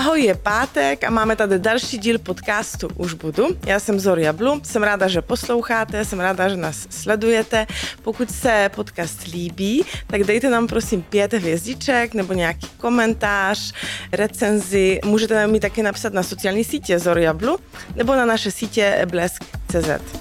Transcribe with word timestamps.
Ahoj, 0.00 0.22
je 0.22 0.34
pátek 0.34 1.04
a 1.04 1.10
máme 1.10 1.36
tady 1.36 1.58
další 1.58 1.98
díl 1.98 2.18
podcastu 2.18 2.88
Už 2.96 3.14
budu. 3.14 3.46
Já 3.66 3.80
jsem 3.80 4.00
Zoria 4.00 4.32
Blu, 4.32 4.60
jsem 4.64 4.82
ráda, 4.82 5.08
že 5.08 5.22
posloucháte, 5.22 6.04
jsem 6.04 6.20
ráda, 6.20 6.48
že 6.48 6.56
nás 6.56 6.86
sledujete. 6.90 7.66
Pokud 8.02 8.30
se 8.30 8.70
podcast 8.74 9.26
líbí, 9.26 9.84
tak 10.06 10.24
dejte 10.24 10.50
nám 10.50 10.66
prosím 10.66 11.02
pět 11.02 11.32
hvězdiček 11.32 12.14
nebo 12.14 12.32
nějaký 12.32 12.68
komentář, 12.76 13.72
recenzi. 14.12 15.00
Můžete 15.04 15.46
mi 15.46 15.60
taky 15.60 15.82
napsat 15.82 16.12
na 16.12 16.22
sociální 16.22 16.64
sítě 16.64 16.98
Zoria 16.98 17.34
Blu 17.34 17.58
nebo 17.96 18.16
na 18.16 18.24
naše 18.24 18.50
sítě 18.50 19.06
blesk.cz. 19.10 20.20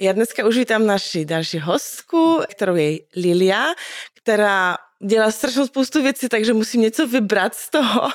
Já 0.00 0.12
dneska 0.12 0.46
už 0.46 0.56
vítám 0.56 0.86
naši 0.86 1.24
další 1.24 1.58
hostku, 1.58 2.40
kterou 2.50 2.74
je 2.74 2.98
Lilia, 3.16 3.64
která 4.22 4.76
dělá 5.06 5.30
strašnou 5.30 5.66
spoustu 5.66 6.02
věcí, 6.02 6.28
takže 6.28 6.52
musím 6.52 6.80
něco 6.80 7.06
vybrat 7.06 7.54
z 7.54 7.70
toho, 7.70 8.08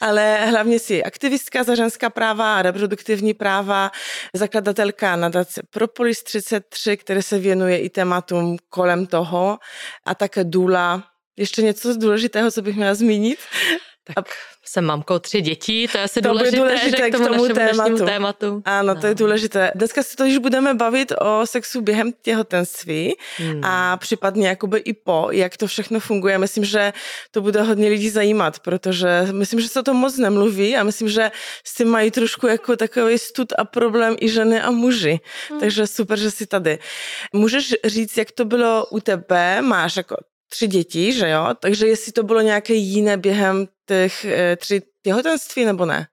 ale 0.00 0.46
hlavně 0.46 0.78
si 0.78 1.04
aktivistka 1.04 1.64
za 1.64 1.74
ženská 1.74 2.10
práva 2.10 2.56
a 2.56 2.62
reproduktivní 2.62 3.34
práva, 3.34 3.90
zakladatelka 4.34 5.16
nadace 5.16 5.62
Propolis 5.70 6.22
33, 6.22 6.96
které 6.96 7.22
se 7.22 7.38
věnuje 7.38 7.78
i 7.78 7.90
tématům 7.90 8.56
kolem 8.68 9.06
toho 9.06 9.58
a 10.04 10.14
také 10.14 10.44
důla. 10.44 11.04
Ještě 11.36 11.62
něco 11.62 11.96
důležitého, 11.96 12.50
co 12.50 12.62
bych 12.62 12.76
měla 12.76 12.94
zmínit? 12.94 13.38
Tak 14.14 14.26
jsem 14.64 14.84
mamkou 14.84 15.18
tři 15.18 15.40
dětí, 15.40 15.88
to 15.88 15.98
je 15.98 16.04
asi 16.04 16.22
to 16.22 16.28
důležité, 16.28 16.56
důležité 16.56 17.10
k 17.10 17.12
tomu, 17.12 17.24
k 17.26 17.28
tomu 17.28 17.54
tématu. 17.54 18.04
tématu. 18.04 18.62
Ano, 18.64 18.94
no. 18.94 19.00
to 19.00 19.06
je 19.06 19.14
no. 19.14 19.18
důležité. 19.18 19.72
Dneska 19.74 20.02
si 20.02 20.16
totiž 20.16 20.38
budeme 20.38 20.74
bavit 20.74 21.12
o 21.20 21.46
sexu 21.46 21.80
během 21.80 22.12
těhotenství 22.22 23.14
hmm. 23.36 23.64
a 23.64 23.96
případně 23.96 24.48
jakoby 24.48 24.78
i 24.78 24.92
po, 24.92 25.28
jak 25.32 25.56
to 25.56 25.66
všechno 25.66 26.00
funguje. 26.00 26.38
Myslím, 26.38 26.64
že 26.64 26.92
to 27.30 27.40
bude 27.40 27.62
hodně 27.62 27.88
lidí 27.88 28.10
zajímat, 28.10 28.58
protože 28.58 29.28
myslím, 29.32 29.60
že 29.60 29.68
se 29.68 29.82
to 29.82 29.94
moc 29.94 30.18
nemluví 30.18 30.76
a 30.76 30.82
myslím, 30.82 31.08
že 31.08 31.30
s 31.64 31.74
tím 31.74 31.88
mají 31.88 32.10
trošku 32.10 32.46
jako 32.46 32.76
takový 32.76 33.18
stud 33.18 33.52
a 33.58 33.64
problém 33.64 34.16
i 34.20 34.28
ženy 34.28 34.60
a 34.60 34.70
muži. 34.70 35.20
Hmm. 35.50 35.60
Takže 35.60 35.86
super, 35.86 36.18
že 36.18 36.30
jsi 36.30 36.46
tady. 36.46 36.78
Můžeš 37.32 37.74
říct, 37.84 38.16
jak 38.16 38.32
to 38.32 38.44
bylo 38.44 38.86
u 38.86 39.00
tebe? 39.00 39.62
Máš 39.62 39.96
jako 39.96 40.16
tři 40.48 40.66
děti, 40.66 41.12
že 41.12 41.28
jo? 41.28 41.46
Takže 41.60 41.86
jestli 41.86 42.12
to 42.12 42.22
bylo 42.22 42.40
nějaké 42.40 42.74
jiné 42.74 43.16
během 43.16 43.68
těch 43.86 44.24
e, 44.24 44.56
tři 44.56 44.82
těhotenství 45.02 45.64
nebo 45.64 45.86
ne? 45.86 46.06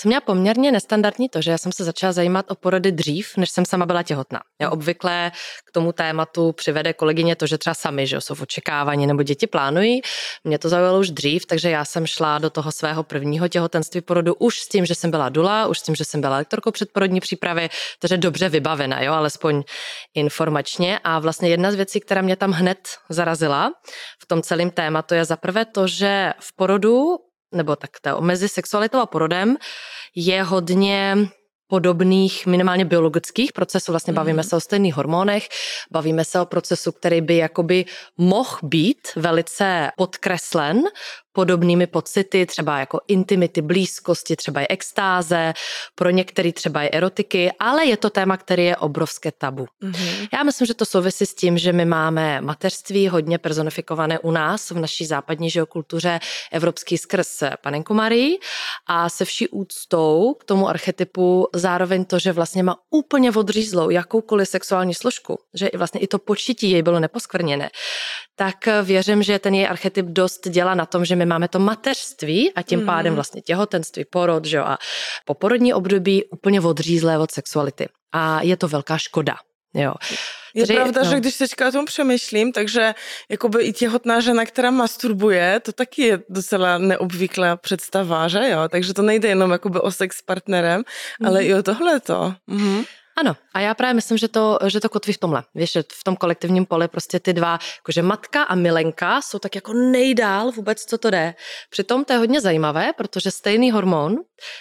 Jsem 0.00 0.08
měla 0.08 0.20
poměrně 0.20 0.72
nestandardní 0.72 1.28
to, 1.28 1.42
že 1.42 1.50
já 1.50 1.58
jsem 1.58 1.72
se 1.72 1.84
začala 1.84 2.12
zajímat 2.12 2.50
o 2.50 2.54
porody 2.54 2.92
dřív, 2.92 3.36
než 3.36 3.50
jsem 3.50 3.64
sama 3.64 3.86
byla 3.86 4.02
těhotná. 4.02 4.40
Já 4.60 4.70
obvykle 4.70 5.32
k 5.68 5.72
tomu 5.72 5.92
tématu 5.92 6.52
přivede 6.52 6.92
kolegyně 6.92 7.36
to, 7.36 7.46
že 7.46 7.58
třeba 7.58 7.74
sami 7.74 8.06
že 8.06 8.20
jsou 8.20 8.34
v 8.34 8.42
očekávání 8.42 9.06
nebo 9.06 9.22
děti 9.22 9.46
plánují. 9.46 10.00
Mě 10.44 10.58
to 10.58 10.68
zaujalo 10.68 10.98
už 10.98 11.10
dřív, 11.10 11.46
takže 11.46 11.70
já 11.70 11.84
jsem 11.84 12.06
šla 12.06 12.38
do 12.38 12.50
toho 12.50 12.72
svého 12.72 13.02
prvního 13.02 13.48
těhotenství 13.48 14.00
porodu 14.00 14.34
už 14.34 14.58
s 14.58 14.68
tím, 14.68 14.86
že 14.86 14.94
jsem 14.94 15.10
byla 15.10 15.28
dula, 15.28 15.66
už 15.66 15.78
s 15.78 15.82
tím, 15.82 15.94
že 15.94 16.04
jsem 16.04 16.20
byla 16.20 16.36
lektorkou 16.36 16.70
předporodní 16.70 17.20
přípravy, 17.20 17.68
takže 17.98 18.16
dobře 18.16 18.48
vybavena, 18.48 19.02
jo, 19.02 19.12
alespoň 19.12 19.62
informačně. 20.14 20.98
A 21.04 21.18
vlastně 21.18 21.48
jedna 21.48 21.72
z 21.72 21.74
věcí, 21.74 22.00
která 22.00 22.22
mě 22.22 22.36
tam 22.36 22.50
hned 22.50 22.78
zarazila 23.08 23.72
v 24.22 24.26
tom 24.26 24.42
celém 24.42 24.70
tématu 24.70 25.14
je 25.14 25.24
zaprvé 25.24 25.64
to, 25.64 25.86
že 25.86 26.32
v 26.40 26.56
porodu 26.56 27.16
nebo 27.52 27.76
tak 27.76 27.90
to 28.00 28.20
mezi 28.20 28.48
sexualitou 28.48 28.98
a 28.98 29.06
porodem 29.06 29.56
je 30.14 30.42
hodně 30.42 31.16
podobných 31.70 32.46
minimálně 32.46 32.84
biologických 32.84 33.52
procesů, 33.52 33.92
vlastně 33.92 34.12
bavíme 34.12 34.42
mhm. 34.42 34.48
se 34.48 34.56
o 34.56 34.60
stejných 34.60 34.94
hormonech, 34.94 35.48
bavíme 35.90 36.24
se 36.24 36.40
o 36.40 36.46
procesu, 36.46 36.92
který 36.92 37.20
by 37.20 37.36
jakoby 37.36 37.84
mohl 38.16 38.58
být 38.62 39.08
velice 39.16 39.90
podkreslen 39.96 40.82
podobnými 41.32 41.86
pocity, 41.86 42.46
třeba 42.46 42.78
jako 42.78 43.00
intimity, 43.08 43.62
blízkosti, 43.62 44.36
třeba 44.36 44.60
i 44.60 44.66
extáze, 44.66 45.52
pro 45.94 46.10
některý 46.10 46.52
třeba 46.52 46.82
i 46.82 46.88
erotiky, 46.88 47.50
ale 47.58 47.86
je 47.86 47.96
to 47.96 48.10
téma, 48.10 48.36
který 48.36 48.64
je 48.64 48.76
obrovské 48.76 49.32
tabu. 49.32 49.66
Mm-hmm. 49.82 50.28
Já 50.32 50.42
myslím, 50.42 50.66
že 50.66 50.74
to 50.74 50.84
souvisí 50.84 51.26
s 51.26 51.34
tím, 51.34 51.58
že 51.58 51.72
my 51.72 51.84
máme 51.84 52.40
mateřství 52.40 53.08
hodně 53.08 53.38
personifikované 53.38 54.18
u 54.18 54.30
nás 54.30 54.70
v 54.70 54.78
naší 54.78 55.06
západní 55.06 55.50
kultuře 55.68 56.20
evropský 56.52 56.98
skrz 56.98 57.42
panenku 57.62 57.94
Marii 57.94 58.38
a 58.86 59.08
se 59.08 59.24
vší 59.24 59.48
úctou 59.48 60.34
k 60.40 60.44
tomu 60.44 60.68
archetypu 60.68 61.48
zároveň 61.54 62.04
to, 62.04 62.18
že 62.18 62.32
vlastně 62.32 62.62
má 62.62 62.76
úplně 62.90 63.32
odřízlou 63.32 63.90
jakoukoliv 63.90 64.48
sexuální 64.48 64.94
složku, 64.94 65.38
že 65.54 65.66
i 65.66 65.76
vlastně 65.76 66.00
i 66.00 66.06
to 66.06 66.18
počití 66.18 66.70
jej 66.70 66.82
bylo 66.82 67.00
neposkvrněné, 67.00 67.70
tak 68.36 68.56
věřím, 68.82 69.22
že 69.22 69.38
ten 69.38 69.54
její 69.54 69.66
archetyp 69.66 70.06
dost 70.06 70.48
dělá 70.48 70.74
na 70.74 70.86
tom, 70.86 71.04
že 71.04 71.16
my 71.20 71.26
máme 71.26 71.48
to 71.48 71.58
mateřství 71.58 72.52
a 72.54 72.62
tím 72.62 72.80
mm. 72.80 72.86
pádem 72.86 73.14
vlastně 73.14 73.42
těhotenství, 73.42 74.04
porod 74.10 74.44
že 74.44 74.56
jo, 74.56 74.64
a 74.64 74.78
poporodní 75.24 75.74
období 75.74 76.24
úplně 76.24 76.60
odřízlé 76.60 77.18
od 77.18 77.30
sexuality. 77.30 77.88
A 78.12 78.42
je 78.42 78.56
to 78.56 78.68
velká 78.68 78.98
škoda. 78.98 79.36
Jo. 79.74 79.94
Je 80.54 80.66
Takže, 80.66 80.74
pravda, 80.74 81.02
no. 81.02 81.10
že 81.10 81.20
když 81.20 81.36
teďka 81.38 81.68
o 81.68 81.72
tom 81.72 81.84
přemýšlím, 81.84 82.52
takže 82.52 82.94
jakoby 83.28 83.62
i 83.62 83.72
těhotná 83.72 84.20
žena, 84.20 84.44
která 84.44 84.70
masturbuje, 84.70 85.60
to 85.60 85.72
taky 85.72 86.02
je 86.02 86.22
docela 86.28 86.78
neobvyklá 86.78 87.56
představa, 87.56 88.28
že 88.28 88.50
jo? 88.50 88.68
Takže 88.68 88.94
to 88.94 89.02
nejde 89.02 89.28
jenom 89.28 89.50
jakoby 89.50 89.80
o 89.80 89.90
sex 89.90 90.16
s 90.16 90.22
partnerem, 90.22 90.82
mm. 91.20 91.26
ale 91.26 91.44
i 91.44 91.54
o 91.54 91.62
tohleto. 91.62 92.34
Mm. 92.46 92.82
Ano, 93.18 93.36
a 93.54 93.60
já 93.60 93.74
právě 93.74 93.94
myslím, 93.94 94.18
že 94.18 94.28
to, 94.28 94.58
že 94.66 94.80
to 94.80 94.88
kotví 94.88 95.12
v 95.12 95.18
tomhle. 95.18 95.44
Víš, 95.54 95.72
že 95.72 95.82
v 95.92 96.04
tom 96.04 96.16
kolektivním 96.16 96.66
poli 96.66 96.88
prostě 96.88 97.20
ty 97.20 97.32
dva, 97.32 97.58
jakože 97.78 98.02
matka 98.02 98.42
a 98.42 98.54
milenka 98.54 99.22
jsou 99.22 99.38
tak 99.38 99.54
jako 99.54 99.72
nejdál 99.72 100.52
vůbec, 100.52 100.84
co 100.84 100.98
to 100.98 101.10
jde. 101.10 101.34
Přitom 101.70 102.04
to 102.04 102.12
je 102.12 102.18
hodně 102.18 102.40
zajímavé, 102.40 102.92
protože 102.96 103.30
stejný 103.30 103.70
hormon, 103.70 104.16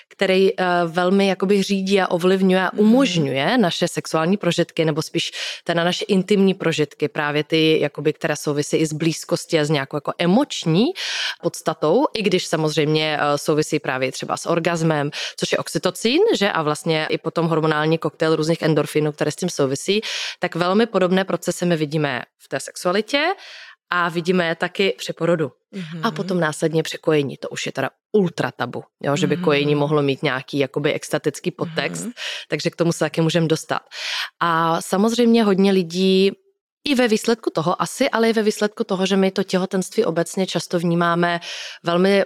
který 0.09 0.53
uh, 0.53 0.65
velmi 0.85 1.27
jakoby 1.27 1.63
řídí 1.63 2.01
a 2.01 2.07
ovlivňuje 2.07 2.61
a 2.61 2.69
mhm. 2.73 2.79
umožňuje 2.79 3.57
naše 3.57 3.87
sexuální 3.87 4.37
prožitky, 4.37 4.85
nebo 4.85 5.01
spíš 5.01 5.31
na 5.75 5.83
naše 5.83 6.05
intimní 6.05 6.53
prožitky, 6.53 7.07
právě 7.07 7.43
ty, 7.43 7.79
jakoby, 7.79 8.13
které 8.13 8.35
souvisí 8.35 8.77
i 8.77 8.85
s 8.85 8.93
blízkostí 8.93 9.59
a 9.59 9.65
s 9.65 9.69
nějakou 9.69 9.97
jako 9.97 10.13
emoční 10.17 10.85
podstatou, 11.41 12.05
i 12.13 12.21
když 12.23 12.47
samozřejmě 12.47 13.17
uh, 13.17 13.23
souvisí 13.35 13.79
právě 13.79 14.11
třeba 14.11 14.37
s 14.37 14.45
orgasmem, 14.45 15.11
což 15.37 15.51
je 15.51 15.57
oxytocin, 15.57 16.21
že 16.37 16.51
a 16.51 16.61
vlastně 16.61 17.07
i 17.09 17.17
potom 17.17 17.47
hormonální 17.47 17.97
koktejl 17.97 18.35
různých 18.39 18.61
endorfinů, 18.61 19.11
které 19.11 19.31
s 19.31 19.35
tím 19.35 19.49
souvisí, 19.49 20.01
tak 20.39 20.55
velmi 20.55 20.85
podobné 20.85 21.25
procesy 21.25 21.65
my 21.65 21.77
vidíme 21.77 22.21
v 22.37 22.47
té 22.47 22.59
sexualitě 22.59 23.27
a 23.89 24.09
vidíme 24.09 24.47
je 24.47 24.55
taky 24.55 24.95
při 24.97 25.13
porodu. 25.13 25.51
Mm-hmm. 25.73 26.01
A 26.03 26.11
potom 26.11 26.39
následně 26.39 26.83
při 26.83 26.97
kojení. 26.97 27.37
To 27.37 27.49
už 27.49 27.65
je 27.65 27.71
teda 27.71 27.89
ultra 28.11 28.51
tabu, 28.51 28.83
jo? 29.03 29.15
že 29.15 29.27
by 29.27 29.37
mm-hmm. 29.37 29.43
kojení 29.43 29.75
mohlo 29.75 30.01
mít 30.01 30.23
nějaký 30.23 30.59
jakoby 30.59 30.93
extatický 30.93 31.51
podtext, 31.51 32.05
mm-hmm. 32.05 32.13
takže 32.47 32.69
k 32.69 32.75
tomu 32.75 32.91
se 32.91 32.99
taky 32.99 33.21
můžeme 33.21 33.47
dostat. 33.47 33.81
A 34.39 34.81
samozřejmě 34.81 35.43
hodně 35.43 35.71
lidí 35.71 36.31
i 36.87 36.95
ve 36.95 37.07
výsledku 37.07 37.49
toho 37.49 37.81
asi, 37.81 38.09
ale 38.09 38.29
i 38.29 38.33
ve 38.33 38.43
výsledku 38.43 38.83
toho, 38.83 39.05
že 39.05 39.17
my 39.17 39.31
to 39.31 39.43
těhotenství 39.43 40.05
obecně 40.05 40.47
často 40.47 40.79
vnímáme 40.79 41.39
velmi 41.83 42.25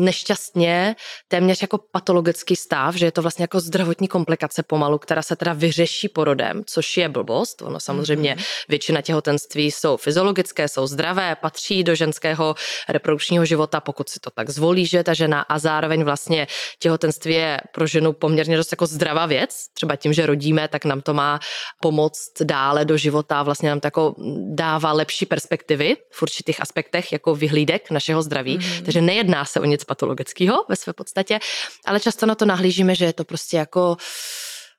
nešťastně, 0.00 0.96
téměř 1.28 1.62
jako 1.62 1.78
patologický 1.92 2.56
stav, 2.56 2.94
že 2.94 3.06
je 3.06 3.12
to 3.12 3.22
vlastně 3.22 3.42
jako 3.42 3.60
zdravotní 3.60 4.08
komplikace 4.08 4.62
pomalu, 4.62 4.98
která 4.98 5.22
se 5.22 5.36
teda 5.36 5.52
vyřeší 5.52 6.08
porodem, 6.08 6.62
což 6.66 6.96
je 6.96 7.08
blbost. 7.08 7.62
Ono 7.62 7.80
samozřejmě 7.80 8.34
mm-hmm. 8.34 8.64
většina 8.68 9.00
těhotenství 9.00 9.70
jsou 9.70 9.96
fyziologické, 9.96 10.68
jsou 10.68 10.86
zdravé, 10.86 11.36
patří 11.40 11.84
do 11.84 11.94
ženského 11.94 12.54
reprodukčního 12.88 13.44
života, 13.44 13.80
pokud 13.80 14.08
si 14.08 14.20
to 14.20 14.30
tak 14.30 14.50
zvolí, 14.50 14.86
že 14.86 15.02
ta 15.02 15.14
žena 15.14 15.40
a 15.40 15.58
zároveň 15.58 16.04
vlastně 16.04 16.46
těhotenství 16.78 17.34
je 17.34 17.60
pro 17.74 17.86
ženu 17.86 18.12
poměrně 18.12 18.56
dost 18.56 18.72
jako 18.72 18.86
zdravá 18.86 19.26
věc. 19.26 19.66
Třeba 19.74 19.96
tím, 19.96 20.12
že 20.12 20.26
rodíme, 20.26 20.68
tak 20.68 20.84
nám 20.84 21.00
to 21.00 21.14
má 21.14 21.40
pomoct 21.80 22.42
dále 22.42 22.84
do 22.84 22.96
života, 22.96 23.42
vlastně 23.42 23.68
nám 23.68 23.80
to 23.80 23.86
jako 23.86 24.14
dává 24.54 24.92
lepší 24.92 25.26
perspektivy 25.26 25.96
v 26.10 26.22
určitých 26.22 26.60
aspektech 26.60 27.12
jako 27.12 27.34
vyhlídek 27.34 27.90
našeho 27.90 28.22
zdraví. 28.22 28.58
Mm-hmm. 28.58 28.84
Takže 28.84 29.00
nejedná 29.00 29.41
se 29.44 29.60
o 29.60 29.64
nic 29.64 29.84
patologického 29.84 30.64
ve 30.68 30.76
své 30.76 30.92
podstatě, 30.92 31.38
ale 31.86 32.00
často 32.00 32.26
na 32.26 32.34
to 32.34 32.44
nahlížíme, 32.44 32.94
že 32.94 33.04
je 33.04 33.12
to 33.12 33.24
prostě 33.24 33.56
jako 33.56 33.96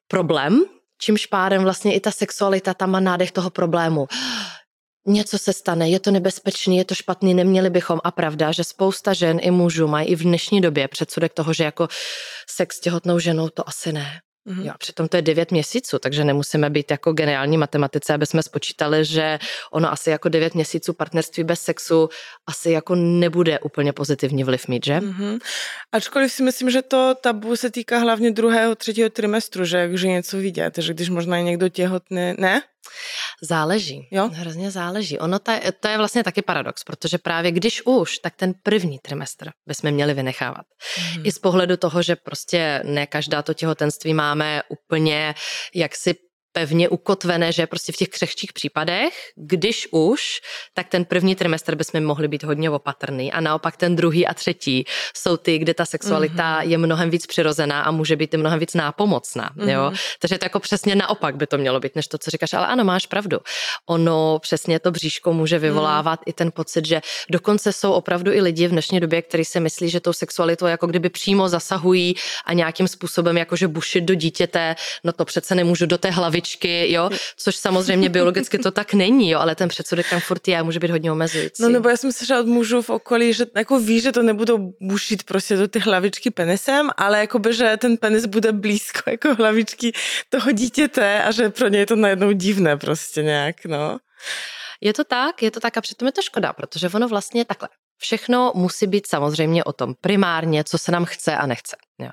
problém, 0.07 0.65
čímž 0.97 1.25
pádem 1.25 1.63
vlastně 1.63 1.95
i 1.95 1.99
ta 1.99 2.11
sexualita 2.11 2.73
tam 2.73 2.91
má 2.91 2.99
nádech 2.99 3.31
toho 3.31 3.49
problému 3.49 4.07
něco 5.05 5.37
se 5.37 5.53
stane, 5.53 5.89
je 5.89 5.99
to 5.99 6.11
nebezpečný, 6.11 6.77
je 6.77 6.85
to 6.85 6.95
špatný, 6.95 7.33
neměli 7.33 7.69
bychom. 7.69 7.99
A 8.03 8.11
pravda, 8.11 8.51
že 8.51 8.63
spousta 8.63 9.13
žen 9.13 9.39
i 9.41 9.51
mužů 9.51 9.87
mají 9.87 10.07
i 10.07 10.15
v 10.15 10.23
dnešní 10.23 10.61
době 10.61 10.87
předsudek 10.87 11.33
toho, 11.33 11.53
že 11.53 11.63
jako 11.63 11.87
sex 12.49 12.75
s 12.75 12.79
těhotnou 12.79 13.19
ženou 13.19 13.49
to 13.49 13.69
asi 13.69 13.93
ne. 13.93 14.21
Mm-hmm. 14.47 14.65
Jo, 14.65 14.73
přitom 14.79 15.07
to 15.07 15.17
je 15.17 15.21
9 15.21 15.51
měsíců, 15.51 15.99
takže 15.99 16.23
nemusíme 16.23 16.69
být 16.69 16.91
jako 16.91 17.13
geniální 17.13 17.57
matematice, 17.57 18.13
aby 18.13 18.25
jsme 18.25 18.43
spočítali, 18.43 19.05
že 19.05 19.39
ono 19.71 19.91
asi 19.91 20.09
jako 20.09 20.29
9 20.29 20.55
měsíců 20.55 20.93
partnerství 20.93 21.43
bez 21.43 21.61
sexu 21.61 22.09
asi 22.47 22.71
jako 22.71 22.95
nebude 22.95 23.59
úplně 23.59 23.93
pozitivní 23.93 24.43
vliv 24.43 24.67
mít, 24.67 24.85
že? 24.85 24.99
Mm-hmm. 24.99 25.39
Ačkoliv 25.91 26.31
si 26.31 26.43
myslím, 26.43 26.69
že 26.69 26.81
to 26.81 27.15
tabu 27.21 27.55
se 27.55 27.71
týká 27.71 27.97
hlavně 27.97 28.31
druhého, 28.31 28.75
třetího 28.75 29.09
trimestru, 29.09 29.65
že, 29.65 29.89
že 29.93 30.07
něco 30.07 30.37
vidět, 30.37 30.77
že 30.77 30.93
když 30.93 31.09
možná 31.09 31.39
někdo 31.39 31.69
těhotný, 31.69 32.33
ne? 32.37 32.61
Záleží. 33.41 34.07
Jo? 34.11 34.29
Hrozně 34.33 34.71
záleží. 34.71 35.19
Ono 35.19 35.39
to 35.39 35.51
je, 35.51 35.71
to 35.79 35.87
je 35.87 35.97
vlastně 35.97 36.23
taky 36.23 36.41
paradox, 36.41 36.83
protože 36.83 37.17
právě 37.17 37.51
když 37.51 37.85
už, 37.85 38.17
tak 38.17 38.35
ten 38.35 38.53
první 38.63 38.99
trimestr 38.99 39.51
bychom 39.67 39.91
měli 39.91 40.13
vynechávat. 40.13 40.65
Hmm. 40.97 41.25
I 41.25 41.31
z 41.31 41.39
pohledu 41.39 41.77
toho, 41.77 42.03
že 42.03 42.15
prostě 42.15 42.81
ne 42.85 43.07
každá 43.07 43.41
to 43.41 43.53
těhotenství 43.53 44.13
máme 44.13 44.61
úplně 44.69 45.35
jaksi 45.75 46.15
pevně 46.53 46.89
ukotvené, 46.89 47.51
že 47.51 47.67
prostě 47.67 47.91
v 47.91 47.95
těch 47.95 48.09
křehčích 48.09 48.53
případech, 48.53 49.13
když 49.35 49.87
už, 49.91 50.41
tak 50.73 50.87
ten 50.87 51.05
první 51.05 51.35
trimestr 51.35 51.75
bychom 51.75 52.03
mohli 52.03 52.27
být 52.27 52.43
hodně 52.43 52.69
opatrný 52.69 53.31
a 53.31 53.41
naopak 53.41 53.77
ten 53.77 53.95
druhý 53.95 54.27
a 54.27 54.33
třetí 54.33 54.85
jsou 55.17 55.37
ty, 55.37 55.57
kde 55.57 55.73
ta 55.73 55.85
sexualita 55.85 56.59
mm-hmm. 56.59 56.69
je 56.69 56.77
mnohem 56.77 57.09
víc 57.09 57.25
přirozená 57.25 57.81
a 57.81 57.91
může 57.91 58.15
být 58.15 58.33
i 58.33 58.37
mnohem 58.37 58.59
víc 58.59 58.73
nápomocná. 58.73 59.51
Mm-hmm. 59.57 59.69
Jo? 59.69 59.91
Takže 60.19 60.37
to 60.37 60.45
jako 60.45 60.59
přesně 60.59 60.95
naopak 60.95 61.35
by 61.35 61.47
to 61.47 61.57
mělo 61.57 61.79
být, 61.79 61.95
než 61.95 62.07
to, 62.07 62.17
co 62.17 62.31
říkáš, 62.31 62.53
ale 62.53 62.67
ano, 62.67 62.83
máš 62.83 63.05
pravdu. 63.05 63.37
Ono 63.85 64.39
přesně 64.39 64.79
to 64.79 64.91
bříško 64.91 65.33
může 65.33 65.59
vyvolávat 65.59 66.19
mm. 66.19 66.23
i 66.25 66.33
ten 66.33 66.51
pocit, 66.51 66.85
že 66.85 67.01
dokonce 67.29 67.73
jsou 67.73 67.91
opravdu 67.91 68.31
i 68.31 68.41
lidi 68.41 68.67
v 68.67 68.71
dnešní 68.71 68.99
době, 68.99 69.21
kteří 69.21 69.45
si 69.45 69.59
myslí, 69.59 69.89
že 69.89 69.99
tou 69.99 70.13
sexualitou 70.13 70.65
jako 70.65 70.87
kdyby 70.87 71.09
přímo 71.09 71.49
zasahují 71.49 72.15
a 72.45 72.53
nějakým 72.53 72.87
způsobem 72.87 73.37
jakože 73.37 73.67
bušit 73.67 74.01
do 74.01 74.13
dítěte, 74.13 74.75
no 75.03 75.13
to 75.13 75.25
přece 75.25 75.55
nemůžu 75.55 75.85
do 75.85 75.97
té 75.97 76.11
hlavy 76.11 76.41
hlavičky, 76.43 76.91
jo, 76.91 77.09
což 77.37 77.55
samozřejmě 77.55 78.09
biologicky 78.09 78.59
to 78.59 78.71
tak 78.71 78.93
není, 78.93 79.29
jo, 79.29 79.39
ale 79.39 79.55
ten 79.55 79.69
předsudek 79.69 80.09
tam 80.09 80.19
furt 80.19 80.47
je 80.47 80.59
a 80.59 80.63
může 80.63 80.79
být 80.79 80.91
hodně 80.91 81.11
omezující. 81.11 81.63
No 81.63 81.69
nebo 81.69 81.89
já 81.89 81.97
jsem 81.97 82.11
slyšela 82.11 82.39
od 82.39 82.47
mužů 82.47 82.81
v 82.81 82.89
okolí, 82.89 83.33
že 83.33 83.45
jako 83.55 83.79
ví, 83.79 84.01
že 84.01 84.11
to 84.11 84.23
nebudou 84.23 84.73
bušit 84.81 85.23
prostě 85.23 85.57
do 85.57 85.67
ty 85.67 85.79
hlavičky 85.79 86.31
penisem, 86.31 86.89
ale 86.97 87.19
jakoby, 87.19 87.53
že 87.53 87.77
ten 87.77 87.97
penis 87.97 88.25
bude 88.25 88.51
blízko 88.51 89.09
jako 89.09 89.35
hlavičky 89.35 89.93
toho 90.29 90.51
dítěte 90.51 91.23
a 91.23 91.31
že 91.31 91.49
pro 91.49 91.67
ně 91.67 91.79
je 91.79 91.85
to 91.85 91.95
najednou 91.95 92.31
divné 92.31 92.77
prostě 92.77 93.23
nějak, 93.23 93.65
no. 93.65 93.97
Je 94.81 94.93
to 94.93 95.03
tak, 95.03 95.43
je 95.43 95.51
to 95.51 95.59
tak 95.59 95.77
a 95.77 95.81
přitom 95.81 96.05
je 96.05 96.11
to 96.11 96.21
škoda, 96.21 96.53
protože 96.53 96.89
ono 96.89 97.07
vlastně 97.07 97.45
takhle. 97.45 97.69
Všechno 97.97 98.51
musí 98.55 98.87
být 98.87 99.07
samozřejmě 99.07 99.63
o 99.63 99.73
tom 99.73 99.95
primárně, 100.01 100.63
co 100.63 100.77
se 100.77 100.91
nám 100.91 101.05
chce 101.05 101.35
a 101.35 101.45
nechce. 101.45 101.77
Jo. 101.99 102.09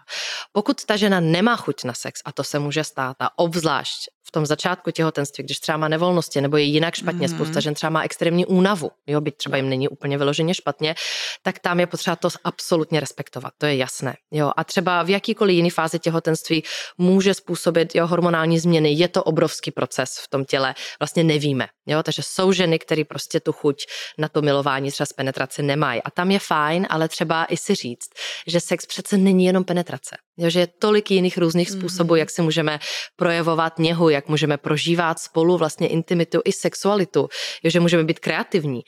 Pokud 0.53 0.85
ta 0.85 0.97
žena 0.97 1.21
nemá 1.21 1.57
chuť 1.57 1.85
na 1.85 1.95
sex, 1.95 2.21
a 2.25 2.33
to 2.33 2.45
se 2.45 2.59
může 2.59 2.85
stát, 2.85 3.17
a 3.21 3.39
obzvlášť 3.39 4.09
v 4.31 4.33
tom 4.33 4.47
začátku 4.47 4.91
těhotenství, 4.91 5.45
když 5.45 5.61
třeba 5.61 5.79
má 5.79 5.89
nevolnosti 5.89 6.41
nebo 6.41 6.57
je 6.57 6.63
jinak 6.63 6.95
špatně, 6.95 7.27
mm-hmm. 7.27 7.35
spousta 7.35 7.61
žen 7.61 7.75
třeba 7.75 7.91
má 7.91 8.03
extrémní 8.03 8.47
únavu, 8.47 8.91
jo, 9.07 9.21
byť 9.21 9.37
třeba 9.37 9.57
jim 9.57 9.69
není 9.69 9.89
úplně 9.89 10.19
vyloženě 10.19 10.55
špatně, 10.55 10.95
tak 11.43 11.59
tam 11.59 11.81
je 11.81 11.87
potřeba 11.87 12.17
to 12.17 12.29
absolutně 12.45 13.01
respektovat, 13.01 13.53
to 13.59 13.67
je 13.67 13.77
jasné. 13.77 14.15
Jo. 14.31 14.51
A 14.57 14.65
třeba 14.65 15.03
v 15.03 15.11
jakýkoliv 15.11 15.55
jiný 15.55 15.71
fázi 15.71 15.99
těhotenství 15.99 16.63
může 16.99 17.35
způsobit 17.35 17.95
jo, 17.95 18.07
hormonální 18.07 18.59
změny, 18.59 18.93
je 18.93 19.09
to 19.09 19.23
obrovský 19.23 19.71
proces 19.71 20.11
v 20.25 20.29
tom 20.29 20.45
těle, 20.45 20.75
vlastně 21.01 21.25
nevíme. 21.25 21.67
Jo. 21.87 22.03
Takže 22.03 22.23
jsou 22.23 22.53
ženy, 22.53 22.79
které 22.79 23.05
prostě 23.05 23.41
tu 23.41 23.53
chuť 23.53 23.77
na 24.19 24.29
to 24.29 24.43
milování 24.43 24.91
třeba 24.91 25.07
z 25.07 25.13
penetrace 25.13 25.63
nemají. 25.63 26.03
A 26.03 26.11
tam 26.11 26.31
je 26.31 26.39
fajn, 26.39 26.87
ale 26.91 27.09
třeba 27.09 27.45
i 27.45 27.57
si 27.57 27.75
říct, 27.75 28.09
že 28.47 28.61
sex 28.61 28.87
přece 28.87 29.17
není 29.17 29.45
jenom 29.45 29.65
penetrace. 29.65 30.17
Jo, 30.39 30.51
že 30.51 30.61
je 30.61 30.67
tolik 30.67 31.11
jiných 31.11 31.39
různých 31.39 31.71
způsobů, 31.71 32.15
mm-hmm. 32.15 32.19
jak 32.19 32.31
si 32.31 32.43
můžeme 32.43 32.79
projevovat 33.17 33.79
něhu, 33.79 34.09
jak 34.09 34.29
můžeme 34.29 34.57
prožívat 34.57 35.19
spolu 35.19 35.57
vlastně 35.57 35.89
intimitu 35.89 36.41
i 36.45 36.53
sexualitu, 36.53 37.29
jo, 37.63 37.71
že 37.71 37.81
můžeme 37.81 38.05
být 38.05 38.19
kreativní. 38.19 38.81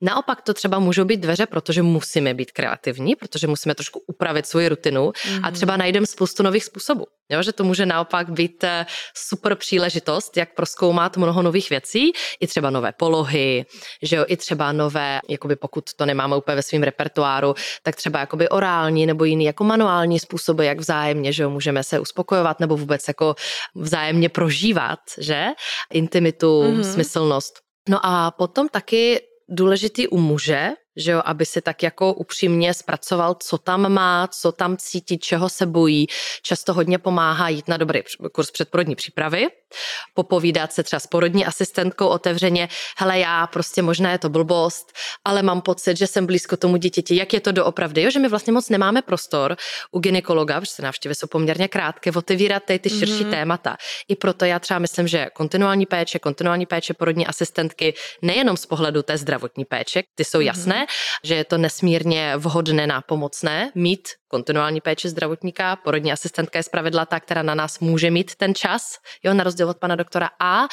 Naopak 0.00 0.42
to 0.42 0.54
třeba 0.54 0.78
můžou 0.78 1.04
být 1.04 1.20
dveře, 1.20 1.46
protože 1.46 1.82
musíme 1.82 2.34
být 2.34 2.52
kreativní, 2.52 3.16
protože 3.16 3.46
musíme 3.46 3.74
trošku 3.74 4.02
upravit 4.06 4.46
svoji 4.46 4.68
rutinu 4.68 5.10
mm-hmm. 5.10 5.36
a 5.36 5.46
mhm. 5.46 5.52
třeba 5.52 5.76
najdeme 5.76 6.06
spoustu 6.06 6.42
nových 6.42 6.64
způsobů. 6.64 7.04
Jo, 7.30 7.42
že 7.42 7.52
to 7.52 7.64
může 7.64 7.86
naopak 7.86 8.30
být 8.30 8.64
eh, 8.64 8.86
super 9.14 9.54
příležitost, 9.54 10.36
jak 10.36 10.54
proskoumat 10.54 11.16
mnoho 11.16 11.42
nových 11.42 11.70
věcí, 11.70 12.12
i 12.40 12.46
třeba 12.46 12.70
nové 12.70 12.92
polohy, 12.92 13.66
že 14.02 14.16
jo, 14.16 14.24
i 14.28 14.36
třeba 14.36 14.72
nové, 14.72 15.20
jakoby 15.28 15.56
pokud 15.56 15.84
to 15.96 16.06
nemáme 16.06 16.36
úplně 16.36 16.54
ve 16.54 16.62
svém 16.62 16.82
repertoáru, 16.82 17.54
tak 17.82 17.96
třeba 17.96 18.20
jakoby 18.20 18.48
orální 18.48 19.06
nebo 19.06 19.24
jiný 19.24 19.44
jako 19.44 19.64
manuální 19.64 20.18
způsoby, 20.18 20.66
jak 20.66 20.78
vzájemně, 20.78 21.32
že 21.32 21.42
jo, 21.42 21.50
můžeme 21.50 21.84
se 21.84 21.98
uspokojovat 21.98 22.60
nebo 22.60 22.76
vůbec 22.76 23.08
jako 23.08 23.34
vzájemně 23.74 24.28
prožívat, 24.28 24.98
že, 25.18 25.46
intimitu, 25.92 26.62
mm-hmm. 26.62 26.92
smyslnost. 26.92 27.58
No 27.88 28.00
a 28.02 28.30
potom 28.30 28.68
taky 28.68 29.20
důležitý 29.48 30.08
u 30.08 30.18
muže, 30.18 30.70
že 30.98 31.10
jo, 31.12 31.22
aby 31.24 31.46
si 31.46 31.60
tak 31.60 31.82
jako 31.82 32.12
upřímně 32.12 32.74
zpracoval, 32.74 33.36
co 33.40 33.58
tam 33.58 33.92
má, 33.92 34.26
co 34.26 34.52
tam 34.52 34.76
cítí, 34.76 35.18
čeho 35.18 35.48
se 35.48 35.66
bojí. 35.66 36.06
Často 36.42 36.74
hodně 36.74 36.98
pomáhá 36.98 37.48
jít 37.48 37.68
na 37.68 37.76
dobrý 37.76 38.00
kurz 38.32 38.50
předporodní 38.50 38.94
přípravy, 38.94 39.48
popovídat 40.14 40.72
se 40.72 40.82
třeba 40.82 41.00
s 41.00 41.06
porodní 41.06 41.46
asistentkou 41.46 42.06
otevřeně, 42.06 42.68
hele 42.98 43.18
já 43.18 43.46
prostě 43.46 43.82
možná 43.82 44.12
je 44.12 44.18
to 44.18 44.28
blbost, 44.28 44.92
ale 45.24 45.42
mám 45.42 45.60
pocit, 45.60 45.96
že 45.96 46.06
jsem 46.06 46.26
blízko 46.26 46.56
tomu 46.56 46.76
dítěti, 46.76 47.16
jak 47.16 47.32
je 47.32 47.40
to 47.40 47.52
doopravdy, 47.52 48.02
jo, 48.02 48.10
že 48.10 48.18
my 48.18 48.28
vlastně 48.28 48.52
moc 48.52 48.68
nemáme 48.68 49.02
prostor 49.02 49.56
u 49.90 49.98
ginekologa, 50.00 50.60
protože 50.60 50.82
návštěvy 50.82 51.14
jsou 51.14 51.26
poměrně 51.26 51.68
krátké, 51.68 52.10
otevírat 52.10 52.62
ty, 52.64 52.78
ty 52.78 52.90
širší 52.90 53.24
mm-hmm. 53.24 53.30
témata. 53.30 53.76
I 54.08 54.16
proto 54.16 54.44
já 54.44 54.58
třeba 54.58 54.78
myslím, 54.78 55.08
že 55.08 55.26
kontinuální 55.32 55.86
péče, 55.86 56.18
kontinuální 56.18 56.66
péče 56.66 56.94
porodní 56.94 57.26
asistentky, 57.26 57.94
nejenom 58.22 58.56
z 58.56 58.66
pohledu 58.66 59.02
té 59.02 59.18
zdravotní 59.18 59.64
péče, 59.64 60.02
ty 60.14 60.24
jsou 60.24 60.38
mm-hmm. 60.38 60.86
Že 61.24 61.34
je 61.34 61.44
to 61.44 61.58
nesmírně 61.58 62.36
vhodné 62.36 62.86
na 62.86 63.00
pomocné 63.00 63.72
mít 63.74 64.08
kontinuální 64.28 64.80
péči 64.80 65.08
zdravotníka, 65.08 65.76
porodní 65.76 66.12
asistentka 66.12 66.58
je 66.58 66.62
zpravidla 66.62 67.06
ta, 67.06 67.20
která 67.20 67.42
na 67.42 67.54
nás 67.54 67.78
může 67.78 68.10
mít 68.10 68.34
ten 68.34 68.54
čas, 68.54 68.96
jo, 69.22 69.34
na 69.34 69.44
rozdíl 69.44 69.70
od 69.70 69.78
pana 69.78 69.96
doktora 69.96 70.30
A. 70.40 70.66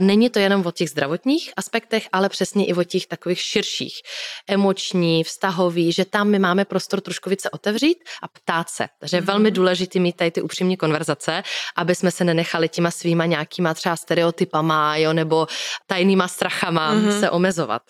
Není 0.00 0.30
to 0.30 0.38
jenom 0.38 0.66
o 0.66 0.70
těch 0.70 0.90
zdravotních 0.90 1.52
aspektech, 1.56 2.08
ale 2.12 2.28
přesně 2.28 2.66
i 2.66 2.74
o 2.74 2.84
těch 2.84 3.06
takových 3.06 3.40
širších, 3.40 3.94
emoční, 4.48 5.24
vztahový, 5.24 5.92
že 5.92 6.04
tam 6.04 6.28
my 6.28 6.38
máme 6.38 6.64
prostor 6.64 7.00
trošku 7.00 7.30
více 7.30 7.50
otevřít 7.50 7.98
a 8.22 8.28
ptát 8.28 8.68
se. 8.68 8.86
Takže 9.00 9.16
je 9.16 9.20
velmi 9.20 9.50
mhm. 9.50 9.54
důležité 9.54 9.98
mít 9.98 10.16
tady 10.16 10.30
ty 10.30 10.42
upřímní 10.42 10.76
konverzace, 10.76 11.42
aby 11.76 11.94
jsme 11.94 12.10
se 12.10 12.24
nenechali 12.24 12.68
těma 12.68 12.90
svýma 12.90 13.26
nějakýma 13.26 13.74
třeba 13.74 13.96
stereotypama, 13.96 14.96
jo, 14.96 15.12
nebo 15.12 15.46
tajnýma 15.86 16.28
strachama 16.28 16.94
mm-hmm. 16.94 17.20
se 17.20 17.30
omezovat. 17.30 17.82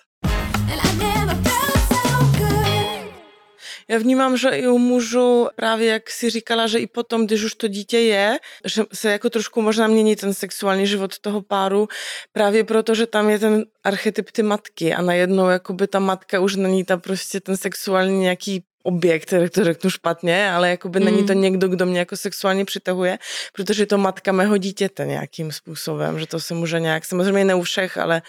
Já 3.90 3.98
vnímám, 3.98 4.36
že 4.36 4.48
i 4.48 4.68
u 4.68 4.78
mužů, 4.78 5.48
právě 5.56 5.88
jak 5.88 6.10
si 6.10 6.30
říkala, 6.30 6.66
že 6.66 6.78
i 6.78 6.86
potom, 6.86 7.26
když 7.26 7.44
už 7.44 7.54
to 7.54 7.68
dítě 7.68 7.98
je, 7.98 8.38
že 8.64 8.82
se 8.92 9.12
jako 9.12 9.30
trošku 9.30 9.62
možná 9.62 9.86
mění 9.86 10.16
ten 10.16 10.34
sexuální 10.34 10.86
život 10.86 11.18
toho 11.18 11.42
páru, 11.42 11.88
právě 12.32 12.64
proto, 12.64 12.94
že 12.94 13.06
tam 13.06 13.30
je 13.30 13.38
ten 13.38 13.64
archetyp 13.84 14.30
ty 14.30 14.42
matky 14.42 14.94
a 14.94 15.02
najednou 15.02 15.48
jakoby 15.48 15.86
ta 15.86 15.98
matka 15.98 16.40
už 16.40 16.56
není 16.56 16.84
ta 16.84 16.96
prostě 16.96 17.40
ten 17.40 17.56
sexuální 17.56 18.20
nějaký 18.20 18.64
objekt, 18.82 19.34
to 19.54 19.64
řeknu 19.64 19.90
špatně, 19.90 20.50
ale 20.52 20.70
jakoby 20.70 21.00
mm. 21.00 21.04
není 21.04 21.26
to 21.26 21.32
někdo, 21.32 21.68
kdo 21.68 21.86
mě 21.86 21.98
jako 21.98 22.16
sexuálně 22.16 22.64
přitahuje, 22.64 23.18
protože 23.52 23.82
je 23.82 23.86
to 23.86 23.98
matka 23.98 24.32
mého 24.32 24.56
dítěte 24.56 25.06
nějakým 25.06 25.52
způsobem, 25.52 26.18
že 26.18 26.26
to 26.26 26.40
se 26.40 26.54
může 26.54 26.80
nějak, 26.80 27.04
samozřejmě 27.04 27.44
ne 27.44 27.54
u 27.54 27.62
všech, 27.62 27.98
ale 27.98 28.22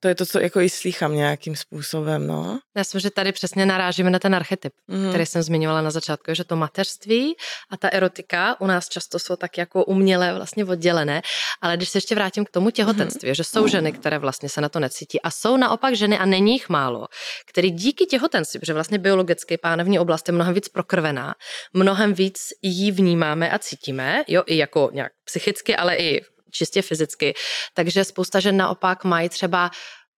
to 0.00 0.08
je 0.08 0.14
to, 0.14 0.26
co 0.26 0.40
jako 0.40 0.60
i 0.60 0.68
slýchám 0.70 1.14
nějakým 1.14 1.56
způsobem, 1.56 2.26
no. 2.26 2.58
Já 2.76 2.80
myslím, 2.80 3.00
že 3.00 3.10
tady 3.10 3.32
přesně 3.32 3.66
narážíme 3.66 4.10
na 4.10 4.18
ten 4.18 4.34
archetyp, 4.34 4.72
mm. 4.88 5.08
který 5.08 5.26
jsem 5.26 5.42
zmiňovala 5.42 5.82
na 5.82 5.90
začátku, 5.90 6.34
že 6.34 6.44
to 6.44 6.56
mateřství 6.56 7.36
a 7.70 7.76
ta 7.76 7.88
erotika 7.88 8.60
u 8.60 8.66
nás 8.66 8.88
často 8.88 9.18
jsou 9.18 9.36
tak 9.36 9.58
jako 9.58 9.84
uměle 9.84 10.34
vlastně 10.34 10.64
oddělené, 10.64 11.22
ale 11.60 11.76
když 11.76 11.88
se 11.88 11.98
ještě 11.98 12.14
vrátím 12.14 12.44
k 12.44 12.50
tomu 12.50 12.70
těhotenství, 12.70 13.28
mm. 13.28 13.34
že 13.34 13.44
jsou 13.44 13.66
ženy, 13.66 13.92
které 13.92 14.18
vlastně 14.18 14.48
se 14.48 14.60
na 14.60 14.68
to 14.68 14.80
necítí 14.80 15.22
a 15.22 15.30
jsou 15.30 15.56
naopak 15.56 15.94
ženy 15.94 16.18
a 16.18 16.26
není 16.26 16.52
jich 16.52 16.68
málo, 16.68 17.06
který 17.46 17.70
díky 17.70 18.06
těhotenství, 18.06 18.60
protože 18.60 18.74
vlastně 18.74 18.98
biologicky 18.98 19.58
pánev 19.58 19.89
duševní 19.90 19.98
oblast 19.98 20.28
je 20.28 20.32
mnohem 20.32 20.54
víc 20.54 20.68
prokrvená, 20.68 21.34
mnohem 21.72 22.14
víc 22.14 22.52
jí 22.62 22.92
vnímáme 22.92 23.50
a 23.50 23.58
cítíme, 23.58 24.24
jo, 24.28 24.42
i 24.46 24.56
jako 24.56 24.90
nějak 24.92 25.12
psychicky, 25.24 25.76
ale 25.76 25.96
i 25.96 26.20
čistě 26.50 26.82
fyzicky. 26.82 27.34
Takže 27.74 28.04
spousta 28.04 28.40
žen 28.40 28.56
naopak 28.56 29.04
mají 29.04 29.28
třeba 29.28 29.70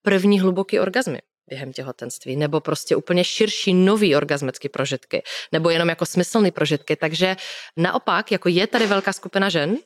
první 0.02 0.40
hluboký 0.40 0.80
orgazmy 0.80 1.18
během 1.48 1.72
těhotenství, 1.72 2.36
nebo 2.36 2.60
prostě 2.60 2.96
úplně 2.96 3.24
širší 3.24 3.74
nový 3.74 4.16
orgasmický 4.16 4.68
prožitky, 4.68 5.22
nebo 5.52 5.70
jenom 5.70 5.88
jako 5.88 6.06
smyslný 6.06 6.50
prožitky. 6.50 6.96
Takže 6.96 7.36
naopak, 7.76 8.32
jako 8.32 8.48
je 8.48 8.66
tady 8.66 8.86
velká 8.86 9.12
skupina 9.12 9.48
žen, 9.48 9.76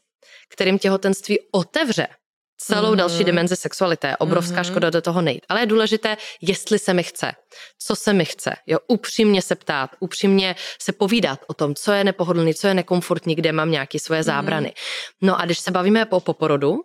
kterým 0.49 0.79
těhotenství 0.79 1.39
otevře 1.53 2.07
celou 2.57 2.93
mm-hmm. 2.93 2.97
další 2.97 3.25
dimenzi 3.25 3.57
sexuality. 3.57 4.07
Je 4.07 4.17
obrovská 4.17 4.63
mm-hmm. 4.63 4.71
škoda 4.71 4.91
do 4.91 5.03
toho 5.03 5.23
nejít. 5.23 5.47
Ale 5.49 5.61
je 5.61 5.67
důležité, 5.67 6.17
jestli 6.41 6.79
se 6.79 6.95
mi 6.95 7.03
chce, 7.03 7.33
co 7.79 7.97
se 7.97 8.13
mi 8.13 8.25
chce. 8.25 8.55
Jo, 8.67 8.79
upřímně 8.89 9.43
se 9.43 9.55
ptát, 9.55 9.91
upřímně 10.01 10.55
se 10.81 10.93
povídat 10.93 11.41
o 11.47 11.55
tom, 11.55 11.75
co 11.75 11.93
je 11.93 12.05
nepohodlný, 12.05 12.55
co 12.55 12.67
je 12.67 12.75
nekomfortní, 12.75 13.35
kde 13.35 13.53
mám 13.53 13.71
nějaké 13.71 13.99
svoje 13.99 14.21
mm-hmm. 14.21 14.25
zábrany. 14.25 14.75
No 15.23 15.41
a 15.41 15.45
když 15.45 15.59
se 15.59 15.71
bavíme 15.71 16.05
po 16.05 16.21
poporodu, 16.21 16.77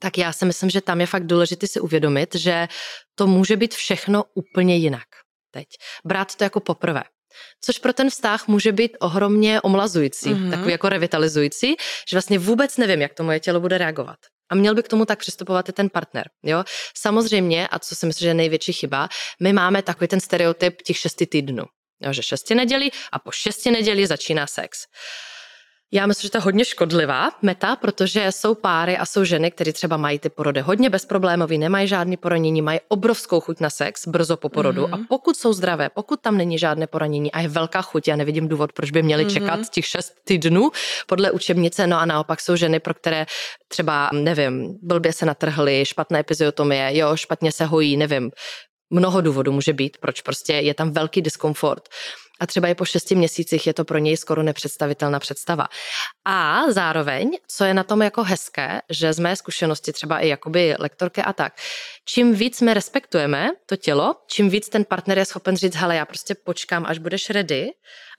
tak 0.00 0.18
já 0.18 0.32
si 0.32 0.44
myslím, 0.44 0.70
že 0.70 0.80
tam 0.80 1.00
je 1.00 1.06
fakt 1.06 1.26
důležité 1.26 1.66
si 1.66 1.80
uvědomit, 1.80 2.34
že 2.34 2.68
to 3.14 3.26
může 3.26 3.56
být 3.56 3.74
všechno 3.74 4.24
úplně 4.34 4.76
jinak. 4.76 5.06
Teď. 5.50 5.66
Brát 6.04 6.36
to 6.36 6.44
jako 6.44 6.60
poprvé. 6.60 7.02
Což 7.60 7.78
pro 7.78 7.92
ten 7.92 8.10
vztah 8.10 8.48
může 8.48 8.72
být 8.72 8.96
ohromně 9.00 9.60
omlazující, 9.60 10.30
mm-hmm. 10.30 10.50
takový 10.50 10.72
jako 10.72 10.88
revitalizující, 10.88 11.76
že 12.10 12.16
vlastně 12.16 12.38
vůbec 12.38 12.76
nevím, 12.76 13.00
jak 13.00 13.14
to 13.14 13.22
moje 13.22 13.40
tělo 13.40 13.60
bude 13.60 13.78
reagovat. 13.78 14.18
A 14.50 14.54
měl 14.54 14.74
by 14.74 14.82
k 14.82 14.88
tomu 14.88 15.04
tak 15.04 15.18
přistupovat 15.18 15.68
i 15.68 15.72
ten 15.72 15.90
partner. 15.90 16.30
Jo? 16.42 16.64
Samozřejmě, 16.96 17.68
a 17.68 17.78
co 17.78 17.96
si 17.96 18.06
myslím, 18.06 18.24
že 18.24 18.30
je 18.30 18.34
největší 18.34 18.72
chyba, 18.72 19.08
my 19.40 19.52
máme 19.52 19.82
takový 19.82 20.08
ten 20.08 20.20
stereotyp 20.20 20.82
těch 20.82 20.98
šesti 20.98 21.26
týdnů. 21.26 21.64
Jo, 22.00 22.12
že 22.12 22.22
šesti 22.22 22.54
nedělí 22.54 22.90
a 23.12 23.18
po 23.18 23.30
šesti 23.30 23.70
nedělí 23.70 24.06
začíná 24.06 24.46
sex. 24.46 24.86
Já 25.92 26.06
myslím, 26.06 26.26
že 26.26 26.30
to 26.30 26.38
je 26.38 26.42
hodně 26.42 26.64
škodlivá 26.64 27.30
meta, 27.42 27.76
protože 27.76 28.26
jsou 28.32 28.54
páry 28.54 28.98
a 28.98 29.06
jsou 29.06 29.24
ženy, 29.24 29.50
které 29.50 29.72
třeba 29.72 29.96
mají 29.96 30.18
ty 30.18 30.28
porody 30.28 30.60
hodně 30.60 30.90
bezproblémový, 30.90 31.58
nemají 31.58 31.88
žádný 31.88 32.16
poranění, 32.16 32.62
mají 32.62 32.80
obrovskou 32.88 33.40
chuť 33.40 33.60
na 33.60 33.70
sex 33.70 34.08
brzo 34.08 34.36
po 34.36 34.48
porodu 34.48 34.86
mm-hmm. 34.86 35.02
a 35.02 35.06
pokud 35.08 35.36
jsou 35.36 35.52
zdravé, 35.52 35.88
pokud 35.88 36.20
tam 36.20 36.36
není 36.36 36.58
žádné 36.58 36.86
poranění 36.86 37.32
a 37.32 37.40
je 37.40 37.48
velká 37.48 37.82
chuť, 37.82 38.08
já 38.08 38.16
nevidím 38.16 38.48
důvod, 38.48 38.72
proč 38.72 38.90
by 38.90 39.02
měli 39.02 39.26
mm-hmm. 39.26 39.32
čekat 39.32 39.68
těch 39.70 39.86
šest 39.86 40.14
týdnů 40.24 40.70
podle 41.06 41.30
učebnice, 41.30 41.86
no 41.86 41.98
a 41.98 42.04
naopak 42.04 42.40
jsou 42.40 42.56
ženy, 42.56 42.80
pro 42.80 42.94
které 42.94 43.26
třeba, 43.68 44.10
nevím, 44.12 44.78
blbě 44.82 45.12
se 45.12 45.26
natrhly, 45.26 45.84
špatné 45.86 46.20
epiziotomie, 46.20 46.96
jo, 46.96 47.16
špatně 47.16 47.52
se 47.52 47.64
hojí, 47.64 47.96
nevím, 47.96 48.30
mnoho 48.90 49.20
důvodů 49.20 49.52
může 49.52 49.72
být, 49.72 49.96
proč 50.00 50.20
prostě 50.20 50.52
je 50.52 50.74
tam 50.74 50.90
velký 50.90 51.22
diskomfort 51.22 51.88
a 52.40 52.46
třeba 52.46 52.68
i 52.68 52.74
po 52.74 52.84
šesti 52.84 53.14
měsících 53.14 53.66
je 53.66 53.74
to 53.74 53.84
pro 53.84 53.98
něj 53.98 54.16
skoro 54.16 54.42
nepředstavitelná 54.42 55.18
představa. 55.18 55.66
A 56.24 56.62
zároveň, 56.68 57.30
co 57.48 57.64
je 57.64 57.74
na 57.74 57.84
tom 57.84 58.02
jako 58.02 58.22
hezké, 58.22 58.80
že 58.90 59.12
z 59.12 59.18
mé 59.18 59.36
zkušenosti 59.36 59.92
třeba 59.92 60.18
i 60.18 60.28
jakoby 60.28 60.74
lektorky 60.78 61.22
a 61.22 61.32
tak, 61.32 61.52
čím 62.04 62.34
víc 62.34 62.60
my 62.60 62.74
respektujeme 62.74 63.48
to 63.66 63.76
tělo, 63.76 64.14
čím 64.30 64.50
víc 64.50 64.68
ten 64.68 64.84
partner 64.84 65.18
je 65.18 65.24
schopen 65.24 65.56
říct, 65.56 65.74
hele, 65.74 65.96
já 65.96 66.04
prostě 66.04 66.34
počkám, 66.34 66.86
až 66.86 66.98
budeš 66.98 67.30
ready, 67.30 67.70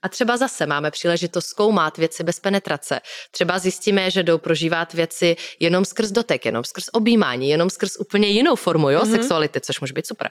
a 0.04 0.08
třeba 0.08 0.36
zase 0.36 0.66
máme 0.66 0.90
příležitost 0.90 1.46
zkoumat 1.46 1.98
věci 1.98 2.24
bez 2.24 2.40
penetrace. 2.40 3.00
Třeba 3.30 3.58
zjistíme, 3.58 4.10
že 4.10 4.22
jdou 4.22 4.38
prožívat 4.38 4.94
věci 4.94 5.36
jenom 5.60 5.84
skrz 5.84 6.10
dotek, 6.10 6.44
jenom 6.44 6.64
skrz 6.64 6.84
objímání, 6.92 7.50
jenom 7.50 7.70
skrz 7.70 7.96
úplně 7.96 8.28
jinou 8.28 8.56
formu 8.56 8.90
jo, 8.90 9.00
mm-hmm. 9.00 9.10
sexuality, 9.10 9.60
což 9.60 9.80
může 9.80 9.92
být 9.92 10.06
super. 10.06 10.30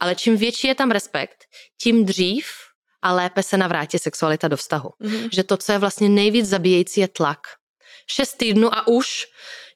Ale 0.00 0.14
čím 0.14 0.36
větší 0.36 0.66
je 0.66 0.74
tam 0.74 0.90
respekt, 0.90 1.44
tím 1.82 2.04
dřív 2.04 2.46
a 3.04 3.12
lépe 3.12 3.42
se 3.42 3.56
navrátí 3.56 3.98
sexualita 3.98 4.48
do 4.48 4.56
vztahu. 4.56 4.88
Mm-hmm. 4.88 5.28
Že 5.32 5.44
to, 5.44 5.56
co 5.56 5.72
je 5.72 5.78
vlastně 5.78 6.08
nejvíc 6.08 6.48
zabíjející, 6.48 7.00
je 7.00 7.08
tlak. 7.08 7.40
Šest 8.06 8.34
týdnů 8.34 8.74
a 8.74 8.88
už, 8.88 9.26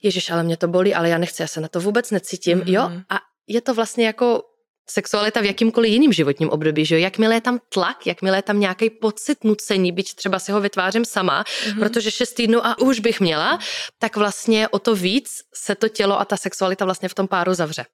ježiš, 0.02 0.30
ale 0.30 0.42
mě 0.42 0.56
to 0.56 0.68
bolí, 0.68 0.94
ale 0.94 1.08
já 1.08 1.18
nechci, 1.18 1.42
já 1.42 1.48
se 1.48 1.60
na 1.60 1.68
to 1.68 1.80
vůbec 1.80 2.10
necítím, 2.10 2.60
mm-hmm. 2.60 2.72
jo, 2.72 2.82
a 3.10 3.18
je 3.46 3.60
to 3.60 3.74
vlastně 3.74 4.06
jako 4.06 4.42
sexualita 4.90 5.40
v 5.40 5.44
jakýmkoliv 5.44 5.92
jiným 5.92 6.12
životním 6.12 6.50
období, 6.50 6.84
že 6.84 6.94
jo? 6.94 7.00
Jakmile 7.00 7.34
je 7.34 7.40
tam 7.40 7.58
tlak, 7.68 8.06
jakmile 8.06 8.38
je 8.38 8.42
tam 8.42 8.60
nějaký 8.60 8.90
pocit 8.90 9.44
nucení, 9.44 9.92
byť 9.92 10.14
třeba 10.14 10.38
si 10.38 10.52
ho 10.52 10.60
vytvářím 10.60 11.04
sama, 11.04 11.42
mm-hmm. 11.42 11.78
protože 11.78 12.10
šest 12.10 12.32
týdnů 12.32 12.66
a 12.66 12.78
už 12.78 13.00
bych 13.00 13.20
měla, 13.20 13.58
tak 13.98 14.16
vlastně 14.16 14.68
o 14.68 14.78
to 14.78 14.94
víc 14.94 15.30
se 15.54 15.74
to 15.74 15.88
tělo 15.88 16.20
a 16.20 16.24
ta 16.24 16.36
sexualita 16.36 16.84
vlastně 16.84 17.08
v 17.08 17.14
tom 17.14 17.28
páru 17.28 17.54
zavře. 17.54 17.84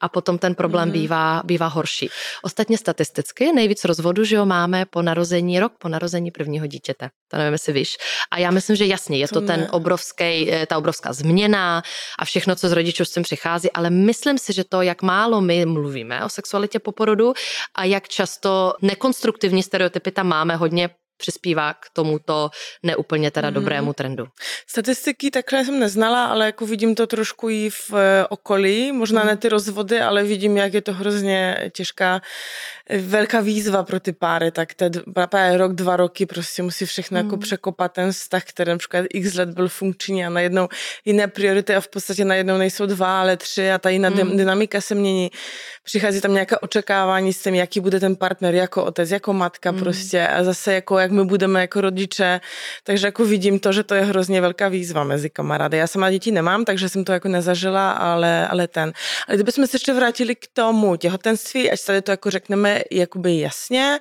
A 0.00 0.08
potom 0.08 0.38
ten 0.38 0.54
problém 0.54 0.88
mm-hmm. 0.88 0.92
bývá, 0.92 1.42
bývá 1.44 1.66
horší. 1.66 2.10
Ostatně 2.42 2.78
statisticky 2.78 3.52
nejvíc 3.52 3.84
rozvodu, 3.84 4.24
že 4.24 4.36
jo, 4.36 4.46
máme 4.46 4.86
po 4.86 5.02
narození, 5.02 5.60
rok 5.60 5.72
po 5.78 5.88
narození 5.88 6.30
prvního 6.30 6.66
dítěte. 6.66 7.08
To 7.30 7.36
nevím, 7.36 7.52
jestli 7.52 7.72
víš. 7.72 7.96
A 8.30 8.38
já 8.38 8.50
myslím, 8.50 8.76
že 8.76 8.86
jasně, 8.86 9.18
je 9.18 9.28
to, 9.28 9.40
to 9.40 9.46
ten 9.46 9.68
obrovský, 9.70 10.52
eh, 10.52 10.66
ta 10.66 10.78
obrovská 10.78 11.12
změna 11.12 11.82
a 12.18 12.24
všechno, 12.24 12.56
co 12.56 12.68
z 12.68 12.72
rodičovstvím 12.72 13.22
přichází, 13.22 13.72
ale 13.72 13.90
myslím 13.90 14.38
si, 14.38 14.52
že 14.52 14.64
to, 14.64 14.82
jak 14.82 15.02
málo 15.02 15.40
my 15.40 15.66
mluvíme 15.66 16.24
o 16.24 16.28
sexualitě 16.42 16.78
po 16.78 16.92
porodu 16.92 17.32
a 17.74 17.84
jak 17.84 18.08
často 18.08 18.74
nekonstruktivní 18.82 19.62
stereotypy 19.62 20.10
tam 20.10 20.26
máme 20.26 20.56
hodně 20.56 20.90
přispívá 21.22 21.74
k 21.74 21.86
tomuto 21.92 22.50
neúplně 22.82 23.30
teda 23.30 23.48
mm. 23.48 23.54
dobrému 23.54 23.92
trendu. 23.92 24.26
Statistiky 24.66 25.30
takhle 25.30 25.64
jsem 25.64 25.78
neznala, 25.78 26.24
ale 26.24 26.46
jako 26.46 26.66
vidím 26.66 26.94
to 26.94 27.06
trošku 27.06 27.48
i 27.48 27.70
v 27.70 27.94
eh, 27.94 28.26
okolí, 28.26 28.92
možná 28.92 29.22
mm. 29.22 29.26
ne 29.26 29.36
ty 29.36 29.48
rozvody, 29.48 30.00
ale 30.00 30.22
vidím, 30.22 30.56
jak 30.56 30.74
je 30.74 30.82
to 30.82 30.92
hrozně 30.92 31.70
těžká, 31.72 32.20
eh, 32.90 32.98
velká 32.98 33.40
výzva 33.40 33.82
pro 33.82 34.00
ty 34.00 34.12
páry, 34.12 34.50
tak 34.50 34.74
te 34.74 34.90
rok, 35.56 35.72
dva 35.72 35.96
roky 35.96 36.26
prostě 36.26 36.62
musí 36.62 36.86
všechno 36.86 37.18
mm. 37.18 37.24
jako 37.26 37.36
mhm. 37.36 37.42
překopat 37.42 37.92
ten 37.92 38.12
vztah, 38.12 38.42
který 38.44 38.70
například 38.70 39.06
x 39.14 39.34
let 39.34 39.48
byl 39.48 39.68
funkční 39.68 40.26
a 40.26 40.30
najednou 40.30 40.68
jiné 41.04 41.28
priority 41.28 41.74
a 41.74 41.80
v 41.80 41.88
podstatě 41.88 42.24
najednou 42.24 42.58
nejsou 42.58 42.86
dva, 42.86 43.20
ale 43.20 43.36
tři 43.36 43.70
a 43.70 43.78
ta 43.78 43.90
jiná 43.90 44.10
mm. 44.10 44.36
dynamika 44.36 44.80
se 44.80 44.94
mění. 44.94 45.30
Přichází 45.84 46.20
tam 46.20 46.34
nějaké 46.34 46.58
očekávání 46.58 47.32
s 47.32 47.42
tím, 47.42 47.54
jaký 47.54 47.80
bude 47.80 48.00
ten 48.00 48.16
partner 48.16 48.54
jako 48.54 48.84
otec, 48.84 49.10
jako 49.10 49.32
matka 49.32 49.70
mm. 49.70 49.78
prostě 49.78 50.26
a 50.26 50.44
zase 50.44 50.74
jako 50.74 50.98
jak 50.98 51.11
my 51.12 51.24
budeme 51.24 51.60
jako 51.60 51.80
rodiče, 51.80 52.40
takže 52.84 53.06
jako 53.06 53.24
vidím 53.24 53.58
to, 53.60 53.72
že 53.72 53.82
to 53.82 53.94
je 53.94 54.02
hrozně 54.02 54.40
velká 54.40 54.68
výzva 54.68 55.04
mezi 55.04 55.30
kamarády. 55.30 55.78
Já 55.78 55.86
sama 55.86 56.10
děti 56.10 56.32
nemám, 56.32 56.64
takže 56.64 56.88
jsem 56.88 57.04
to 57.04 57.12
jako 57.12 57.28
nezažila, 57.28 57.92
ale, 57.92 58.48
ale 58.48 58.68
ten. 58.68 58.92
Ale 59.28 59.36
kdybychom 59.36 59.66
se 59.66 59.74
ještě 59.74 59.92
vrátili 59.92 60.34
k 60.34 60.46
tomu 60.52 60.96
těhotenství, 60.96 61.70
ať 61.70 61.84
tady 61.84 62.02
to 62.02 62.10
jako 62.10 62.30
řekneme 62.30 62.82
jakoby 62.90 63.38
jasně, 63.38 63.98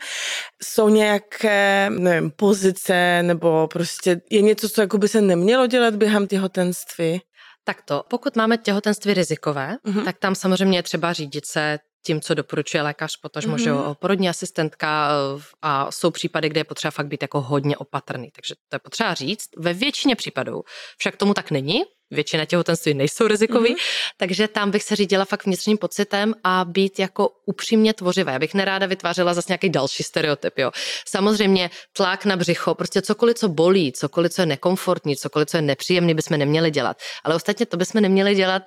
jsou 0.64 0.90
nějaké, 0.90 1.90
nevím, 1.90 2.32
pozice 2.32 3.24
nebo 3.24 3.68
prostě 3.68 4.22
je 4.32 4.42
něco, 4.42 4.70
co 4.70 4.82
jako 4.82 4.98
by 4.98 5.08
se 5.08 5.22
nemělo 5.22 5.68
dělat 5.68 5.96
během 5.96 6.28
těhotenství? 6.28 7.22
Takto, 7.64 8.04
pokud 8.10 8.36
máme 8.36 8.58
těhotenství 8.58 9.14
rizikové, 9.14 9.78
mm-hmm. 9.88 10.04
tak 10.04 10.20
tam 10.20 10.36
samozřejmě 10.36 10.78
je 10.78 10.84
třeba 10.84 11.14
řídit 11.14 11.46
se 11.46 11.80
tím, 12.06 12.22
co 12.22 12.34
doporučuje 12.34 12.84
lékař, 12.84 13.18
potažmo, 13.18 13.56
mm-hmm. 13.56 13.90
že 13.90 13.96
porodní 14.00 14.30
asistentka 14.30 15.10
eh, 15.12 15.42
a 15.62 15.92
jsou 15.92 16.12
případy, 16.12 16.50
kde 16.50 16.60
je 16.60 16.64
potřeba 16.64 16.92
fakt 16.92 17.08
být 17.08 17.22
jako 17.22 17.42
hodně 17.42 17.78
opatrný. 17.78 18.32
Takže 18.36 18.56
to 18.70 18.76
je 18.76 18.80
potřeba 18.80 19.14
říct. 19.14 19.50
Ve 19.58 19.74
většině 19.74 20.16
případů 20.16 20.62
však 20.98 21.16
tomu 21.16 21.34
tak 21.34 21.52
není, 21.52 21.82
většina 22.12 22.46
těhotenství 22.46 22.94
nejsou 22.94 23.28
rizikový, 23.28 23.76
mm-hmm. 23.76 24.14
takže 24.18 24.48
tam 24.48 24.72
bych 24.72 24.84
se 24.84 24.96
řídila 24.96 25.26
fakt 25.26 25.46
vnitřním 25.46 25.78
pocitem 25.78 26.34
a 26.44 26.66
být 26.66 27.00
jako 27.00 27.30
upřímně 27.46 27.94
tvořivé. 27.94 28.32
Já 28.32 28.40
bych 28.40 28.54
neráda 28.54 28.86
vytvářela 28.86 29.34
zase 29.34 29.46
nějaký 29.50 29.70
další 29.70 30.04
stereotyp. 30.04 30.58
Jo. 30.58 30.72
Samozřejmě 31.08 31.70
tlak 31.94 32.26
na 32.26 32.36
břicho, 32.36 32.76
prostě 32.76 33.02
cokoliv, 33.02 33.38
co 33.38 33.50
bolí, 33.50 33.92
cokoliv, 33.92 34.34
co 34.34 34.42
je 34.42 34.46
nekomfortní, 34.46 35.16
cokoliv, 35.16 35.48
co 35.48 35.58
je 35.58 35.62
nepříjemný, 35.62 36.14
bychom 36.14 36.40
neměli 36.40 36.72
dělat. 36.72 36.98
Ale 37.24 37.36
ostatně 37.36 37.66
to 37.66 37.78
bychom 37.78 38.02
neměli 38.02 38.36
dělat 38.36 38.64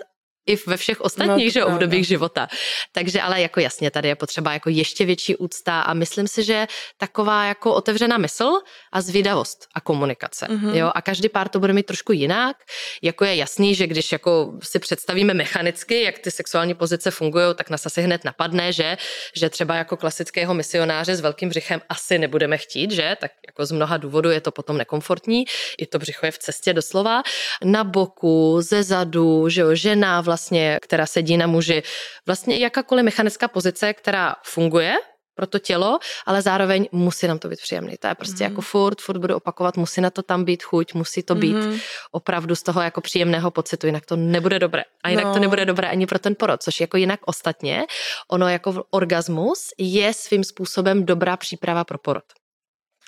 i 0.47 0.57
ve 0.67 0.77
všech 0.77 1.01
ostatních 1.01 1.47
no, 1.47 1.51
že, 1.51 1.65
obdobích 1.65 2.07
života. 2.07 2.49
Takže 2.93 3.23
ale 3.23 3.41
jako 3.41 3.61
jasně, 3.61 3.91
tady 3.91 4.09
je 4.09 4.15
potřeba 4.15 4.53
jako 4.53 4.71
ještě 4.71 5.05
větší 5.05 5.37
úcta 5.37 5.81
a 5.81 5.95
myslím 5.95 6.29
si, 6.29 6.43
že 6.45 6.67
taková 6.99 7.45
jako 7.45 7.75
otevřená 7.75 8.19
mysl 8.19 8.53
a 8.93 9.01
zvědavost 9.01 9.67
a 9.75 9.81
komunikace. 9.81 10.47
Mm-hmm. 10.47 10.75
Jo? 10.75 10.93
A 10.95 11.03
každý 11.03 11.29
pár 11.29 11.49
to 11.49 11.61
bude 11.61 11.73
mít 11.73 11.87
trošku 11.87 12.13
jinak. 12.13 12.57
Jako 13.03 13.25
je 13.25 13.37
jasný, 13.37 13.75
že 13.75 13.87
když 13.87 14.13
jako 14.13 14.53
si 14.63 14.79
představíme 14.79 15.35
mechanicky, 15.35 16.03
jak 16.03 16.19
ty 16.19 16.31
sexuální 16.31 16.75
pozice 16.75 17.11
fungují, 17.11 17.55
tak 17.55 17.71
nás 17.71 17.87
asi 17.87 18.03
hned 18.03 18.25
napadne, 18.25 18.73
že, 18.73 18.97
že 19.37 19.51
třeba 19.51 19.75
jako 19.75 19.97
klasického 19.97 20.55
misionáře 20.55 21.17
s 21.17 21.21
velkým 21.21 21.49
břichem 21.49 21.81
asi 21.89 22.19
nebudeme 22.19 22.59
chtít, 22.59 22.91
že? 22.91 23.17
Tak 23.21 23.31
jako 23.47 23.67
z 23.67 23.73
mnoha 23.73 23.97
důvodů 23.97 24.31
je 24.31 24.41
to 24.41 24.51
potom 24.51 24.79
nekomfortní. 24.79 25.45
I 25.79 25.87
to 25.87 25.99
břicho 25.99 26.27
je 26.27 26.33
v 26.33 26.39
cestě 26.39 26.73
doslova. 26.73 27.23
Na 27.65 27.85
boku, 27.85 28.57
ze 28.61 28.83
zadu, 28.83 29.49
že 29.49 29.61
jo, 29.61 29.75
žena, 29.75 30.21
vlastně, 30.21 30.34
která 30.81 31.07
sedí 31.07 31.37
na 31.37 31.47
muži. 31.47 31.83
Vlastně 32.27 32.57
jakákoliv 32.59 33.05
mechanická 33.05 33.49
pozice, 33.49 33.95
která 33.95 34.37
funguje, 34.45 34.97
pro 35.35 35.47
to 35.47 35.59
tělo, 35.59 35.99
ale 36.27 36.43
zároveň 36.43 36.89
musí 36.93 37.27
nám 37.27 37.39
to 37.39 37.49
být 37.49 37.61
příjemný. 37.61 37.97
To 38.01 38.07
je 38.07 38.15
prostě 38.15 38.45
mm. 38.45 38.51
jako 38.51 38.61
furt, 38.61 39.01
furt 39.01 39.19
budu 39.19 39.37
opakovat, 39.37 39.77
musí 39.77 40.01
na 40.01 40.11
to 40.11 40.23
tam 40.23 40.45
být 40.45 40.63
chuť, 40.63 40.95
musí 40.95 41.23
to 41.23 41.35
být 41.35 41.57
mm. 41.57 41.79
opravdu 42.13 42.55
z 42.55 42.63
toho 42.63 42.83
jako 42.83 43.01
příjemného 43.01 43.51
pocitu, 43.51 43.87
jinak 43.87 44.07
to 44.07 44.17
nebude 44.17 44.59
dobré. 44.59 44.83
A 45.05 45.09
jinak 45.09 45.25
no. 45.25 45.35
to 45.35 45.39
nebude 45.39 45.65
dobré 45.65 45.89
ani 45.89 46.07
pro 46.07 46.19
ten 46.19 46.35
porod, 46.39 46.63
což 46.63 46.81
jako 46.81 46.97
jinak 46.97 47.21
ostatně, 47.27 47.85
ono 48.31 48.49
jako 48.49 48.85
orgasmus 48.91 49.69
je 49.79 50.15
svým 50.15 50.45
způsobem 50.45 51.07
dobrá 51.07 51.37
příprava 51.37 51.85
pro 51.85 51.99
porod. 51.99 52.25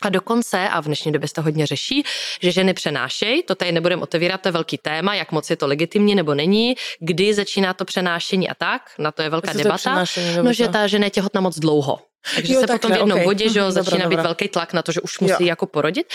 A 0.02 0.08
dokonce, 0.08 0.68
a 0.68 0.80
v 0.80 0.84
dnešní 0.84 1.12
době 1.12 1.28
se 1.28 1.34
to 1.34 1.42
hodně 1.42 1.66
řeší, 1.66 2.04
že 2.42 2.52
ženy 2.52 2.74
přenášejí, 2.74 3.42
to 3.42 3.54
tady 3.54 3.72
nebudeme 3.72 4.02
otevírat, 4.02 4.40
to 4.40 4.48
je 4.48 4.52
velký 4.52 4.78
téma, 4.78 5.14
jak 5.14 5.32
moc 5.32 5.50
je 5.50 5.56
to 5.56 5.66
legitimní 5.66 6.14
nebo 6.14 6.34
není, 6.34 6.74
kdy 7.00 7.34
začíná 7.34 7.74
to 7.74 7.84
přenášení 7.84 8.48
a 8.48 8.54
tak, 8.54 8.82
na 8.98 9.12
to 9.12 9.22
je 9.22 9.30
velká 9.30 9.52
Co 9.52 9.58
debata, 9.58 10.04
no 10.42 10.52
že 10.52 10.68
ta 10.68 10.86
žena 10.86 11.04
je 11.04 11.10
těhotná 11.10 11.40
moc 11.40 11.58
dlouho. 11.58 11.98
Takže 12.34 12.54
jo, 12.54 12.60
se 12.60 12.66
takhle, 12.66 12.78
potom 12.78 12.90
v 12.90 12.94
jednom 12.94 13.18
okay. 13.18 13.24
bodě, 13.24 13.48
že 13.48 13.58
jo, 13.58 13.70
začíná 13.70 13.96
dobra, 13.96 14.08
být 14.08 14.16
dobra. 14.16 14.22
velký 14.22 14.48
tlak 14.48 14.72
na 14.72 14.82
to, 14.82 14.92
že 14.92 15.00
už 15.00 15.18
musí 15.20 15.32
jo. 15.32 15.46
jako 15.48 15.66
porodit. 15.66 16.06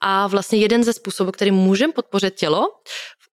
A 0.00 0.26
vlastně 0.26 0.58
jeden 0.58 0.84
ze 0.84 0.92
způsobů, 0.92 1.32
který 1.32 1.50
můžeme 1.50 1.92
podpořit 1.92 2.34
tělo 2.34 2.68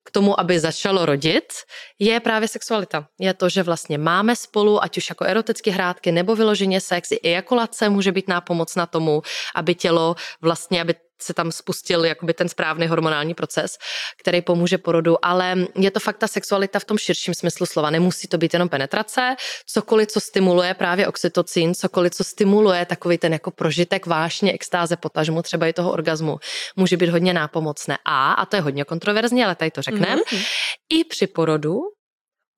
k 0.07 0.11
tomu, 0.11 0.39
aby 0.39 0.59
začalo 0.59 1.05
rodit, 1.05 1.53
je 1.99 2.19
právě 2.19 2.47
sexualita. 2.47 3.07
Je 3.19 3.33
to, 3.33 3.49
že 3.49 3.63
vlastně 3.63 3.97
máme 3.97 4.35
spolu, 4.35 4.83
ať 4.83 4.97
už 4.97 5.09
jako 5.09 5.25
erotické 5.25 5.71
hrátky 5.71 6.11
nebo 6.11 6.35
vyloženě 6.35 6.81
sex, 6.81 7.11
i 7.11 7.19
ejakulace 7.19 7.89
může 7.89 8.11
být 8.11 8.27
nápomocná 8.27 8.85
tomu, 8.85 9.21
aby 9.55 9.75
tělo 9.75 10.15
vlastně, 10.41 10.81
aby 10.81 10.95
se 11.21 11.33
tam 11.33 11.51
spustil 11.51 12.05
jakoby 12.05 12.33
ten 12.33 12.49
správný 12.49 12.87
hormonální 12.87 13.33
proces, 13.33 13.77
který 14.19 14.41
pomůže 14.41 14.77
porodu, 14.77 15.25
ale 15.25 15.55
je 15.75 15.91
to 15.91 15.99
fakt 15.99 16.17
ta 16.17 16.27
sexualita 16.27 16.79
v 16.79 16.85
tom 16.85 16.97
širším 16.97 17.33
smyslu 17.33 17.65
slova. 17.65 17.89
Nemusí 17.89 18.27
to 18.27 18.37
být 18.37 18.53
jenom 18.53 18.69
penetrace, 18.69 19.35
cokoliv, 19.65 20.07
co 20.07 20.19
stimuluje 20.19 20.73
právě 20.73 21.07
oxytocin, 21.07 21.75
cokoliv, 21.75 22.13
co 22.13 22.23
stimuluje 22.23 22.85
takový 22.85 23.17
ten 23.17 23.33
jako 23.33 23.51
prožitek 23.51 24.05
vášně, 24.05 24.53
extáze, 24.53 24.97
potažmu, 24.97 25.41
třeba 25.41 25.67
i 25.67 25.73
toho 25.73 25.91
orgazmu, 25.91 26.39
může 26.75 26.97
být 26.97 27.09
hodně 27.09 27.33
nápomocné. 27.33 27.97
A, 28.05 28.33
a 28.33 28.45
to 28.45 28.55
je 28.55 28.61
hodně 28.61 28.83
kontroverzní, 28.83 29.43
ale 29.43 29.55
tady 29.55 29.71
to 29.71 29.81
řekneme, 29.81 30.15
mm-hmm. 30.15 30.45
i 30.89 31.03
při 31.03 31.27
porodu 31.27 31.79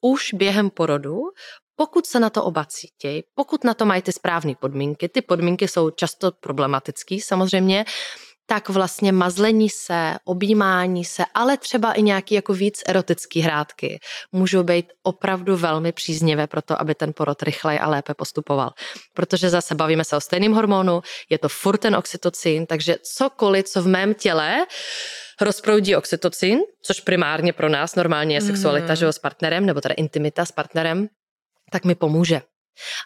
už 0.02 0.34
během 0.34 0.70
porodu 0.70 1.20
pokud 1.80 2.06
se 2.06 2.20
na 2.20 2.30
to 2.30 2.44
oba 2.44 2.66
cítějí, 2.66 3.24
pokud 3.36 3.64
na 3.64 3.74
to 3.74 3.86
mají 3.86 4.02
ty 4.02 4.12
správné 4.12 4.54
podmínky, 4.60 5.10
ty 5.10 5.22
podmínky 5.22 5.68
jsou 5.68 5.90
často 5.90 6.32
problematické 6.32 7.18
samozřejmě, 7.24 7.86
tak 8.50 8.70
vlastně 8.70 9.12
mazlení 9.12 9.70
se, 9.70 10.16
objímání 10.26 11.06
se, 11.06 11.24
ale 11.34 11.58
třeba 11.58 11.94
i 11.94 12.02
nějaký 12.02 12.36
jako 12.36 12.54
víc 12.54 12.84
erotický 12.88 13.42
hrádky 13.42 14.00
můžou 14.32 14.64
být 14.64 14.86
opravdu 15.04 15.58
velmi 15.58 15.92
příznivé 15.92 16.48
pro 16.48 16.62
to, 16.62 16.82
aby 16.82 16.96
ten 16.96 17.14
porod 17.14 17.44
rychleji 17.44 17.80
a 17.80 17.90
lépe 17.90 18.14
postupoval. 18.14 18.70
Protože 19.14 19.50
zase 19.50 19.76
bavíme 19.76 20.04
se 20.04 20.18
o 20.18 20.22
stejném 20.22 20.52
hormonu, 20.54 21.02
je 21.30 21.38
to 21.38 21.50
furt 21.50 21.78
ten 21.78 21.96
oxytocin, 21.96 22.66
takže 22.66 22.96
cokoliv, 23.18 23.66
co 23.66 23.82
v 23.82 23.88
mém 23.88 24.14
těle 24.14 24.66
rozproudí 25.42 25.96
oxytocin, 25.96 26.60
což 26.84 27.00
primárně 27.00 27.54
pro 27.54 27.70
nás 27.70 27.96
normálně 27.96 28.36
je 28.36 28.42
sexualita, 28.42 28.94
mm. 28.94 28.96
že 28.96 29.14
s 29.14 29.20
partnerem, 29.20 29.66
nebo 29.66 29.82
teda 29.82 29.96
intimita 29.98 30.46
s 30.46 30.52
partnerem, 30.52 31.08
tak 31.72 31.86
mi 31.86 31.96
pomůže. 31.96 32.42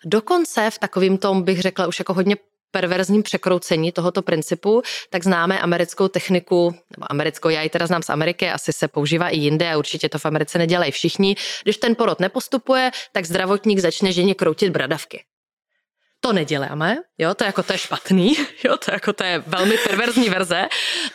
Dokonce 0.06 0.70
v 0.72 0.80
takovým 0.80 1.18
tom 1.18 1.44
bych 1.44 1.62
řekla 1.62 1.88
už 1.88 2.00
jako 2.00 2.14
hodně 2.14 2.36
perverzním 2.74 3.24
překroucení 3.24 3.92
tohoto 3.92 4.22
principu, 4.22 4.82
tak 5.10 5.24
známe 5.24 5.60
americkou 5.60 6.08
techniku, 6.08 6.76
nebo 6.98 7.12
americkou, 7.12 7.50
já 7.50 7.62
ji 7.62 7.70
teda 7.70 7.88
znám 7.88 8.04
z 8.04 8.10
Ameriky, 8.10 8.50
asi 8.50 8.74
se 8.74 8.88
používá 8.88 9.30
i 9.30 9.38
jinde 9.38 9.72
a 9.72 9.78
určitě 9.78 10.10
to 10.10 10.20
v 10.20 10.26
Americe 10.26 10.58
nedělají 10.58 10.92
všichni. 10.92 11.36
Když 11.64 11.78
ten 11.78 11.96
porod 11.96 12.20
nepostupuje, 12.20 12.92
tak 13.12 13.26
zdravotník 13.26 13.80
začne 13.80 14.12
ženě 14.12 14.36
kroutit 14.36 14.72
bradavky 14.72 15.24
to 16.24 16.34
neděláme, 16.34 16.98
jo, 17.18 17.34
to 17.34 17.44
je 17.44 17.48
jako 17.48 17.64
to 17.64 17.74
je 17.74 17.78
špatný, 17.78 18.36
jo, 18.66 18.78
to 18.78 18.92
je 18.92 18.94
jako 18.94 19.14
to 19.14 19.24
je 19.24 19.44
velmi 19.48 19.78
perverzní 19.78 20.30
verze 20.30 20.66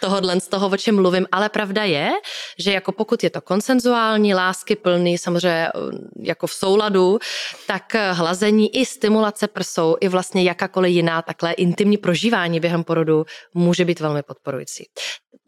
tohohle 0.01 0.41
z 0.41 0.49
toho, 0.49 0.69
o 0.69 0.77
čem 0.77 0.97
mluvím, 0.97 1.27
ale 1.33 1.49
pravda 1.49 1.85
je, 1.85 2.11
že 2.59 2.73
jako 2.73 2.93
pokud 2.93 3.25
je 3.25 3.31
to 3.31 3.41
konsenzuální, 3.41 4.35
lásky 4.35 4.77
plný, 4.77 5.19
samozřejmě 5.19 5.69
jako 6.23 6.47
v 6.47 6.53
souladu, 6.53 7.19
tak 7.67 7.95
hlazení 8.13 8.77
i 8.77 8.87
stimulace 8.87 9.49
prsou, 9.49 9.97
i 10.01 10.09
vlastně 10.09 10.43
jakákoliv 10.43 10.93
jiná 10.93 11.23
takhle 11.23 11.53
intimní 11.53 11.97
prožívání 11.97 12.61
během 12.61 12.85
porodu 12.85 13.25
může 13.55 13.85
být 13.85 14.01
velmi 14.01 14.23
podporující. 14.23 14.85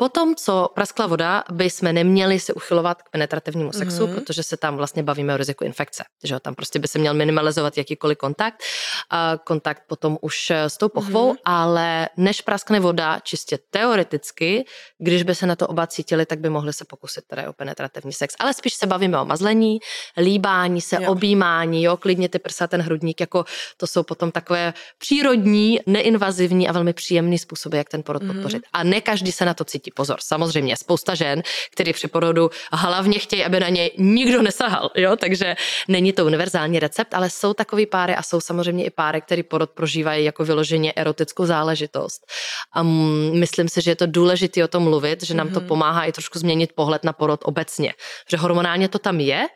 Potom, 0.00 0.34
co 0.34 0.68
praskla 0.74 1.06
voda, 1.06 1.44
by 1.52 1.70
jsme 1.70 1.92
neměli 1.92 2.40
se 2.40 2.54
uchylovat 2.54 3.02
k 3.02 3.10
penetrativnímu 3.10 3.72
sexu, 3.72 4.06
mm-hmm. 4.06 4.14
protože 4.14 4.42
se 4.42 4.56
tam 4.56 4.76
vlastně 4.76 5.02
bavíme 5.02 5.34
o 5.34 5.36
riziku 5.36 5.64
infekce. 5.64 6.04
Že 6.24 6.40
tam 6.40 6.54
prostě 6.54 6.78
by 6.78 6.88
se 6.88 6.98
měl 6.98 7.14
minimalizovat 7.14 7.78
jakýkoliv 7.78 8.18
kontakt. 8.18 8.62
A 9.10 9.36
kontakt 9.44 9.82
potom 9.88 10.18
už 10.20 10.49
s 10.54 10.76
tou 10.76 10.88
pochvou, 10.88 11.32
mm-hmm. 11.32 11.38
ale 11.44 12.08
než 12.16 12.40
praskne 12.40 12.80
voda, 12.80 13.20
čistě 13.22 13.58
teoreticky, 13.70 14.64
když 14.98 15.22
by 15.22 15.34
se 15.34 15.46
na 15.46 15.56
to 15.56 15.66
oba 15.66 15.86
cítili, 15.86 16.26
tak 16.26 16.38
by 16.38 16.48
mohli 16.50 16.72
se 16.72 16.84
pokusit 16.84 17.24
teda 17.26 17.50
o 17.50 17.52
penetrativní 17.52 18.12
sex. 18.12 18.34
Ale 18.38 18.54
spíš 18.54 18.74
se 18.74 18.86
bavíme 18.86 19.20
o 19.20 19.24
mazlení, 19.24 19.78
líbání 20.16 20.80
se, 20.80 21.02
jo. 21.02 21.10
objímání, 21.10 21.82
jo, 21.82 21.96
klidně 21.96 22.28
ty 22.28 22.38
prsa, 22.38 22.66
ten 22.66 22.80
hrudník, 22.80 23.20
jako 23.20 23.44
to 23.76 23.86
jsou 23.86 24.02
potom 24.02 24.30
takové 24.30 24.74
přírodní, 24.98 25.80
neinvazivní 25.86 26.68
a 26.68 26.72
velmi 26.72 26.92
příjemný 26.92 27.38
způsoby, 27.38 27.76
jak 27.76 27.88
ten 27.88 28.02
porod 28.02 28.22
mm-hmm. 28.22 28.32
podpořit. 28.32 28.62
A 28.72 28.84
ne 28.84 29.00
každý 29.00 29.32
se 29.32 29.44
na 29.44 29.54
to 29.54 29.64
cítí 29.64 29.90
Pozor, 29.90 30.18
samozřejmě, 30.20 30.76
spousta 30.76 31.14
žen, 31.14 31.42
který 31.72 31.92
při 31.92 32.08
porodu 32.08 32.50
hlavně 32.72 33.18
chtějí, 33.18 33.44
aby 33.44 33.60
na 33.60 33.68
ně 33.68 33.90
nikdo 33.98 34.42
nesahal, 34.42 34.90
jo, 34.96 35.16
takže 35.16 35.56
není 35.88 36.12
to 36.12 36.26
univerzální 36.26 36.78
recept, 36.78 37.14
ale 37.14 37.30
jsou 37.30 37.54
takový 37.54 37.86
páry 37.86 38.14
a 38.14 38.22
jsou 38.22 38.40
samozřejmě 38.40 38.84
i 38.84 38.90
páry, 38.90 39.20
který 39.20 39.42
porod 39.42 39.70
prožívají 39.70 40.24
jako 40.30 40.44
vyloženě 40.44 40.92
erotickou 40.96 41.46
záležitost. 41.46 42.20
A 42.74 42.82
myslím 43.32 43.68
si, 43.68 43.82
že 43.82 43.90
je 43.90 43.96
to 43.96 44.06
důležité 44.06 44.64
o 44.64 44.68
tom 44.68 44.82
mluvit, 44.82 45.22
že 45.22 45.34
nám 45.34 45.48
mm-hmm. 45.48 45.54
to 45.54 45.60
mhm. 45.60 45.68
pomáhá 45.68 46.04
i 46.04 46.12
trošku 46.12 46.38
změnit 46.38 46.72
pohled 46.74 47.04
na 47.04 47.12
porod 47.12 47.40
obecně. 47.44 47.94
Že 48.30 48.36
hormonálně 48.36 48.88
to 48.88 48.98
tam 48.98 49.20
je, 49.20 49.46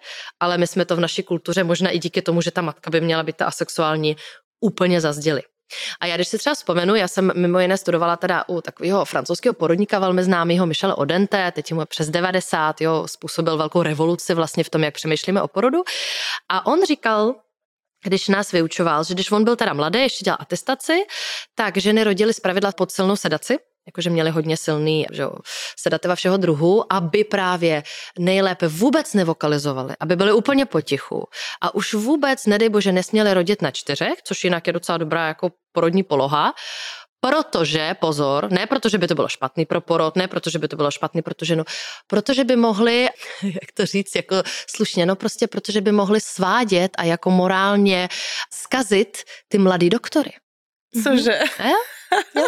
ale 0.41 0.59
my 0.59 0.67
jsme 0.67 0.85
to 0.85 0.97
v 0.97 1.01
naší 1.01 1.23
kultuře 1.23 1.65
možná 1.65 1.91
i 1.91 1.99
díky 1.99 2.23
tomu, 2.23 2.41
že 2.41 2.51
ta 2.51 2.63
matka 2.63 2.91
by 2.91 3.01
měla 3.01 3.23
být 3.23 3.37
ta 3.37 3.47
asexuální, 3.47 4.17
úplně 4.61 5.01
zazděli. 5.01 5.43
A 6.01 6.07
já 6.07 6.17
když 6.17 6.29
si 6.29 6.39
třeba 6.39 6.55
vzpomenu, 6.55 6.95
já 6.95 7.09
jsem 7.09 7.33
mimo 7.35 7.59
jiné 7.59 7.77
studovala 7.77 8.17
teda 8.17 8.45
u 8.49 8.61
takového 8.61 9.05
francouzského 9.05 9.55
porodníka 9.55 9.99
velmi 9.99 10.25
známého 10.25 10.67
Michele 10.67 10.95
Odente, 10.95 11.53
teď 11.53 11.73
mu 11.73 11.85
přes 11.87 12.11
90, 12.11 12.81
jo, 12.81 13.09
způsobil 13.09 13.57
velkou 13.57 13.83
revoluci 13.83 14.35
vlastně 14.35 14.65
v 14.65 14.71
tom, 14.71 14.85
jak 14.85 14.95
přemýšlíme 14.95 15.43
o 15.43 15.49
porodu. 15.49 15.79
A 16.49 16.67
on 16.67 16.85
říkal, 16.87 17.35
když 18.05 18.29
nás 18.29 18.53
vyučoval, 18.53 19.05
že 19.05 19.15
když 19.15 19.31
on 19.31 19.45
byl 19.45 19.57
teda 19.57 19.73
mladý, 19.73 19.99
ještě 19.99 20.25
dělal 20.25 20.39
atestaci, 20.41 21.05
tak 21.55 21.77
ženy 21.77 22.05
rodily 22.05 22.35
zpravidla 22.35 22.73
pod 22.73 22.93
silnou 22.93 23.17
sedaci, 23.17 23.59
jakože 23.87 24.11
měli 24.11 24.31
hodně 24.31 24.57
silný 24.57 25.07
že, 25.13 25.25
sedativa 25.79 26.15
všeho 26.15 26.37
druhu, 26.37 26.93
aby 26.93 27.25
právě 27.25 27.83
nejlépe 28.19 28.69
vůbec 28.69 29.15
nevokalizovali, 29.15 29.95
aby 30.01 30.17
byli 30.17 30.33
úplně 30.33 30.67
potichu. 30.67 31.25
A 31.61 31.75
už 31.75 31.95
vůbec, 31.95 32.47
nedej 32.47 32.69
bože, 32.69 32.93
nesměli 32.93 33.35
rodit 33.35 33.63
na 33.63 33.71
čtyřech, 33.71 34.23
což 34.25 34.45
jinak 34.45 34.67
je 34.67 34.73
docela 34.73 34.99
dobrá 34.99 35.27
jako 35.27 35.51
porodní 35.73 36.03
poloha, 36.03 36.55
Protože, 37.25 37.95
pozor, 38.01 38.53
ne 38.53 38.67
protože 38.67 38.99
by 38.99 39.09
to 39.09 39.15
bylo 39.15 39.29
špatný 39.29 39.67
pro 39.67 39.81
porod, 39.81 40.17
ne 40.17 40.29
protože 40.29 40.59
by 40.59 40.69
to 40.69 40.77
bylo 40.77 40.91
špatný 40.91 41.23
pro 41.23 41.35
tu 41.35 41.45
ženu, 41.45 41.65
protože 42.07 42.45
by 42.45 42.57
mohli, 42.57 43.09
jak 43.43 43.73
to 43.75 43.87
říct, 43.87 44.17
jako 44.17 44.43
slušně, 44.77 45.07
no 45.07 45.17
prostě 45.17 45.47
protože 45.47 45.81
by 45.81 45.93
mohli 45.93 46.21
svádět 46.21 46.91
a 46.99 47.05
jako 47.05 47.31
morálně 47.31 48.09
skazit 48.53 49.23
ty 49.49 49.59
mladý 49.59 49.91
doktory. 49.91 50.31
Cože? 51.05 51.41
Mm-hmm. 51.41 52.45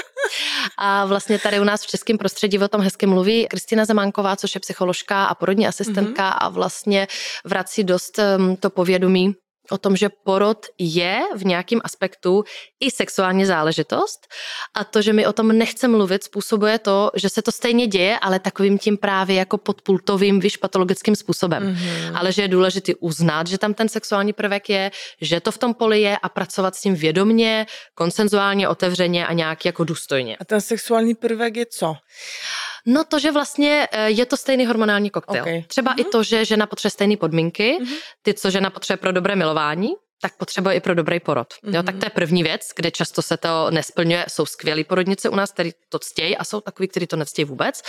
A 0.78 1.04
vlastně 1.04 1.38
tady 1.38 1.60
u 1.60 1.64
nás 1.64 1.82
v 1.82 1.86
českém 1.86 2.18
prostředí 2.18 2.58
o 2.58 2.68
tom 2.68 2.80
hezky 2.80 3.06
mluví 3.06 3.46
Kristina 3.46 3.84
Zemánková, 3.84 4.36
což 4.36 4.54
je 4.54 4.60
psycholožka 4.60 5.24
a 5.24 5.34
porodní 5.34 5.66
asistentka 5.66 6.30
mm-hmm. 6.30 6.38
a 6.38 6.48
vlastně 6.48 7.08
vrací 7.44 7.84
dost 7.84 8.18
um, 8.18 8.56
to 8.56 8.70
povědomí 8.70 9.34
o 9.70 9.78
tom, 9.78 9.96
že 9.96 10.08
porod 10.08 10.66
je 10.78 11.20
v 11.34 11.44
nějakém 11.44 11.80
aspektu 11.84 12.44
i 12.80 12.90
sexuální 12.90 13.44
záležitost 13.44 14.26
a 14.74 14.84
to, 14.84 15.02
že 15.02 15.12
mi 15.12 15.26
o 15.26 15.32
tom 15.32 15.48
nechce 15.48 15.88
mluvit, 15.88 16.24
způsobuje 16.24 16.78
to, 16.78 17.10
že 17.14 17.28
se 17.28 17.42
to 17.42 17.52
stejně 17.52 17.86
děje, 17.86 18.18
ale 18.18 18.38
takovým 18.38 18.78
tím 18.78 18.96
právě 18.96 19.36
jako 19.36 19.58
podpultovým, 19.58 20.40
vyš 20.40 20.56
patologickým 20.56 21.16
způsobem. 21.16 21.62
Mm-hmm. 21.62 22.18
Ale 22.18 22.32
že 22.32 22.42
je 22.42 22.48
důležité 22.48 22.92
uznat, 23.00 23.46
že 23.46 23.58
tam 23.58 23.74
ten 23.74 23.88
sexuální 23.88 24.32
prvek 24.32 24.68
je, 24.68 24.90
že 25.20 25.40
to 25.40 25.50
v 25.52 25.58
tom 25.58 25.74
poli 25.74 26.00
je 26.00 26.18
a 26.18 26.28
pracovat 26.28 26.74
s 26.76 26.80
tím 26.80 26.94
vědomně, 26.94 27.66
konsenzuálně, 27.94 28.68
otevřeně 28.68 29.26
a 29.26 29.32
nějak 29.32 29.64
jako 29.64 29.84
důstojně. 29.84 30.36
A 30.36 30.44
ten 30.44 30.60
sexuální 30.60 31.14
prvek 31.14 31.56
je 31.56 31.66
co? 31.66 31.96
No 32.86 33.04
to, 33.04 33.18
že 33.18 33.32
vlastně 33.32 33.88
eh, 33.92 34.10
je 34.10 34.26
to 34.26 34.36
stejný 34.36 34.66
hormonální 34.66 35.10
koktejl. 35.10 35.42
Okay. 35.42 35.62
Třeba 35.66 35.94
mm-hmm. 35.94 36.00
i 36.00 36.02
mhm. 36.02 36.10
to, 36.10 36.22
že 36.22 36.44
žena 36.44 36.66
potřebuje 36.66 36.90
stejné 36.90 37.16
podmínky, 37.16 37.78
mm-hmm. 37.80 37.96
ty, 38.22 38.34
co 38.34 38.50
žena 38.50 38.70
potřebuje 38.70 39.00
pro 39.00 39.12
dobré 39.12 39.36
milování, 39.36 39.94
tak 40.22 40.36
potřebuje 40.36 40.74
i 40.74 40.80
pro 40.80 40.94
dobrý 40.94 41.20
porod. 41.20 41.46
Mm-hmm. 41.52 41.74
Jo, 41.74 41.82
tak 41.82 41.94
mhm. 41.94 42.00
to 42.00 42.06
je 42.06 42.10
první 42.10 42.42
věc, 42.42 42.60
kde 42.76 42.90
často 42.90 43.22
se 43.22 43.36
to 43.36 43.70
nesplňuje. 43.70 44.24
Jsou 44.28 44.46
skvělí 44.46 44.84
porodnice 44.84 45.28
u 45.28 45.34
nás, 45.34 45.52
kteří 45.52 45.72
to 45.88 45.98
ctějí 45.98 46.36
a 46.36 46.44
jsou 46.44 46.60
takový, 46.60 46.88
kteří 46.88 47.06
to 47.06 47.16
nectějí 47.16 47.44
vůbec. 47.46 47.82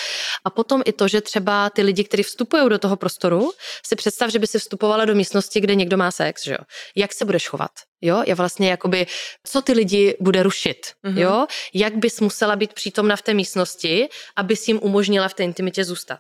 A 0.46 0.50
potom 0.50 0.82
i 0.86 0.94
to, 0.94 1.08
že 1.08 1.22
třeba 1.22 1.70
ty 1.70 1.82
lidi, 1.82 2.04
kteří 2.04 2.24
vstupují 2.24 2.70
do 2.70 2.80
toho 2.80 2.96
prostoru, 2.96 3.52
si 3.86 3.96
představ, 3.96 4.32
že 4.32 4.40
by 4.40 4.48
si 4.48 4.60
vstupovala 4.60 5.06
do 5.06 5.16
místnosti, 5.16 5.62
kde 5.62 5.76
někdo 5.76 5.98
má 5.98 6.12
sex, 6.12 6.44
že 6.44 6.52
jo? 6.52 6.64
Jak 6.96 7.14
se 7.14 7.26
budeš 7.26 7.48
chovat? 7.48 7.72
Jo, 8.02 8.24
je 8.28 8.36
vlastně 8.36 8.70
jakoby, 8.70 9.08
co 9.44 9.62
ty 9.62 9.74
lidi 9.74 10.18
bude 10.20 10.44
rušit, 10.44 10.78
mm-hmm. 11.06 11.18
jo? 11.18 11.48
Jak 11.74 11.96
bys 11.96 12.20
musela 12.20 12.56
být 12.56 12.74
přítomna 12.74 13.16
v 13.16 13.22
té 13.22 13.34
místnosti, 13.34 14.10
aby 14.36 14.56
si 14.56 14.72
jim 14.72 14.80
umožnila 14.84 15.28
v 15.28 15.34
té 15.34 15.44
intimitě 15.44 15.84
zůstat 15.84 16.20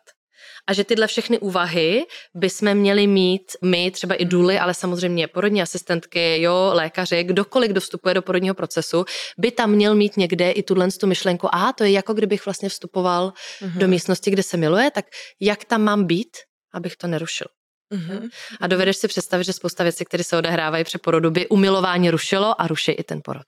a 0.67 0.73
že 0.73 0.83
tyhle 0.83 1.07
všechny 1.07 1.39
úvahy 1.39 2.05
jsme 2.41 2.75
měli 2.75 3.07
mít 3.07 3.51
my, 3.61 3.91
třeba 3.91 4.15
i 4.15 4.25
důly, 4.25 4.59
ale 4.59 4.73
samozřejmě 4.73 5.27
porodní 5.27 5.61
asistentky, 5.61 6.41
jo, 6.41 6.71
lékaři, 6.73 7.23
kdokoliv, 7.23 7.71
kdo 7.71 7.81
vstupuje 7.81 8.13
do 8.13 8.21
porodního 8.21 8.55
procesu, 8.55 9.05
by 9.37 9.51
tam 9.51 9.71
měl 9.71 9.95
mít 9.95 10.17
někde 10.17 10.51
i 10.51 10.63
tuhle 10.63 10.87
tu 10.91 11.07
myšlenku, 11.07 11.55
a 11.55 11.73
to 11.73 11.83
je 11.83 11.91
jako 11.91 12.13
kdybych 12.13 12.45
vlastně 12.45 12.69
vstupoval 12.69 13.33
mm-hmm. 13.61 13.77
do 13.77 13.87
místnosti, 13.87 14.31
kde 14.31 14.43
se 14.43 14.57
miluje, 14.57 14.91
tak 14.91 15.05
jak 15.39 15.65
tam 15.65 15.81
mám 15.81 16.05
být, 16.05 16.37
abych 16.73 16.95
to 16.95 17.07
nerušil. 17.07 17.47
Mm-hmm. 17.93 18.29
A 18.61 18.67
dovedeš 18.67 18.97
si 18.97 19.07
představit, 19.07 19.43
že 19.43 19.53
spousta 19.53 19.83
věcí, 19.83 20.05
které 20.05 20.23
se 20.23 20.37
odehrávají 20.37 20.83
při 20.83 20.97
porodu, 20.97 21.31
by 21.31 21.47
umilování 21.47 22.09
rušilo 22.09 22.61
a 22.61 22.67
ruší 22.67 22.91
i 22.91 23.03
ten 23.03 23.21
porod. 23.23 23.47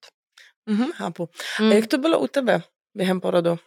Mm-hmm, 0.70 0.92
chápu. 0.94 1.30
Mm. 1.60 1.72
A 1.72 1.74
jak 1.74 1.88
to 1.88 1.98
bylo 1.98 2.20
u 2.20 2.28
tebe 2.28 2.62
během 2.96 3.22
porodu? 3.22 3.60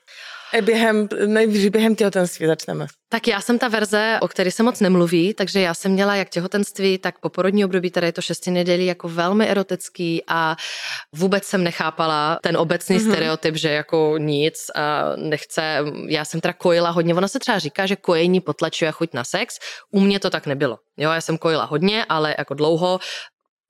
Během, 0.60 1.08
nejvíc 1.26 1.68
během 1.68 1.96
těhotenství 1.96 2.46
začneme. 2.46 2.86
Tak 3.08 3.28
já 3.28 3.40
jsem 3.40 3.58
ta 3.58 3.68
verze, 3.68 4.18
o 4.22 4.28
které 4.28 4.50
se 4.50 4.62
moc 4.62 4.80
nemluví, 4.80 5.34
takže 5.34 5.60
já 5.60 5.74
jsem 5.74 5.92
měla 5.92 6.16
jak 6.16 6.28
těhotenství, 6.28 6.98
tak 6.98 7.18
poporodní 7.18 7.64
období, 7.64 7.90
které 7.90 8.08
je 8.08 8.12
to 8.12 8.22
šesti 8.22 8.50
nedělí, 8.50 8.86
jako 8.86 9.08
velmi 9.08 9.46
erotický 9.46 10.22
a 10.28 10.56
vůbec 11.14 11.44
jsem 11.44 11.64
nechápala 11.64 12.38
ten 12.42 12.56
obecný 12.56 12.98
mm-hmm. 12.98 13.10
stereotyp, 13.10 13.56
že 13.56 13.68
jako 13.68 14.14
nic 14.18 14.70
a 14.74 15.12
nechce, 15.16 15.78
já 16.08 16.24
jsem 16.24 16.40
teda 16.40 16.52
kojila 16.52 16.90
hodně, 16.90 17.14
ona 17.14 17.28
se 17.28 17.38
třeba 17.38 17.58
říká, 17.58 17.86
že 17.86 17.96
kojení 17.96 18.40
potlačuje 18.40 18.92
chuť 18.92 19.14
na 19.14 19.24
sex, 19.24 19.58
u 19.90 20.00
mě 20.00 20.20
to 20.20 20.30
tak 20.30 20.46
nebylo. 20.46 20.78
Jo, 20.96 21.10
já 21.10 21.20
jsem 21.20 21.38
kojila 21.38 21.64
hodně, 21.64 22.04
ale 22.08 22.34
jako 22.38 22.54
dlouho 22.54 22.98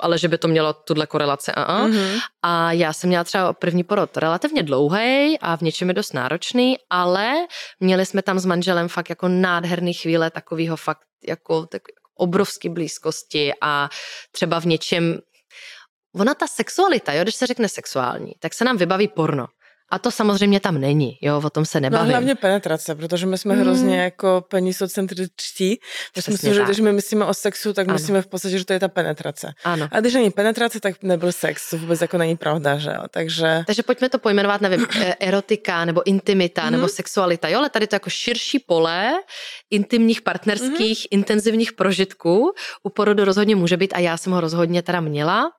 ale 0.02 0.18
že 0.18 0.28
by 0.28 0.38
to 0.38 0.48
mělo 0.48 0.72
tuhle 0.72 1.06
korelaci. 1.06 1.50
Uh-uh. 1.50 1.90
Mm-hmm. 1.90 2.18
A 2.42 2.72
já 2.72 2.92
jsem 2.92 3.08
měla 3.08 3.24
třeba 3.24 3.52
první 3.52 3.84
porod 3.84 4.16
relativně 4.16 4.62
dlouhý 4.62 5.38
a 5.40 5.56
v 5.56 5.60
něčem 5.60 5.88
je 5.88 5.94
dost 5.94 6.14
náročný, 6.14 6.76
ale 6.90 7.32
měli 7.80 8.06
jsme 8.06 8.22
tam 8.22 8.38
s 8.38 8.44
manželem 8.44 8.88
fakt 8.88 9.10
jako 9.10 9.28
nádherný 9.28 9.94
chvíle 9.94 10.30
takového 10.30 10.76
fakt 10.76 11.06
jako 11.28 11.66
tak 11.66 11.82
obrovské 12.16 12.68
blízkosti 12.68 13.52
a 13.60 13.88
třeba 14.32 14.60
v 14.60 14.64
něčem 14.64 15.18
Ona 16.14 16.34
ta 16.34 16.46
sexualita, 16.46 17.12
jo, 17.12 17.22
když 17.22 17.34
se 17.34 17.46
řekne 17.46 17.68
sexuální, 17.68 18.32
tak 18.38 18.54
se 18.54 18.64
nám 18.64 18.76
vybaví 18.76 19.08
porno. 19.08 19.46
A 19.92 19.98
to 19.98 20.10
samozřejmě 20.10 20.60
tam 20.60 20.80
není, 20.80 21.18
jo, 21.20 21.42
o 21.44 21.50
tom 21.50 21.64
se 21.64 21.80
no 21.80 21.82
nebavím. 21.82 22.06
No 22.06 22.12
hlavně 22.12 22.34
penetrace, 22.34 22.94
protože 22.94 23.26
my 23.26 23.38
jsme 23.38 23.54
mm. 23.54 23.60
hrozně 23.60 24.00
jako 24.00 24.44
penisocentričtí. 24.48 25.80
Myslím, 26.28 26.54
že 26.54 26.64
když 26.64 26.80
my 26.80 26.92
myslíme 26.92 27.24
o 27.24 27.34
sexu, 27.34 27.72
tak 27.72 27.88
ano. 27.88 27.94
myslíme 27.94 28.22
v 28.22 28.26
podstatě, 28.26 28.58
že 28.58 28.64
to 28.64 28.72
je 28.72 28.80
ta 28.80 28.88
penetrace. 28.88 29.52
Ano. 29.64 29.88
A 29.90 30.00
když 30.00 30.14
není 30.14 30.30
penetrace, 30.30 30.80
tak 30.80 31.02
nebyl 31.02 31.32
sex, 31.32 31.70
to 31.70 31.78
vůbec 31.78 32.00
jako 32.00 32.18
není 32.18 32.36
pravda, 32.36 32.78
že 32.78 32.90
jo. 32.90 33.02
Takže... 33.10 33.62
Takže 33.66 33.82
pojďme 33.82 34.08
to 34.08 34.18
pojmenovat, 34.18 34.60
nevím, 34.60 34.86
e, 35.00 35.14
erotika 35.20 35.84
nebo 35.84 36.06
intimita 36.06 36.70
nebo 36.70 36.88
sexualita, 36.88 37.48
jo, 37.48 37.58
ale 37.58 37.70
tady 37.70 37.86
to 37.86 37.96
jako 37.96 38.10
širší 38.10 38.58
pole 38.58 39.12
intimních, 39.70 40.22
partnerských, 40.22 40.98
mm. 40.98 41.18
intenzivních 41.18 41.72
prožitků 41.72 42.52
u 42.82 42.90
porodu 42.90 43.24
rozhodně 43.24 43.56
může 43.56 43.76
být 43.76 43.94
a 43.94 43.98
já 43.98 44.16
jsem 44.16 44.32
ho 44.32 44.40
rozhodně 44.40 44.82
teda 44.82 45.00
měla 45.00 45.50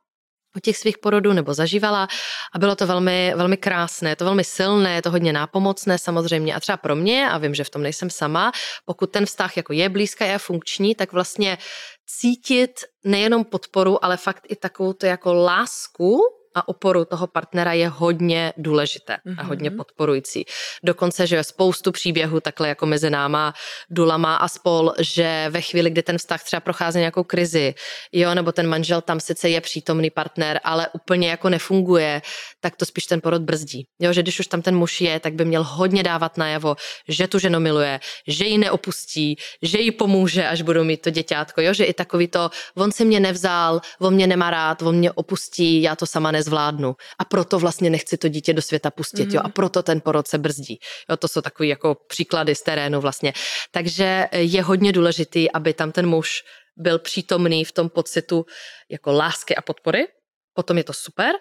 u 0.56 0.60
těch 0.60 0.78
svých 0.78 0.98
porodů 0.98 1.34
nebo 1.34 1.54
zažívala. 1.54 2.08
A 2.54 2.60
bylo 2.60 2.76
to 2.76 2.88
velmi, 2.88 3.34
velmi 3.36 3.58
krásné, 3.58 4.16
to 4.16 4.26
velmi 4.26 4.44
silné, 4.44 5.02
to 5.02 5.12
hodně 5.12 5.34
nápomocné 5.34 5.98
samozřejmě. 5.98 6.56
A 6.56 6.60
třeba 6.60 6.78
pro 6.78 6.96
mě, 6.96 7.30
a 7.30 7.38
vím, 7.38 7.56
že 7.56 7.64
v 7.64 7.70
tom 7.70 7.84
nejsem 7.84 8.10
sama, 8.10 8.52
pokud 8.86 9.12
ten 9.12 9.26
vztah 9.26 9.58
jako 9.58 9.74
je 9.74 9.90
blízký 9.90 10.26
a 10.26 10.38
funkční, 10.38 10.96
tak 10.96 11.14
vlastně 11.14 11.58
cítit 12.06 12.72
nejenom 13.04 13.46
podporu, 13.46 14.06
ale 14.06 14.18
fakt 14.18 14.46
i 14.50 14.56
takovou 14.56 14.94
to 14.94 15.06
jako 15.06 15.34
lásku 15.34 16.22
a 16.56 16.68
oporu 16.68 17.06
toho 17.06 17.28
partnera 17.28 17.74
je 17.74 17.88
hodně 17.88 18.54
důležité 18.58 19.18
mm-hmm. 19.26 19.36
a 19.38 19.44
hodně 19.44 19.70
mhm. 19.70 19.78
podporující. 19.78 20.46
Dokonce, 20.84 21.28
že 21.28 21.36
je 21.36 21.44
spoustu 21.44 21.92
příběhů 21.92 22.40
takhle 22.40 22.68
jako 22.68 22.86
mezi 22.86 23.10
náma, 23.10 23.54
Dulama 23.90 24.36
a 24.36 24.48
spol, 24.48 24.94
že 25.00 25.46
ve 25.50 25.62
chvíli, 25.62 25.90
kdy 25.90 26.04
ten 26.04 26.18
vztah 26.18 26.44
třeba 26.44 26.60
prochází 26.60 27.00
nějakou 27.00 27.24
krizi, 27.24 27.76
jo, 28.12 28.36
nebo 28.36 28.52
ten 28.52 28.68
manžel 28.68 29.02
tam 29.02 29.20
sice 29.20 29.50
je 29.50 29.62
přítomný 29.62 30.10
partner, 30.10 30.60
ale 30.64 30.88
úplně 30.94 31.30
jako 31.30 31.50
nefunguje, 31.50 32.22
tak 32.60 32.76
to 32.76 32.86
spíš 32.86 33.06
ten 33.06 33.22
porod 33.22 33.42
brzdí. 33.42 33.88
Jo, 34.00 34.14
že 34.14 34.22
když 34.22 34.40
už 34.40 34.48
tam 34.48 34.62
ten 34.62 34.76
muž 34.76 35.02
je, 35.02 35.20
tak 35.20 35.34
by 35.34 35.46
měl 35.46 35.64
hodně 35.64 36.04
dávat 36.04 36.38
najevo, 36.38 36.76
že 37.08 37.28
tu 37.28 37.40
ženu 37.40 37.60
miluje, 37.60 38.00
že 38.28 38.46
ji 38.46 38.58
neopustí, 38.58 39.36
že 39.62 39.80
jí 39.80 39.92
pomůže, 39.92 40.48
až 40.48 40.62
budou 40.62 40.84
mít 40.84 41.02
to 41.02 41.10
děťátko, 41.10 41.62
jo, 41.62 41.74
že 41.74 41.86
i 41.86 41.94
takový 41.94 42.28
to, 42.28 42.50
on 42.76 42.92
si 42.92 43.06
mě 43.06 43.20
nevzal, 43.20 43.82
on 44.00 44.14
mě 44.14 44.28
nemá 44.28 44.50
rád, 44.50 44.82
on 44.82 44.96
mě 44.96 45.12
opustí, 45.12 45.82
já 45.82 45.96
to 45.96 46.06
sama 46.06 46.32
nez 46.32 46.43
nezvládnu. 46.44 46.96
A 47.20 47.26
proto 47.26 47.60
vlastně 47.60 47.90
nechci 47.90 48.18
to 48.18 48.28
dítě 48.28 48.54
do 48.54 48.62
světa 48.62 48.92
pustit, 48.92 49.30
mm-hmm. 49.30 49.36
jo, 49.36 49.42
a 49.44 49.48
mhm. 49.48 49.52
proto 49.52 49.84
ten 49.84 50.02
porod 50.02 50.28
se 50.28 50.38
brzdí. 50.38 50.80
Jo, 51.10 51.18
to 51.18 51.28
jsou 51.28 51.42
takové 51.42 51.68
jako 51.68 51.98
příklady 52.08 52.56
z 52.56 52.62
terénu 52.62 53.02
vlastně. 53.02 53.34
Takže 53.72 54.28
je 54.32 54.62
hodně 54.64 54.92
důležitý, 54.92 55.52
aby 55.52 55.74
tam 55.74 55.92
ten 55.92 56.08
muž 56.08 56.44
byl 56.78 57.00
přítomný 57.00 57.66
v 57.66 57.72
tom 57.72 57.90
pocitu 57.90 58.46
jako 58.90 59.12
lásky 59.12 59.56
a 59.56 59.62
podpory, 59.62 60.08
potom 60.54 60.78
je 60.78 60.84
to 60.84 60.94
super. 60.94 61.36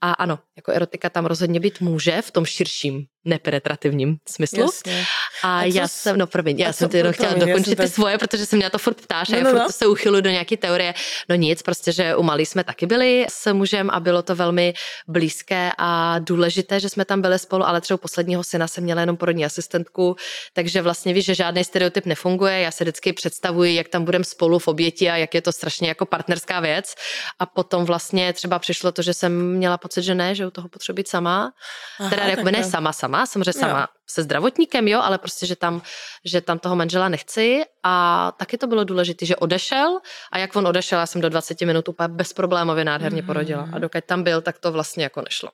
A 0.00 0.12
ano, 0.12 0.38
jako 0.56 0.72
erotika 0.72 1.10
tam 1.10 1.26
rozhodně 1.26 1.60
být 1.60 1.80
může 1.80 2.22
v 2.22 2.30
tom 2.30 2.44
širším 2.44 3.06
nepenetrativním 3.28 4.16
smyslu. 4.28 4.60
Jasně. 4.60 5.04
A, 5.42 5.58
a 5.58 5.64
já 5.64 5.88
jsem, 5.88 6.18
no 6.18 6.26
promiň, 6.26 6.58
já 6.58 6.72
jsem 6.72 6.88
ty 6.88 6.96
jenom 6.96 7.12
chtěla 7.12 7.34
dokončit 7.34 7.76
ty 7.76 7.88
svoje, 7.88 8.18
protože 8.18 8.46
jsem 8.46 8.56
mě 8.56 8.70
to 8.70 8.78
furt 8.78 9.00
ptáš 9.00 9.28
no, 9.28 9.34
a 9.34 9.38
já 9.38 9.44
no, 9.44 9.50
furt 9.50 9.58
no. 9.58 9.72
se 9.72 9.86
uchylu 9.86 10.20
do 10.20 10.30
nějaké 10.30 10.56
teorie. 10.56 10.94
No 11.28 11.34
nic, 11.34 11.62
prostě, 11.62 11.92
že 11.92 12.16
u 12.16 12.22
malý 12.22 12.46
jsme 12.46 12.64
taky 12.64 12.86
byli 12.86 13.26
s 13.28 13.52
mužem 13.52 13.90
a 13.90 14.00
bylo 14.00 14.22
to 14.22 14.34
velmi 14.34 14.74
blízké 15.08 15.70
a 15.78 16.18
důležité, 16.18 16.80
že 16.80 16.88
jsme 16.88 17.04
tam 17.04 17.22
byli 17.22 17.38
spolu, 17.38 17.64
ale 17.64 17.80
třeba 17.80 17.96
posledního 17.96 18.44
syna 18.44 18.68
jsem 18.68 18.84
měla 18.84 19.00
jenom 19.00 19.16
porodní 19.16 19.44
asistentku, 19.44 20.16
takže 20.52 20.82
vlastně 20.82 21.14
víš, 21.14 21.24
že 21.24 21.34
žádný 21.34 21.64
stereotyp 21.64 22.06
nefunguje. 22.06 22.60
Já 22.60 22.70
se 22.70 22.84
vždycky 22.84 23.12
představuji, 23.12 23.74
jak 23.74 23.88
tam 23.88 24.04
budeme 24.04 24.24
spolu 24.24 24.58
v 24.58 24.68
oběti 24.68 25.10
a 25.10 25.16
jak 25.16 25.34
je 25.34 25.42
to 25.42 25.52
strašně 25.52 25.88
jako 25.88 26.06
partnerská 26.06 26.60
věc. 26.60 26.94
A 27.38 27.46
potom 27.46 27.84
vlastně 27.84 28.32
třeba 28.32 28.58
přišlo 28.58 28.92
to, 28.92 29.02
že 29.02 29.14
jsem 29.14 29.56
měla 29.56 29.78
pocit, 29.78 30.02
že 30.02 30.14
ne, 30.14 30.34
že 30.34 30.46
u 30.46 30.50
toho 30.50 30.68
potřebuji 30.68 31.04
sama. 31.06 31.52
Aha, 31.98 32.10
teda 32.10 32.24
jako 32.24 32.50
ne 32.50 32.64
sama, 32.64 32.92
sama, 32.92 33.17
samozřejmě 33.26 33.52
sama 33.52 33.80
jo. 33.80 33.86
se 34.06 34.22
zdravotníkem, 34.22 34.88
jo, 34.88 35.00
ale 35.00 35.18
prostě, 35.18 35.46
že 35.46 35.56
tam, 35.56 35.82
že 36.24 36.40
tam 36.40 36.58
toho 36.58 36.76
manžela 36.76 37.08
nechci 37.08 37.62
a 37.82 38.32
taky 38.36 38.58
to 38.58 38.66
bylo 38.66 38.84
důležité, 38.84 39.26
že 39.26 39.36
odešel 39.36 39.98
a 40.32 40.38
jak 40.38 40.56
on 40.56 40.66
odešel, 40.66 40.98
já 40.98 41.06
jsem 41.06 41.20
do 41.20 41.28
20 41.28 41.60
minut 41.60 41.88
úplně 41.88 42.08
bezproblémově 42.08 42.84
nádherně 42.84 43.22
mm-hmm. 43.22 43.26
porodila 43.26 43.68
a 43.72 43.78
dokud 43.78 44.04
tam 44.04 44.22
byl, 44.22 44.40
tak 44.40 44.58
to 44.58 44.72
vlastně 44.72 45.04
jako 45.04 45.22
nešlo. 45.22 45.50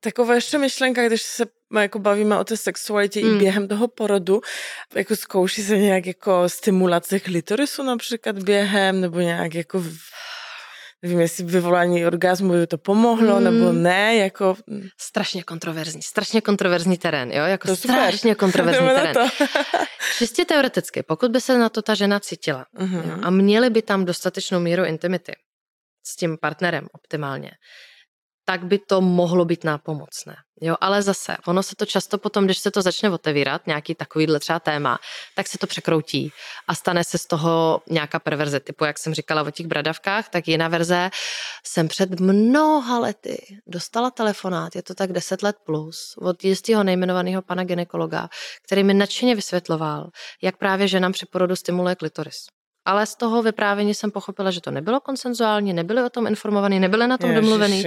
Taková 0.00 0.34
ještě 0.34 0.58
myšlenka, 0.58 1.06
když 1.06 1.22
se 1.22 1.44
jako 1.80 1.98
bavíme 1.98 2.38
o 2.38 2.44
té 2.44 2.56
sexualitě 2.56 3.20
mm. 3.24 3.34
i 3.34 3.38
během 3.38 3.68
toho 3.68 3.88
porodu, 3.88 4.40
jako 4.94 5.16
zkouší 5.16 5.62
se 5.62 5.78
nějak 5.78 6.06
jako 6.06 6.48
stimulace 6.48 7.20
klitorisu 7.20 7.82
například 7.82 8.42
během, 8.42 9.00
nebo 9.00 9.20
nějak 9.20 9.54
jako 9.54 9.82
nevím, 11.02 11.20
jestli 11.20 11.44
vyvolání 11.44 12.06
orgazmu 12.06 12.52
by 12.52 12.66
to 12.66 12.78
pomohlo, 12.78 13.36
mm. 13.36 13.44
nebo 13.44 13.72
ne, 13.72 14.16
jako... 14.16 14.56
Strašně 15.00 15.42
kontroverzní, 15.42 16.02
strašně 16.02 16.40
kontroverzní 16.40 16.98
terén, 16.98 17.32
jo, 17.32 17.44
jako 17.44 17.68
to 17.68 17.76
strašně 17.76 18.18
super. 18.18 18.36
kontroverzní 18.36 18.88
terén. 18.88 19.14
Čistě 20.18 20.44
teoreticky, 20.44 21.02
pokud 21.02 21.30
by 21.30 21.40
se 21.40 21.58
na 21.58 21.68
to 21.68 21.82
ta 21.82 21.94
žena 21.94 22.20
cítila 22.20 22.66
mm-hmm. 22.78 23.08
jo, 23.08 23.18
a 23.22 23.30
měli 23.30 23.70
by 23.70 23.82
tam 23.82 24.04
dostatečnou 24.04 24.60
míru 24.60 24.84
intimity 24.84 25.32
s 26.06 26.16
tím 26.16 26.36
partnerem 26.40 26.86
optimálně, 26.92 27.50
tak 28.48 28.64
by 28.64 28.78
to 28.78 29.00
mohlo 29.00 29.44
být 29.44 29.64
nápomocné. 29.64 30.36
Jo, 30.60 30.76
ale 30.80 31.02
zase, 31.02 31.36
ono 31.46 31.62
se 31.62 31.76
to 31.76 31.86
často 31.86 32.18
potom, 32.18 32.44
když 32.44 32.58
se 32.58 32.70
to 32.70 32.82
začne 32.82 33.10
otevírat, 33.10 33.66
nějaký 33.66 33.94
takovýhle 33.94 34.40
třeba 34.40 34.60
téma, 34.60 34.98
tak 35.34 35.46
se 35.46 35.58
to 35.58 35.66
překroutí 35.66 36.32
a 36.68 36.74
stane 36.74 37.04
se 37.04 37.18
z 37.18 37.26
toho 37.26 37.82
nějaká 37.90 38.18
perverze, 38.18 38.60
typu, 38.60 38.84
jak 38.84 38.98
jsem 38.98 39.14
říkala 39.14 39.42
o 39.42 39.50
těch 39.50 39.66
bradavkách, 39.66 40.28
tak 40.28 40.48
jiná 40.48 40.68
verze. 40.68 41.10
Jsem 41.66 41.88
před 41.88 42.20
mnoha 42.20 42.98
lety 42.98 43.60
dostala 43.66 44.10
telefonát, 44.10 44.76
je 44.76 44.82
to 44.82 44.94
tak 44.94 45.12
10 45.12 45.42
let 45.42 45.56
plus, 45.64 46.14
od 46.18 46.44
jistého 46.44 46.84
nejmenovaného 46.84 47.42
pana 47.42 47.64
ginekologa, 47.64 48.28
který 48.66 48.84
mi 48.84 48.94
nadšeně 48.94 49.34
vysvětloval, 49.34 50.10
jak 50.42 50.56
právě 50.56 50.88
ženám 50.88 51.12
při 51.12 51.26
porodu 51.26 51.56
stimuluje 51.56 51.94
klitoris 51.94 52.36
ale 52.86 53.06
z 53.06 53.16
toho 53.16 53.42
vyprávění 53.42 53.94
jsem 53.94 54.10
pochopila, 54.10 54.50
že 54.50 54.60
to 54.60 54.70
nebylo 54.70 55.00
konsenzuální, 55.00 55.72
nebyli 55.72 56.02
o 56.02 56.10
tom 56.10 56.26
informovaní, 56.26 56.80
nebyli 56.80 57.06
na 57.06 57.18
tom 57.18 57.30
Ježiši. 57.30 57.42
domluvený. 57.42 57.84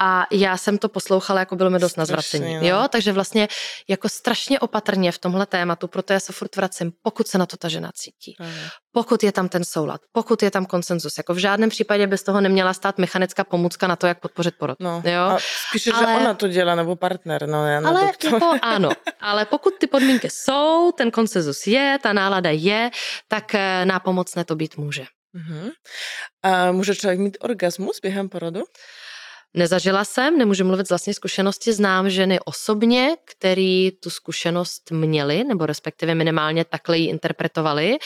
A 0.00 0.26
já 0.30 0.56
jsem 0.56 0.78
to 0.78 0.88
poslouchala, 0.88 1.40
jako 1.40 1.56
bylo 1.56 1.70
mi 1.70 1.78
dost 1.78 1.96
na 1.96 2.04
zvracení. 2.04 2.54
No. 2.54 2.66
Jo, 2.66 2.88
takže 2.88 3.12
vlastně 3.12 3.48
jako 3.88 4.08
strašně 4.08 4.60
opatrně 4.60 5.12
v 5.12 5.18
tomhle 5.18 5.46
tématu, 5.46 5.88
proto 5.88 6.12
já 6.12 6.20
se 6.20 6.32
furt 6.32 6.56
vracím, 6.56 6.92
pokud 7.02 7.28
se 7.28 7.38
na 7.38 7.46
to 7.46 7.56
ta 7.56 7.68
žena 7.68 7.90
cítí. 7.94 8.36
Aha. 8.40 8.50
Pokud 8.92 9.22
je 9.22 9.32
tam 9.32 9.48
ten 9.48 9.64
soulad, 9.64 10.00
pokud 10.12 10.42
je 10.42 10.50
tam 10.50 10.66
konsenzus, 10.66 11.18
jako 11.18 11.34
v 11.34 11.38
žádném 11.38 11.70
případě 11.70 12.06
by 12.06 12.18
z 12.18 12.22
toho 12.22 12.40
neměla 12.40 12.74
stát 12.74 12.98
mechanická 12.98 13.44
pomůcka 13.44 13.86
na 13.86 13.96
to, 13.96 14.06
jak 14.06 14.20
podpořit 14.20 14.54
porod. 14.58 14.80
No, 14.80 15.02
jo? 15.04 15.22
A 15.22 15.38
spíše, 15.68 15.92
ale, 15.92 16.06
že 16.06 16.20
ona 16.20 16.34
to 16.34 16.48
dělá, 16.48 16.74
nebo 16.74 16.96
partner, 16.96 17.48
no 17.48 17.66
já 17.66 17.88
Ale 17.88 18.04
jako 18.04 18.50
ano, 18.62 18.90
ale 19.20 19.44
pokud 19.44 19.74
ty 19.78 19.86
podmínky 19.86 20.28
jsou, 20.30 20.92
ten 20.92 21.10
konsenzus 21.10 21.66
je, 21.66 21.98
ta 22.02 22.12
nálada 22.12 22.50
je, 22.50 22.90
tak 23.28 23.54
eh, 23.54 23.84
nápomocné 23.84 24.44
to 24.44 24.56
být 24.56 24.76
může. 24.76 25.04
Uh-huh. 25.34 25.70
A 26.42 26.72
může 26.72 26.94
člověk 26.94 27.18
mít 27.18 27.36
orgasmus 27.40 28.00
během 28.02 28.28
porodu? 28.28 28.60
Nezažila 29.54 30.04
jsem, 30.04 30.38
nemůžu 30.38 30.64
mluvit 30.64 30.86
z 30.86 30.88
vlastní 30.88 31.14
zkušenosti, 31.14 31.72
znám 31.72 32.10
ženy 32.10 32.40
osobně, 32.44 33.16
který 33.24 33.90
tu 33.90 34.10
zkušenost 34.10 34.90
měli, 34.90 35.44
nebo 35.44 35.66
respektive 35.66 36.14
minimálně 36.14 36.64
takhle 36.64 36.98
ji 36.98 37.06
interpretovali. 37.06 37.98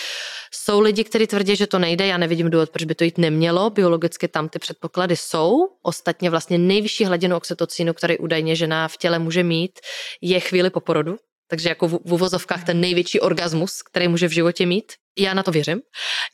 Jsou 0.53 0.81
lidi, 0.81 1.05
kteří 1.05 1.27
tvrdí, 1.27 1.57
že 1.57 1.67
to 1.67 1.79
nejde, 1.79 2.07
já 2.07 2.17
nevidím 2.17 2.51
důvod, 2.51 2.71
proč 2.71 2.85
by 2.85 2.95
to 2.95 3.05
jít 3.05 3.19
nemělo, 3.19 3.71
biologicky 3.71 4.29
tam 4.29 4.49
ty 4.49 4.59
předpoklady 4.59 5.17
jsou. 5.17 5.69
Ostatně 5.83 6.31
vlastně 6.31 6.59
nejvyšší 6.59 7.05
hladinu 7.05 7.37
oxytocínu, 7.37 7.93
který 7.93 8.19
údajně 8.19 8.57
žena 8.57 8.89
v 8.89 8.97
těle 8.97 9.19
může 9.19 9.43
mít, 9.43 9.79
je 10.21 10.41
chvíli 10.41 10.71
po 10.71 10.81
porodu, 10.81 11.17
takže 11.47 11.69
jako 11.69 11.89
v 11.89 12.13
uvozovkách 12.13 12.65
ten 12.65 12.81
největší 12.81 13.21
orgasmus, 13.21 13.83
který 13.83 14.09
může 14.09 14.29
v 14.29 14.33
životě 14.33 14.67
mít, 14.67 14.93
Já 15.19 15.35
na 15.35 15.43
to 15.43 15.51
věřím. 15.51 15.81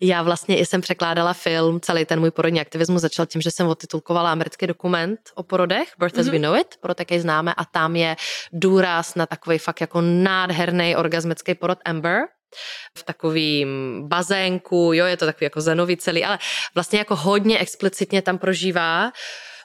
Já 0.00 0.22
vlastně 0.22 0.58
i 0.58 0.66
jsem 0.66 0.80
překládala 0.80 1.32
film, 1.32 1.80
celý 1.80 2.04
ten 2.04 2.20
můj 2.20 2.30
porodní 2.30 2.60
aktivismus 2.60 3.02
začal 3.02 3.26
tím, 3.26 3.40
že 3.40 3.50
jsem 3.50 3.66
otitulkovala 3.66 4.32
americký 4.32 4.66
dokument 4.66 5.20
o 5.34 5.42
porodech, 5.42 5.88
Birth 5.98 6.18
as 6.18 6.26
mm-hmm. 6.26 6.30
we 6.30 6.38
know 6.38 6.56
it, 6.56 6.76
pro 6.80 6.94
také 6.94 7.20
známe, 7.20 7.54
a 7.56 7.64
tam 7.64 7.96
je 7.96 8.16
důraz 8.52 9.14
na 9.14 9.26
takový 9.26 9.58
fakt 9.58 9.80
jako 9.80 10.00
nádherný 10.00 10.96
orgasmický 10.96 11.54
porod 11.54 11.78
Amber, 11.84 12.20
v 12.98 13.02
takovým 13.02 13.68
bazénku, 14.08 14.92
jo, 14.94 15.06
je 15.06 15.16
to 15.16 15.26
takový 15.26 15.44
jako 15.44 15.60
zenový 15.60 15.96
celý, 15.96 16.24
ale 16.24 16.38
vlastně 16.74 16.98
jako 16.98 17.16
hodně 17.16 17.58
explicitně 17.58 18.22
tam 18.22 18.38
prožívá 18.38 19.12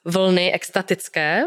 vlny 0.05 0.53
extatické, 0.53 1.43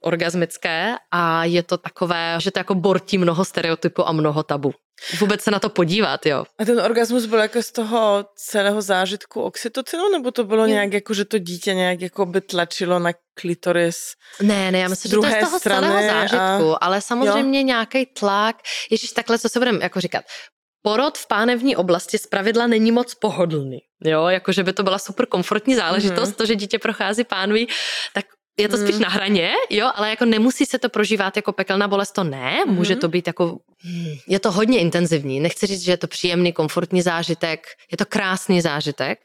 orgasmické 0.00 0.94
a 1.12 1.44
je 1.44 1.62
to 1.62 1.78
takové, 1.78 2.36
že 2.40 2.50
to 2.50 2.60
jako 2.60 2.74
bortí 2.74 3.18
mnoho 3.18 3.44
stereotypů 3.44 4.08
a 4.08 4.12
mnoho 4.12 4.42
tabu. 4.42 4.72
Vůbec 5.18 5.42
se 5.42 5.50
na 5.50 5.58
to 5.58 5.68
podívat, 5.68 6.26
jo. 6.26 6.44
A 6.58 6.64
ten 6.64 6.80
orgasmus 6.80 7.26
byl 7.26 7.38
jako 7.38 7.62
z 7.62 7.72
toho 7.72 8.24
celého 8.36 8.82
zážitku 8.82 9.42
oxytocinu, 9.42 10.08
nebo 10.12 10.30
to 10.30 10.44
bylo 10.44 10.66
nějak 10.66 10.92
jako, 10.92 11.14
že 11.14 11.24
to 11.24 11.38
dítě 11.38 11.74
nějak 11.74 12.00
jako 12.00 12.26
by 12.26 12.40
tlačilo 12.40 12.98
na 12.98 13.10
klitoris 13.40 13.98
Ne, 14.42 14.72
ne, 14.72 14.78
já 14.78 14.88
myslím, 14.88 15.10
že 15.10 15.16
to 15.16 15.26
je 15.26 15.32
z 15.32 15.44
toho 15.44 15.60
celého 15.60 16.02
zážitku, 16.02 16.74
a... 16.74 16.78
ale 16.80 17.00
samozřejmě 17.00 17.62
nějaký 17.62 18.06
tlak, 18.06 18.56
ježíš, 18.90 19.10
takhle, 19.10 19.38
co 19.38 19.48
se 19.48 19.58
budeme 19.58 19.78
jako 19.82 20.00
říkat, 20.00 20.24
porod 20.82 21.18
v 21.18 21.26
pánevní 21.26 21.76
oblasti 21.76 22.18
zpravidla 22.18 22.66
není 22.66 22.92
moc 22.92 23.14
pohodlný. 23.14 23.78
Jo, 24.04 24.26
jako 24.26 24.52
že 24.52 24.64
by 24.64 24.72
to 24.72 24.82
byla 24.82 24.98
super 24.98 25.26
komfortní 25.26 25.74
záležitost, 25.74 26.30
mm-hmm. 26.30 26.34
to, 26.34 26.46
že 26.46 26.54
dítě 26.54 26.78
prochází 26.78 27.24
pánví, 27.24 27.68
tak 28.14 28.24
je 28.58 28.68
to 28.68 28.76
spíš 28.76 28.94
mm. 28.94 29.00
na 29.00 29.08
hraně, 29.08 29.52
jo, 29.70 29.90
ale 29.94 30.10
jako 30.10 30.24
nemusí 30.24 30.66
se 30.66 30.78
to 30.78 30.88
prožívat 30.88 31.36
jako 31.36 31.52
pekelná 31.52 31.88
bolest, 31.88 32.12
to 32.12 32.24
ne, 32.24 32.58
mm. 32.66 32.74
může 32.74 32.96
to 32.96 33.08
být 33.08 33.26
jako, 33.26 33.58
hmm, 33.78 34.14
je 34.26 34.40
to 34.40 34.52
hodně 34.52 34.78
intenzivní, 34.78 35.40
nechci 35.40 35.66
říct, 35.66 35.82
že 35.82 35.92
je 35.92 35.96
to 35.96 36.06
příjemný, 36.06 36.52
komfortní 36.52 37.02
zážitek, 37.02 37.66
je 37.90 37.96
to 37.96 38.06
krásný 38.06 38.60
zážitek, 38.60 39.18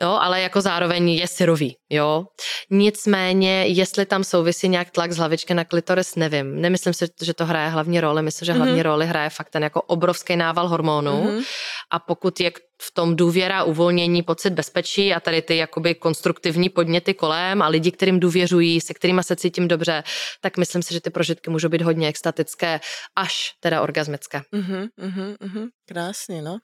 jo, 0.00 0.08
ale 0.08 0.40
jako 0.40 0.60
zároveň 0.60 1.08
je 1.08 1.28
syrový, 1.28 1.76
jo. 1.90 2.24
Nicméně, 2.70 3.66
jestli 3.66 4.06
tam 4.06 4.24
souvisí 4.24 4.68
nějak 4.68 4.90
tlak 4.90 5.12
z 5.12 5.16
hlavičky 5.16 5.54
na 5.54 5.64
klitoris, 5.64 6.14
nevím. 6.14 6.60
Nemyslím 6.60 6.94
si, 6.94 7.06
že 7.22 7.34
to 7.34 7.46
hraje 7.46 7.68
hlavní 7.70 8.00
roli, 8.00 8.22
myslím, 8.22 8.46
že 8.46 8.52
hlavní 8.52 8.74
mm-hmm. 8.74 8.82
roli 8.82 9.06
hraje 9.06 9.30
fakt 9.30 9.50
ten 9.50 9.62
jako 9.62 9.82
obrovský 9.82 10.36
nával 10.36 10.68
hormonů 10.68 11.24
mm-hmm. 11.24 11.44
a 11.90 11.98
pokud 11.98 12.40
je 12.40 12.52
v 12.82 12.94
tom 12.94 13.16
důvěra, 13.16 13.64
uvolnění, 13.64 14.22
pocit 14.22 14.50
bezpečí 14.50 15.14
a 15.14 15.20
tady 15.20 15.42
ty 15.42 15.56
jakoby 15.56 15.94
konstruktivní 15.94 16.68
podněty 16.68 17.14
kolem 17.14 17.62
a 17.62 17.68
lidi, 17.68 17.90
kterým 17.90 18.20
důvěřují, 18.20 18.80
se 18.80 18.94
kterými 18.94 19.24
se 19.24 19.36
cítím 19.36 19.68
dobře, 19.68 20.02
tak 20.40 20.56
myslím 20.56 20.82
si, 20.82 20.94
že 20.94 21.00
ty 21.00 21.10
prožitky 21.10 21.50
můžou 21.50 21.68
být 21.68 21.82
hodně 21.82 22.08
extatické, 22.08 22.80
až 23.16 23.34
teda 23.60 23.82
orgasmické. 23.82 24.42
Uh-huh, 24.54 24.88
uh-huh, 25.00 25.36
uh-huh. 25.36 25.68
Krásně, 25.88 26.42
no. 26.42 26.58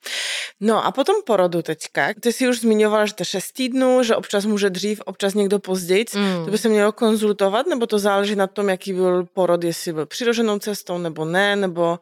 No 0.61 0.87
a 0.87 0.91
potom 0.91 1.23
porodu 1.23 1.63
teďka. 1.63 2.19
Ty 2.21 2.33
si 2.33 2.49
už 2.49 2.61
zmiňovala, 2.61 3.07
že 3.07 3.15
to 3.15 3.23
je 3.23 3.27
6 3.39 3.53
týdnů, 3.53 4.03
že 4.03 4.17
občas 4.17 4.45
může 4.45 4.71
dřív, 4.71 5.01
občas 5.07 5.35
někdo 5.35 5.59
později. 5.59 6.05
Mm. 6.15 6.45
To 6.45 6.51
by 6.51 6.59
se 6.59 6.69
mělo 6.69 6.93
konzultovat, 6.93 7.67
nebo 7.67 7.87
to 7.87 7.99
záleží 7.99 8.35
na 8.35 8.47
tom, 8.47 8.69
jaký 8.69 8.93
byl 8.93 9.25
porod, 9.25 9.65
jestli 9.65 9.93
byl 9.93 10.07
přirozenou 10.07 10.59
cestou 10.59 10.99
nebo 10.99 11.25
ne, 11.25 11.57
nebo... 11.57 11.99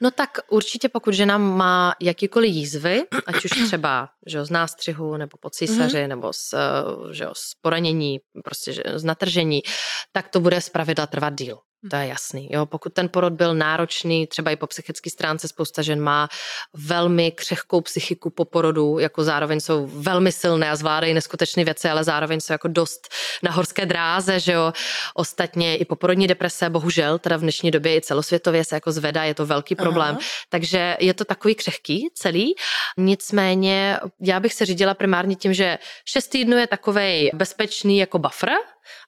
No 0.00 0.10
tak 0.10 0.30
určitě 0.50 0.88
pokud 0.88 1.14
žena 1.14 1.38
má 1.38 1.94
jakýkoliv 2.00 2.50
jízvy, 2.50 3.02
ať 3.26 3.44
už 3.44 3.50
třeba 3.50 4.08
že 4.26 4.38
jo, 4.38 4.44
z 4.44 4.50
nástřihu, 4.50 5.16
nebo 5.16 5.36
po 5.40 5.50
císaři, 5.50 5.96
mm-hmm. 5.96 6.08
nebo 6.08 6.32
z, 6.32 6.54
eh, 6.54 7.14
že 7.14 7.24
jo, 7.24 7.32
z 7.36 7.54
poranění, 7.60 8.20
prostě 8.44 8.72
že, 8.72 8.82
z 8.94 9.04
natržení, 9.04 9.62
tak 10.12 10.28
to 10.28 10.40
bude 10.40 10.60
zpravidla 10.60 11.06
trvat 11.06 11.34
díl. 11.34 11.58
To 11.90 11.96
je 11.96 12.06
jasný. 12.06 12.48
Jo. 12.50 12.66
Pokud 12.66 12.92
ten 12.92 13.08
porod 13.08 13.32
byl 13.32 13.54
náročný, 13.54 14.26
třeba 14.26 14.50
i 14.50 14.56
po 14.56 14.66
psychické 14.66 15.10
stránce, 15.10 15.48
spousta 15.48 15.82
žen 15.82 16.00
má 16.00 16.28
velmi 16.74 17.30
křehkou 17.30 17.80
psychiku 17.80 18.30
po 18.30 18.44
porodu, 18.44 18.98
jako 18.98 19.24
zároveň 19.24 19.60
jsou 19.60 19.86
velmi 19.86 20.32
silné 20.32 20.70
a 20.70 20.76
zvládají 20.76 21.14
neskutečné 21.14 21.64
věci, 21.64 21.88
ale 21.88 22.04
zároveň 22.04 22.40
jsou 22.40 22.52
jako 22.52 22.68
dost 22.68 23.08
na 23.42 23.50
horské 23.50 23.86
dráze, 23.86 24.40
že 24.40 24.52
jo. 24.52 24.72
Ostatně 25.14 25.76
i 25.76 25.84
poporodní 25.84 26.26
deprese, 26.26 26.70
bohužel, 26.70 27.18
teda 27.18 27.36
v 27.36 27.40
dnešní 27.40 27.70
době 27.70 27.96
i 27.96 28.00
celosvětově 28.00 28.64
se 28.64 28.74
jako 28.74 28.92
zvedá, 28.92 29.24
je 29.24 29.34
to 29.34 29.46
velký 29.46 29.74
problém. 29.74 30.10
Aha. 30.10 30.18
Takže 30.48 30.96
je 31.00 31.14
to 31.14 31.24
takový 31.24 31.54
křehký 31.54 32.08
celý. 32.14 32.54
Nicméně 32.96 33.98
já 34.20 34.40
bych 34.40 34.54
se 34.54 34.66
řídila 34.66 34.94
primárně 34.94 35.36
tím, 35.36 35.54
že 35.54 35.78
šest 36.04 36.28
týdnů 36.28 36.56
je 36.56 36.66
takovej 36.66 37.30
bezpečný 37.34 37.98
jako 37.98 38.18
buffer, 38.18 38.50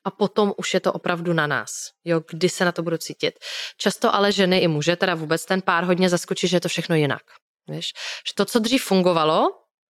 a 0.05 0.11
potom 0.11 0.53
už 0.57 0.75
je 0.75 0.81
to 0.81 0.93
opravdu 0.93 1.33
na 1.33 1.47
nás, 1.47 1.71
jo, 2.05 2.21
kdy 2.31 2.49
se 2.49 2.65
na 2.65 2.73
to 2.73 2.83
budu 2.83 2.97
cítit. 2.97 3.35
Často 3.77 4.15
ale 4.15 4.33
ženy 4.33 4.59
i 4.59 4.69
muže, 4.69 4.97
teda 4.97 5.15
vůbec 5.15 5.45
ten 5.45 5.63
pár 5.63 5.85
hodně 5.85 6.09
zaskočí, 6.09 6.49
že 6.49 6.57
je 6.57 6.61
to 6.61 6.69
všechno 6.69 6.97
jinak. 6.97 7.23
Víš? 7.69 7.93
Že 8.29 8.35
to, 8.35 8.45
co 8.45 8.59
dřív 8.59 8.85
fungovalo, 8.85 9.49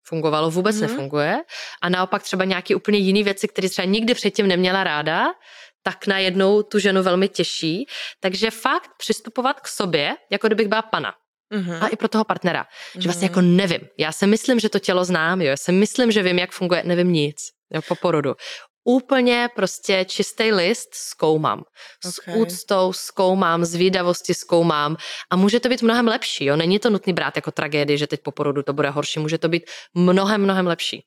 fungovalo, 0.06 0.50
vůbec 0.50 0.76
mm-hmm. 0.76 0.80
nefunguje 0.80 1.36
a 1.82 1.88
naopak 1.88 2.22
třeba 2.22 2.44
nějaký 2.44 2.74
úplně 2.74 2.98
jiný 2.98 3.24
věci, 3.24 3.48
které 3.48 3.68
třeba 3.68 3.86
nikdy 3.86 4.14
předtím 4.14 4.46
neměla 4.46 4.84
ráda, 4.84 5.26
tak 5.82 6.06
najednou 6.06 6.62
tu 6.62 6.78
ženu 6.78 7.02
velmi 7.02 7.28
těší. 7.28 7.86
Takže 8.20 8.50
fakt 8.50 8.90
přistupovat 8.98 9.60
k 9.60 9.68
sobě, 9.68 10.16
jako 10.30 10.46
kdybych 10.46 10.68
byla 10.68 10.82
pana. 10.82 11.14
Mm-hmm. 11.54 11.84
A 11.84 11.88
i 11.88 11.96
pro 11.96 12.08
toho 12.08 12.24
partnera. 12.24 12.62
Mm-hmm. 12.64 13.00
Že 13.00 13.08
vlastně 13.08 13.26
jako 13.26 13.40
nevím. 13.40 13.80
Já 13.98 14.12
si 14.12 14.26
myslím, 14.26 14.60
že 14.60 14.68
to 14.68 14.78
tělo 14.78 15.04
znám, 15.04 15.40
jo. 15.40 15.48
Já 15.48 15.56
si 15.56 15.72
myslím, 15.72 16.12
že 16.12 16.22
vím, 16.22 16.38
jak 16.38 16.52
funguje. 16.52 16.82
Nevím 16.84 17.12
nic. 17.12 17.36
Jo, 17.74 17.82
po 17.82 17.94
porodu 17.94 18.34
úplně 18.88 19.48
prostě 19.56 20.04
čistý 20.08 20.52
list 20.52 20.94
zkoumám. 20.94 21.62
Okay. 22.06 22.34
S 22.34 22.40
úctou 22.40 22.92
zkoumám, 22.92 23.64
z 23.64 23.74
výdavosti 23.74 24.34
zkoumám 24.34 24.96
a 25.30 25.36
může 25.36 25.60
to 25.60 25.68
být 25.68 25.82
mnohem 25.82 26.08
lepší. 26.08 26.44
Jo? 26.44 26.56
Není 26.56 26.78
to 26.78 26.90
nutný 26.90 27.12
brát 27.12 27.36
jako 27.36 27.50
tragédii, 27.50 27.98
že 27.98 28.06
teď 28.06 28.20
po 28.22 28.30
porodu 28.30 28.62
to 28.62 28.72
bude 28.72 28.90
horší, 28.90 29.20
může 29.20 29.38
to 29.38 29.48
být 29.48 29.62
mnohem, 29.94 30.42
mnohem 30.42 30.66
lepší. 30.66 31.04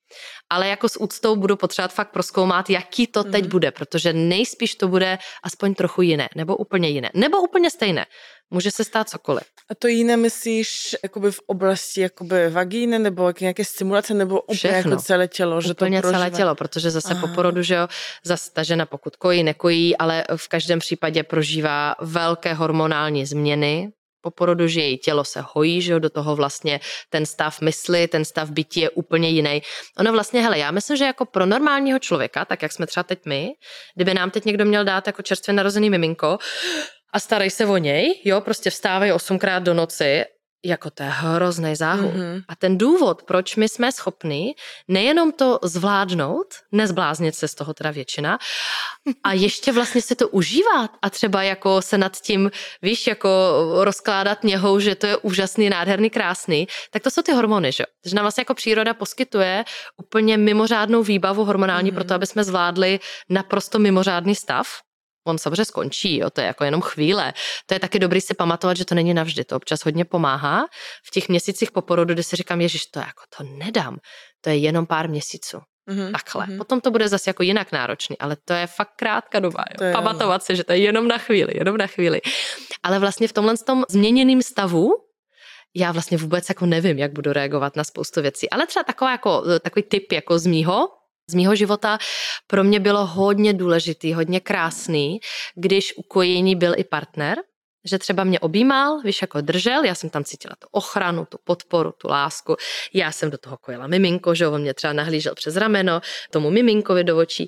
Ale 0.49 0.67
jako 0.67 0.89
s 0.89 1.01
úctou 1.01 1.35
budu 1.35 1.55
potřebovat 1.55 1.93
fakt 1.93 2.11
proskoumat, 2.11 2.69
jaký 2.69 3.07
to 3.07 3.23
teď 3.23 3.43
mm. 3.43 3.49
bude, 3.49 3.71
protože 3.71 4.13
nejspíš 4.13 4.75
to 4.75 4.87
bude 4.87 5.17
aspoň 5.43 5.73
trochu 5.73 6.01
jiné, 6.01 6.29
nebo 6.35 6.57
úplně 6.57 6.89
jiné, 6.89 7.09
nebo 7.13 7.41
úplně 7.41 7.69
stejné. 7.69 8.05
Může 8.51 8.71
se 8.71 8.83
stát 8.83 9.09
cokoliv. 9.09 9.43
A 9.69 9.75
to 9.75 9.87
jiné 9.87 10.17
myslíš 10.17 10.95
jakoby 11.03 11.31
v 11.31 11.39
oblasti 11.47 12.01
jakoby 12.01 12.49
vagíny 12.49 12.99
nebo 12.99 13.33
nějaké 13.41 13.65
stimulace 13.65 14.13
nebo 14.13 14.41
úplně 14.41 14.57
Všechno. 14.57 14.91
jako 14.91 15.01
celé 15.01 15.27
tělo? 15.27 15.61
Že 15.61 15.71
úplně 15.71 16.01
to 16.01 16.11
celé 16.11 16.31
tělo, 16.31 16.55
protože 16.55 16.91
zase 16.91 17.13
Aha. 17.13 17.27
po 17.27 17.33
porodu, 17.35 17.61
že 17.61 17.75
jo, 17.75 17.87
zase 18.23 18.51
ta 18.53 18.63
žena 18.63 18.85
pokud 18.85 19.15
kojí, 19.15 19.43
nekojí, 19.43 19.97
ale 19.97 20.23
v 20.35 20.47
každém 20.47 20.79
případě 20.79 21.23
prožívá 21.23 21.95
velké 22.01 22.53
hormonální 22.53 23.25
změny, 23.25 23.91
po 24.21 24.31
porodu, 24.31 24.67
že 24.67 24.81
její 24.81 24.97
tělo 24.97 25.23
se 25.23 25.43
hojí, 25.53 25.81
že 25.81 25.91
jo, 25.91 25.99
do 25.99 26.09
toho 26.09 26.35
vlastně 26.35 26.79
ten 27.09 27.25
stav 27.25 27.61
mysli, 27.61 28.07
ten 28.07 28.25
stav 28.25 28.49
bytí 28.49 28.79
je 28.79 28.89
úplně 28.89 29.29
jiný. 29.29 29.61
Ono 29.97 30.11
vlastně, 30.11 30.41
hele, 30.41 30.59
já 30.59 30.71
myslím, 30.71 30.97
že 30.97 31.05
jako 31.05 31.25
pro 31.25 31.45
normálního 31.45 31.99
člověka, 31.99 32.45
tak 32.45 32.61
jak 32.61 32.71
jsme 32.71 32.87
třeba 32.87 33.03
teď 33.03 33.19
my, 33.25 33.51
kdyby 33.95 34.13
nám 34.13 34.31
teď 34.31 34.45
někdo 34.45 34.65
měl 34.65 34.83
dát 34.83 35.07
jako 35.07 35.21
čerstvě 35.21 35.53
narozený 35.53 35.89
miminko, 35.89 36.37
a 37.13 37.19
starej 37.19 37.49
se 37.49 37.65
o 37.65 37.77
něj, 37.77 38.21
jo, 38.23 38.41
prostě 38.41 38.69
vstávej 38.69 39.13
osmkrát 39.13 39.63
do 39.63 39.73
noci, 39.73 40.23
jako 40.65 40.89
to 40.89 41.03
je 41.03 41.09
hrozný 41.09 41.75
záhul. 41.75 42.11
Mm-hmm. 42.11 42.43
A 42.47 42.55
ten 42.55 42.77
důvod, 42.77 43.23
proč 43.23 43.55
my 43.55 43.69
jsme 43.69 43.91
schopni 43.91 44.55
nejenom 44.87 45.31
to 45.31 45.59
zvládnout, 45.63 46.47
nezbláznit 46.71 47.35
se 47.35 47.47
z 47.47 47.55
toho 47.55 47.73
teda 47.73 47.91
většina, 47.91 48.37
a 49.23 49.33
ještě 49.33 49.71
vlastně 49.71 50.01
si 50.01 50.15
to 50.15 50.29
užívat 50.29 50.91
a 51.01 51.09
třeba 51.09 51.43
jako 51.43 51.81
se 51.81 51.97
nad 51.97 52.17
tím, 52.17 52.51
víš, 52.81 53.07
jako 53.07 53.29
rozkládat 53.83 54.43
něhou, 54.43 54.79
že 54.79 54.95
to 54.95 55.07
je 55.07 55.17
úžasný, 55.17 55.69
nádherný, 55.69 56.09
krásný, 56.09 56.67
tak 56.91 57.03
to 57.03 57.11
jsou 57.11 57.21
ty 57.21 57.31
hormony, 57.31 57.71
že? 57.71 57.83
Takže 58.03 58.15
nám 58.15 58.23
vlastně 58.23 58.41
jako 58.41 58.53
příroda 58.53 58.93
poskytuje 58.93 59.65
úplně 59.97 60.37
mimořádnou 60.37 61.03
výbavu 61.03 61.45
hormonální 61.45 61.91
mm-hmm. 61.91 61.95
pro 61.95 62.03
to, 62.03 62.13
aby 62.13 62.25
jsme 62.25 62.43
zvládli 62.43 62.99
naprosto 63.29 63.79
mimořádný 63.79 64.35
stav 64.35 64.67
on 65.27 65.37
samozřejmě 65.37 65.65
skončí, 65.65 66.17
jo, 66.17 66.29
to 66.29 66.41
je 66.41 66.47
jako 66.47 66.63
jenom 66.63 66.81
chvíle. 66.81 67.33
To 67.65 67.73
je 67.73 67.79
taky 67.79 67.99
dobrý 67.99 68.21
si 68.21 68.33
pamatovat, 68.33 68.77
že 68.77 68.85
to 68.85 68.95
není 68.95 69.13
navždy, 69.13 69.43
to 69.43 69.55
občas 69.55 69.85
hodně 69.85 70.05
pomáhá. 70.05 70.65
V 71.05 71.11
těch 71.11 71.29
měsících 71.29 71.71
po 71.71 71.81
porodu, 71.81 72.13
kdy 72.13 72.23
si 72.23 72.35
říkám, 72.35 72.61
ježiš, 72.61 72.85
to 72.85 72.99
jako 72.99 73.23
to 73.37 73.43
nedám, 73.43 73.97
to 74.41 74.49
je 74.49 74.57
jenom 74.57 74.85
pár 74.85 75.09
měsíců. 75.09 75.57
Mm-hmm, 75.89 76.11
Takhle. 76.11 76.45
Mm-hmm. 76.45 76.57
Potom 76.57 76.81
to 76.81 76.91
bude 76.91 77.07
zase 77.07 77.29
jako 77.29 77.43
jinak 77.43 77.71
náročný, 77.71 78.17
ale 78.17 78.37
to 78.45 78.53
je 78.53 78.67
fakt 78.67 78.91
krátká 78.95 79.39
doba. 79.39 79.65
Jo. 79.81 79.87
Je, 79.87 79.93
Pamatovat 79.93 80.43
si, 80.43 80.55
že 80.55 80.63
to 80.63 80.71
je 80.71 80.77
jenom 80.77 81.07
na 81.07 81.17
chvíli, 81.17 81.57
jenom 81.57 81.77
na 81.77 81.87
chvíli. 81.87 82.21
Ale 82.83 82.99
vlastně 82.99 83.27
v 83.27 83.33
tomhle 83.33 83.57
tom 83.57 83.83
změněném 83.89 84.41
stavu 84.41 84.91
já 85.75 85.91
vlastně 85.91 86.17
vůbec 86.17 86.49
jako 86.49 86.65
nevím, 86.65 86.99
jak 86.99 87.11
budu 87.11 87.33
reagovat 87.33 87.75
na 87.75 87.83
spoustu 87.83 88.21
věcí. 88.21 88.49
Ale 88.49 88.67
třeba 88.67 88.83
taková 88.83 89.11
jako, 89.11 89.43
takový 89.59 89.83
typ 89.83 90.11
jako 90.11 90.39
z 90.39 90.45
mýho, 90.45 90.87
z 91.31 91.33
mýho 91.33 91.55
života 91.55 91.97
pro 92.47 92.63
mě 92.63 92.79
bylo 92.79 93.05
hodně 93.05 93.53
důležitý, 93.53 94.13
hodně 94.13 94.39
krásný, 94.39 95.19
když 95.55 95.93
u 95.97 96.03
kojení 96.03 96.55
byl 96.55 96.73
i 96.77 96.83
partner, 96.83 97.37
že 97.85 97.99
třeba 97.99 98.23
mě 98.23 98.39
objímal, 98.39 98.99
víš, 99.01 99.21
jako 99.21 99.41
držel, 99.41 99.83
já 99.83 99.95
jsem 99.95 100.09
tam 100.09 100.23
cítila 100.23 100.55
tu 100.59 100.67
ochranu, 100.71 101.25
tu 101.25 101.37
podporu, 101.43 101.91
tu 101.91 102.07
lásku. 102.07 102.55
Já 102.93 103.11
jsem 103.11 103.31
do 103.31 103.37
toho 103.37 103.57
kojila 103.57 103.87
miminko, 103.87 104.35
že 104.35 104.47
on 104.47 104.61
mě 104.61 104.73
třeba 104.73 104.93
nahlížel 104.93 105.35
přes 105.35 105.55
rameno, 105.55 106.01
tomu 106.31 106.51
miminkovi 106.51 107.03
do 107.03 107.17
očí 107.17 107.47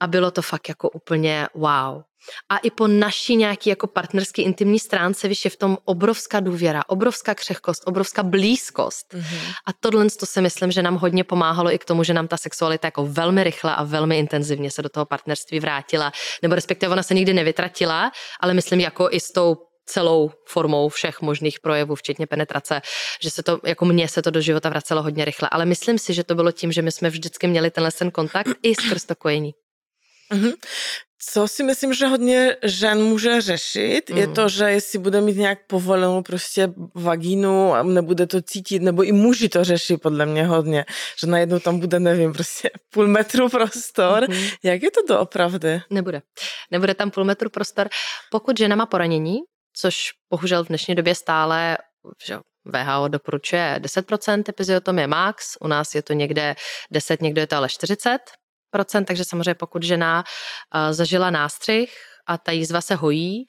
a 0.00 0.06
bylo 0.06 0.30
to 0.30 0.42
fakt 0.42 0.68
jako 0.68 0.90
úplně 0.90 1.46
wow. 1.54 2.02
A 2.48 2.58
i 2.58 2.70
po 2.70 2.86
naší 2.86 3.36
nějaký 3.36 3.70
jako 3.70 3.86
partnerský 3.86 4.42
intimní 4.42 4.78
stránce, 4.78 5.28
víš, 5.28 5.44
je 5.44 5.50
v 5.50 5.56
tom 5.56 5.78
obrovská 5.84 6.40
důvěra, 6.40 6.82
obrovská 6.86 7.34
křehkost, 7.34 7.82
obrovská 7.86 8.22
blízkost. 8.22 9.14
Mm-hmm. 9.14 9.54
A 9.66 9.72
tohle 9.80 10.10
to 10.10 10.26
si 10.26 10.40
myslím, 10.40 10.70
že 10.72 10.82
nám 10.82 10.96
hodně 10.96 11.24
pomáhalo 11.24 11.74
i 11.74 11.78
k 11.78 11.84
tomu, 11.84 12.04
že 12.04 12.14
nám 12.14 12.28
ta 12.28 12.36
sexualita 12.36 12.86
jako 12.86 13.06
velmi 13.06 13.44
rychle 13.44 13.74
a 13.74 13.84
velmi 13.84 14.18
intenzivně 14.18 14.70
se 14.70 14.82
do 14.82 14.88
toho 14.88 15.06
partnerství 15.06 15.60
vrátila, 15.60 16.12
nebo 16.42 16.54
respektive 16.54 16.92
ona 16.92 17.02
se 17.02 17.14
nikdy 17.14 17.32
nevytratila, 17.32 18.12
ale 18.40 18.54
myslím 18.54 18.80
jako 18.80 19.08
i 19.10 19.20
s 19.20 19.32
tou 19.32 19.56
celou 19.86 20.30
formou 20.46 20.88
všech 20.88 21.20
možných 21.20 21.60
projevů, 21.60 21.94
včetně 21.94 22.26
penetrace, 22.26 22.82
že 23.22 23.30
se 23.30 23.42
to, 23.42 23.60
jako 23.64 23.84
mně 23.84 24.08
se 24.08 24.22
to 24.22 24.30
do 24.30 24.40
života 24.40 24.68
vracelo 24.68 25.02
hodně 25.02 25.24
rychle. 25.24 25.48
Ale 25.52 25.64
myslím 25.64 25.98
si, 25.98 26.14
že 26.14 26.24
to 26.24 26.34
bylo 26.34 26.52
tím, 26.52 26.72
že 26.72 26.82
my 26.82 26.92
jsme 26.92 27.10
vždycky 27.10 27.46
měli 27.46 27.70
tenhle 27.70 27.92
ten 27.92 28.10
kontakt 28.10 28.50
i 28.62 28.74
skrz 28.74 29.04
to 29.04 29.14
kojení. 29.14 29.52
Mm-hmm. 30.32 30.52
Co 31.32 31.48
si 31.48 31.62
myslím, 31.62 31.94
že 31.94 32.06
hodně 32.06 32.56
žen 32.62 33.02
může 33.02 33.40
řešit, 33.40 34.10
mm. 34.10 34.18
je 34.18 34.28
to, 34.28 34.48
že 34.48 34.64
jestli 34.64 34.98
bude 34.98 35.20
mít 35.20 35.36
nějak 35.36 35.58
povolenou 35.66 36.22
prostě 36.22 36.68
vagínu 36.94 37.74
a 37.74 37.82
nebude 37.82 38.26
to 38.26 38.42
cítit, 38.42 38.82
nebo 38.82 39.02
i 39.02 39.12
muži 39.12 39.48
to 39.48 39.64
řeší 39.64 39.96
podle 39.96 40.26
mě 40.26 40.46
hodně, 40.46 40.84
že 41.20 41.26
najednou 41.26 41.58
tam 41.58 41.80
bude, 41.80 42.00
nevím, 42.00 42.32
prostě 42.32 42.70
půl 42.92 43.08
metru 43.08 43.48
prostor. 43.48 44.30
Mm. 44.30 44.36
Jak 44.62 44.82
je 44.82 44.90
to 44.90 45.14
doopravdy? 45.14 45.80
Nebude. 45.90 46.22
Nebude 46.70 46.94
tam 46.94 47.10
půl 47.10 47.24
metru 47.24 47.50
prostor. 47.50 47.88
Pokud 48.30 48.58
žena 48.58 48.76
má 48.76 48.86
poranění, 48.86 49.38
což 49.76 50.10
bohužel 50.30 50.64
v 50.64 50.68
dnešní 50.68 50.94
době 50.94 51.14
stále 51.14 51.78
že 52.26 52.38
VHO 52.64 53.08
doporučuje 53.08 53.80
10% 53.82 54.42
epiziotomie 54.48 55.06
max, 55.06 55.56
u 55.60 55.68
nás 55.68 55.94
je 55.94 56.02
to 56.02 56.12
někde 56.12 56.54
10, 56.90 57.22
někde 57.22 57.40
je 57.40 57.46
to 57.46 57.56
ale 57.56 57.66
40%, 57.66 58.18
takže 59.04 59.24
samozřejmě 59.24 59.54
pokud 59.54 59.82
žena 59.82 60.24
zažila 60.90 61.30
nástřih 61.30 61.94
a 62.26 62.38
ta 62.38 62.52
jízva 62.52 62.80
se 62.80 62.94
hojí, 62.94 63.46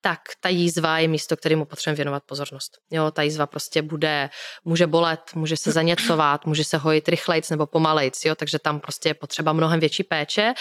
tak 0.00 0.20
ta 0.40 0.48
jízva 0.48 0.98
je 0.98 1.08
místo, 1.08 1.36
kterému 1.36 1.64
potřebujeme 1.64 1.96
věnovat 1.96 2.22
pozornost. 2.26 2.78
Jo, 2.90 3.10
ta 3.10 3.22
jízva 3.22 3.46
prostě 3.46 3.82
bude, 3.82 4.30
může 4.64 4.86
bolet, 4.86 5.20
může 5.34 5.56
se 5.56 5.72
zaněcovat, 5.72 6.46
může 6.46 6.64
se 6.64 6.76
hojit 6.76 7.08
rychlejc 7.08 7.50
nebo 7.50 7.66
pomalejc, 7.66 8.24
jo, 8.24 8.34
takže 8.34 8.58
tam 8.58 8.80
prostě 8.80 9.08
je 9.08 9.14
potřeba 9.14 9.52
mnohem 9.52 9.80
větší 9.80 10.02
péče 10.02 10.54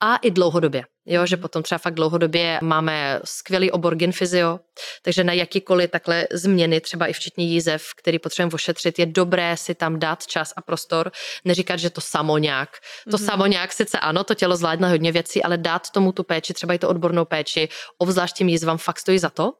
a 0.00 0.16
i 0.16 0.30
dlouhodobě. 0.30 0.84
Jo, 1.10 1.26
že 1.26 1.36
potom 1.36 1.62
třeba 1.62 1.78
fakt 1.78 1.94
dlouhodobě 1.94 2.58
máme 2.62 3.20
skvělý 3.24 3.70
obor 3.70 3.94
genfyzio, 3.94 4.60
takže 5.02 5.24
na 5.24 5.32
jakýkoliv 5.32 5.90
takhle 5.90 6.26
změny, 6.32 6.80
třeba 6.80 7.06
i 7.06 7.12
včetně 7.12 7.44
jízev, 7.44 7.84
který 7.96 8.18
potřebujeme 8.18 8.54
ošetřit, 8.54 8.98
je 8.98 9.06
dobré 9.06 9.56
si 9.56 9.74
tam 9.74 9.98
dát 9.98 10.26
čas 10.26 10.52
a 10.56 10.62
prostor, 10.62 11.12
neříkat, 11.44 11.78
že 11.78 11.90
to 11.90 12.00
samo 12.00 12.38
nějak. 12.38 12.70
To 13.10 13.16
mm-hmm. 13.16 13.24
samo 13.24 13.46
nějak 13.46 13.72
sice 13.72 13.98
ano, 13.98 14.24
to 14.24 14.34
tělo 14.34 14.56
zvládne 14.56 14.88
hodně 14.88 15.12
věcí, 15.12 15.42
ale 15.42 15.58
dát 15.58 15.90
tomu 15.90 16.12
tu 16.12 16.22
péči, 16.22 16.54
třeba 16.54 16.74
i 16.74 16.78
to 16.78 16.88
odbornou 16.88 17.24
péči, 17.24 17.68
obzvlášť 17.98 18.36
tím 18.36 18.48
jízvám 18.48 18.78
fakt 18.78 18.98
stojí 18.98 19.18
za 19.18 19.30
to. 19.30 19.52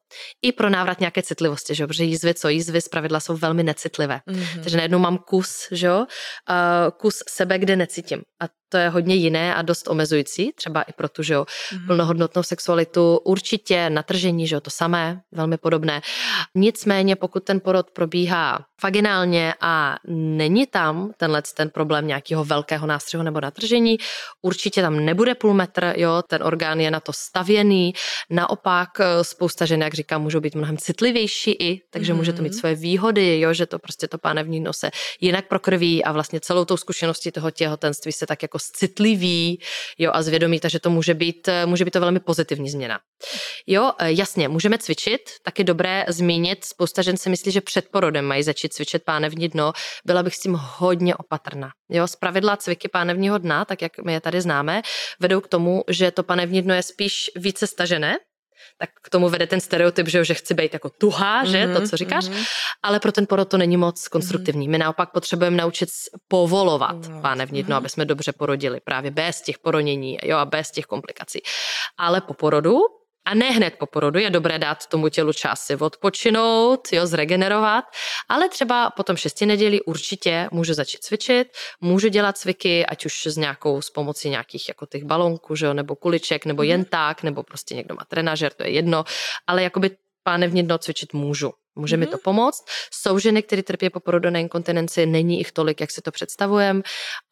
I 0.42 0.52
pro 0.52 0.70
návrat 0.70 1.00
nějaké 1.00 1.22
citlivosti, 1.22 1.74
že 1.74 1.82
jo? 1.82 1.86
protože 1.88 2.04
jízvy, 2.04 2.34
co 2.34 2.48
jízvy 2.48 2.80
zpravidla 2.80 3.20
jsou 3.20 3.36
velmi 3.36 3.62
necitlivé. 3.62 4.20
Mm-hmm. 4.28 4.62
Takže 4.62 4.76
najednou 4.76 4.98
mám 4.98 5.18
kus, 5.18 5.68
že 5.70 5.86
jo? 5.86 5.98
Uh, 5.98 6.06
kus 6.96 7.22
sebe, 7.28 7.58
kde 7.58 7.76
necítím. 7.76 8.22
A 8.42 8.59
to 8.72 8.78
je 8.78 8.88
hodně 8.88 9.14
jiné 9.14 9.54
a 9.54 9.62
dost 9.62 9.88
omezující, 9.88 10.52
třeba 10.52 10.82
i 10.82 10.92
pro 10.92 11.08
tu, 11.08 11.22
že 11.22 11.34
jo, 11.34 11.44
mm-hmm. 11.44 11.86
plnohodnotnou 11.86 12.42
sexualitu. 12.42 13.16
Určitě 13.24 13.90
natržení, 13.90 14.46
že 14.46 14.54
jo, 14.54 14.60
to 14.60 14.70
samé, 14.70 15.20
velmi 15.32 15.56
podobné. 15.56 16.00
Nicméně, 16.54 17.16
pokud 17.16 17.44
ten 17.44 17.60
porod 17.60 17.90
probíhá 17.90 18.64
vaginálně 18.82 19.54
a 19.60 19.96
není 20.08 20.66
tam 20.66 21.12
tenhle 21.16 21.42
ten 21.54 21.70
problém 21.70 22.06
nějakého 22.06 22.44
velkého 22.44 22.86
nástřihu 22.86 23.22
nebo 23.22 23.40
natržení, 23.40 23.98
určitě 24.42 24.82
tam 24.82 25.04
nebude 25.04 25.34
půl 25.34 25.54
metr, 25.54 25.92
jo, 25.96 26.22
ten 26.26 26.42
orgán 26.42 26.80
je 26.80 26.90
na 26.90 27.00
to 27.00 27.12
stavěný. 27.12 27.92
Naopak 28.30 28.88
eh, 29.00 29.24
spousta 29.24 29.66
žen, 29.66 29.82
jak 29.82 29.94
říkám, 29.94 30.22
můžou 30.22 30.40
být 30.40 30.54
mnohem 30.54 30.76
citlivější 30.76 31.50
i, 31.50 31.82
takže 31.90 32.12
mm-hmm. 32.12 32.16
může 32.16 32.32
to 32.32 32.42
mít 32.42 32.52
mhm. 32.52 32.58
své 32.58 32.74
výhody, 32.74 33.40
jo, 33.40 33.52
že 33.52 33.66
to 33.66 33.78
prostě 33.78 34.08
to 34.08 34.18
pánevní 34.18 34.60
nose 34.60 34.90
jinak 35.20 35.48
prokrví 35.48 36.04
a 36.04 36.12
vlastně 36.12 36.40
celou 36.40 36.64
tou 36.64 36.76
zkušeností 36.76 37.30
toho 37.30 37.50
těhotenství 37.50 38.12
se 38.12 38.26
tak 38.26 38.42
jako 38.42 38.58
citlivý 38.64 39.60
jo, 39.98 40.10
a 40.14 40.22
zvědomí, 40.22 40.60
takže 40.60 40.80
to 40.80 40.90
může 40.90 41.14
být, 41.14 41.48
může 41.66 41.84
být 41.84 41.90
to 41.90 42.00
velmi 42.00 42.20
pozitivní 42.20 42.70
změna. 42.70 42.98
Jo, 43.66 43.92
e, 43.98 44.12
jasně, 44.12 44.48
můžeme 44.48 44.78
cvičit, 44.78 45.20
taky 45.42 45.64
dobré 45.64 46.04
zmínit, 46.08 46.64
spousta 46.64 47.02
žen 47.02 47.16
si 47.16 47.30
myslí, 47.30 47.52
že 47.52 47.60
před 47.60 47.88
porodem 47.92 48.24
mají 48.24 48.42
začít 48.42 48.72
cvičit 48.72 49.02
pánevní 49.04 49.48
dno, 49.48 49.72
byla 50.04 50.22
bych 50.22 50.34
s 50.34 50.40
tím 50.40 50.54
hodně 50.60 51.16
opatrná. 51.16 51.70
Jo, 51.90 52.06
z 52.06 52.16
pravidla 52.16 52.56
cviky 52.56 52.88
pánevního 52.88 53.38
dna, 53.38 53.64
tak 53.64 53.82
jak 53.82 53.92
my 54.04 54.12
je 54.12 54.20
tady 54.20 54.40
známe, 54.40 54.82
vedou 55.20 55.40
k 55.40 55.48
tomu, 55.48 55.84
že 55.88 56.10
to 56.10 56.22
pánevní 56.22 56.62
dno 56.62 56.74
je 56.74 56.82
spíš 56.82 57.30
více 57.36 57.66
stažené, 57.66 58.16
tak 58.78 58.90
k 59.02 59.10
tomu 59.10 59.28
vede 59.28 59.46
ten 59.46 59.60
stereotyp, 59.60 60.08
že, 60.08 60.24
že 60.24 60.34
chci 60.34 60.54
být 60.54 60.72
jako 60.72 60.90
tuhá, 60.90 61.44
že, 61.44 61.66
mm-hmm, 61.66 61.80
to, 61.80 61.88
co 61.88 61.96
říkáš, 61.96 62.24
mm-hmm. 62.24 62.46
ale 62.82 63.00
pro 63.00 63.12
ten 63.12 63.26
porod 63.26 63.48
to 63.48 63.58
není 63.58 63.76
moc 63.76 64.08
konstruktivní. 64.08 64.66
Mm-hmm. 64.66 64.70
My 64.70 64.78
naopak 64.78 65.12
potřebujeme 65.12 65.56
naučit 65.56 65.88
povolovat 66.28 66.96
mm-hmm. 66.96 67.20
páne 67.20 67.46
vnitřno, 67.46 67.74
mm-hmm. 67.74 67.78
aby 67.78 67.88
jsme 67.88 68.04
dobře 68.04 68.32
porodili, 68.32 68.80
právě 68.80 69.10
bez 69.10 69.42
těch 69.42 69.58
poronění, 69.58 70.18
jo, 70.22 70.36
a 70.36 70.44
bez 70.44 70.70
těch 70.70 70.84
komplikací. 70.84 71.40
Ale 71.98 72.20
po 72.20 72.34
porodu 72.34 72.78
a 73.24 73.34
ne 73.34 73.50
hned 73.50 73.74
po 73.78 73.86
porodu 73.86 74.18
je 74.18 74.30
dobré 74.30 74.58
dát 74.58 74.86
tomu 74.86 75.08
tělu 75.08 75.32
čas 75.32 75.60
si 75.60 75.76
odpočinout, 75.76 76.88
jo, 76.92 77.06
zregenerovat, 77.06 77.84
ale 78.28 78.48
třeba 78.48 78.90
potom 78.90 79.16
šesti 79.16 79.46
nedělí 79.46 79.82
určitě 79.82 80.48
můžu 80.52 80.74
začít 80.74 81.04
cvičit, 81.04 81.48
můžu 81.80 82.08
dělat 82.08 82.38
cviky, 82.38 82.86
ať 82.86 83.06
už 83.06 83.26
s 83.26 83.36
nějakou, 83.36 83.82
s 83.82 83.90
pomocí 83.90 84.30
nějakých 84.30 84.68
jako 84.68 84.86
těch 84.86 85.04
balonků, 85.04 85.56
že 85.56 85.66
jo, 85.66 85.74
nebo 85.74 85.96
kuliček, 85.96 86.46
nebo 86.46 86.62
jen 86.62 86.84
tak, 86.84 87.22
nebo 87.22 87.42
prostě 87.42 87.74
někdo 87.74 87.94
má 87.94 88.04
trenažer, 88.08 88.52
to 88.52 88.62
je 88.62 88.70
jedno, 88.70 89.04
ale 89.46 89.62
jakoby 89.62 89.90
pánevně 90.22 90.62
dno 90.62 90.78
cvičit 90.78 91.12
můžu. 91.12 91.52
Může 91.74 91.96
mm-hmm. 91.96 92.00
mi 92.00 92.06
to 92.06 92.16
mhm. 92.16 92.20
pomoct. 92.24 92.64
Jsou 92.92 93.18
ženy, 93.18 93.42
které 93.42 93.62
trpí 93.62 93.90
po 93.90 94.00
porodové 94.00 94.40
inkontinenci, 94.40 95.06
není 95.06 95.38
jich 95.38 95.52
tolik, 95.52 95.80
jak 95.80 95.90
si 95.90 96.02
to 96.02 96.10
představujeme. 96.10 96.82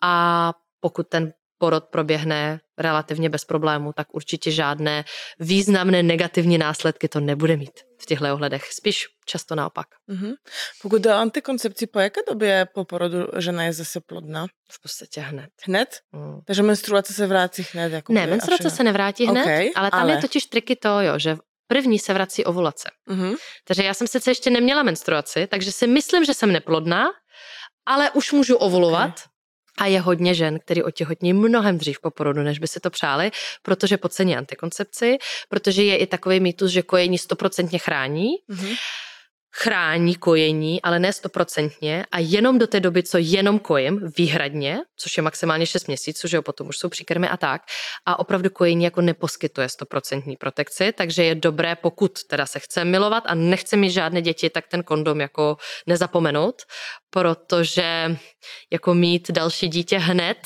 A 0.03 0.53
pokud 0.81 1.09
ten 1.09 1.33
porod 1.59 1.85
proběhne 1.85 2.61
relativně 2.79 3.31
bez 3.31 3.45
problému, 3.45 3.93
tak 3.93 4.15
určitě 4.15 4.51
žádné 4.51 5.05
významné 5.39 6.03
negativní 6.03 6.59
následky 6.59 7.09
to 7.09 7.21
nebude 7.21 7.57
mít 7.57 7.81
v 8.01 8.07
těchto 8.07 8.33
ohledech. 8.33 8.73
Spíš 8.73 9.07
často 9.25 9.55
naopak. 9.55 9.87
Mm-hmm. 10.09 10.35
Pokud 10.83 11.03
jde 11.03 11.15
o 11.15 11.17
antikoncepci, 11.17 11.87
po 11.87 12.01
jaké 12.01 12.21
době 12.29 12.69
po 12.75 12.85
porodu 12.85 13.27
žena 13.37 13.65
je 13.65 13.73
zase 13.73 14.01
plodná? 14.01 14.47
V 14.71 14.83
podstatě 14.83 15.21
hned. 15.21 15.51
Hned? 15.65 15.89
Mm. 16.13 16.41
Takže 16.47 16.63
menstruace 16.63 17.13
se 17.13 17.27
vrátí 17.27 17.67
hned? 17.73 17.93
Jako 17.93 18.13
ne, 18.13 18.27
menstruace 18.27 18.71
se 18.71 18.85
nevrátí 18.85 19.27
hned, 19.27 19.43
okay, 19.43 19.71
ale 19.77 19.91
tam 19.91 20.01
ale... 20.01 20.13
je 20.13 20.21
totiž 20.21 20.47
triky 20.47 20.77
to, 20.77 21.01
jo, 21.01 21.19
že 21.19 21.37
První 21.71 21.99
se 21.99 22.15
vrací 22.15 22.45
ovulace. 22.45 22.91
Mm-hmm. 23.09 23.37
Takže 23.65 23.83
já 23.83 23.95
jsem 23.95 24.07
sice 24.07 24.31
ještě 24.31 24.51
neměla 24.51 24.83
menstruaci, 24.83 25.47
takže 25.47 25.73
si 25.73 25.87
myslím, 25.87 26.25
že 26.25 26.35
jsem 26.35 26.53
neplodná, 26.53 27.07
ale 27.87 28.11
už 28.11 28.33
můžu 28.33 28.57
ovulovat. 28.57 29.11
Okay. 29.11 29.38
A 29.79 29.87
je 29.87 30.01
hodně 30.01 30.35
žen, 30.35 30.59
který 30.59 30.83
otěhotní 30.83 31.33
mnohem 31.33 31.79
dřív 31.79 32.01
po 32.01 32.11
porodu, 32.11 32.43
než 32.43 32.59
by 32.59 32.69
si 32.69 32.81
to 32.81 32.91
přáli, 32.91 33.31
protože 33.63 33.97
podcení 33.97 34.37
antikoncepci, 34.37 35.19
protože 35.49 35.85
je 35.85 35.97
i 35.97 36.07
takový 36.07 36.41
mýtus, 36.41 36.71
že 36.71 36.83
kojení 36.83 37.19
stoprocentně 37.19 37.79
chrání. 37.79 38.29
Mm-hmm 38.51 38.77
chrání 39.53 40.15
kojení, 40.15 40.83
ale 40.83 40.99
ne 40.99 41.13
stoprocentně 41.13 42.05
a 42.13 42.19
jenom 42.19 42.59
do 42.59 42.67
té 42.67 42.81
doby, 42.81 43.03
co 43.03 43.19
jenom 43.19 43.59
kojím, 43.59 44.01
výhradně, 44.17 44.79
což 44.97 45.17
je 45.17 45.23
maximálně 45.23 45.67
6 45.67 45.87
měsíců, 45.87 46.29
že 46.29 46.37
jo, 46.37 46.43
potom 46.43 46.69
už 46.69 46.79
jsou 46.79 46.89
příkrmy 46.89 47.29
a 47.29 47.37
tak. 47.37 47.63
A 48.07 48.19
opravdu 48.19 48.51
kojení 48.51 48.85
jako 48.85 49.01
neposkytuje 49.01 49.69
stoprocentní 49.69 50.37
protekci, 50.37 50.93
takže 50.93 51.25
je 51.25 51.35
dobré, 51.35 51.77
pokud 51.77 52.25
teda 52.25 52.47
se 52.47 52.59
chce 52.59 52.85
milovat 52.85 53.25
a 53.27 53.35
nechce 53.35 53.77
mít 53.77 53.91
žádné 53.91 54.23
děti, 54.23 54.51
tak 54.51 54.67
ten 54.69 54.83
kondom 54.83 55.21
jako 55.21 55.57
nezapomenout, 55.87 56.63
protože 57.11 58.17
jako 58.73 58.95
mít 58.95 59.31
další 59.31 59.69
dítě 59.69 59.99
hned 59.99 60.39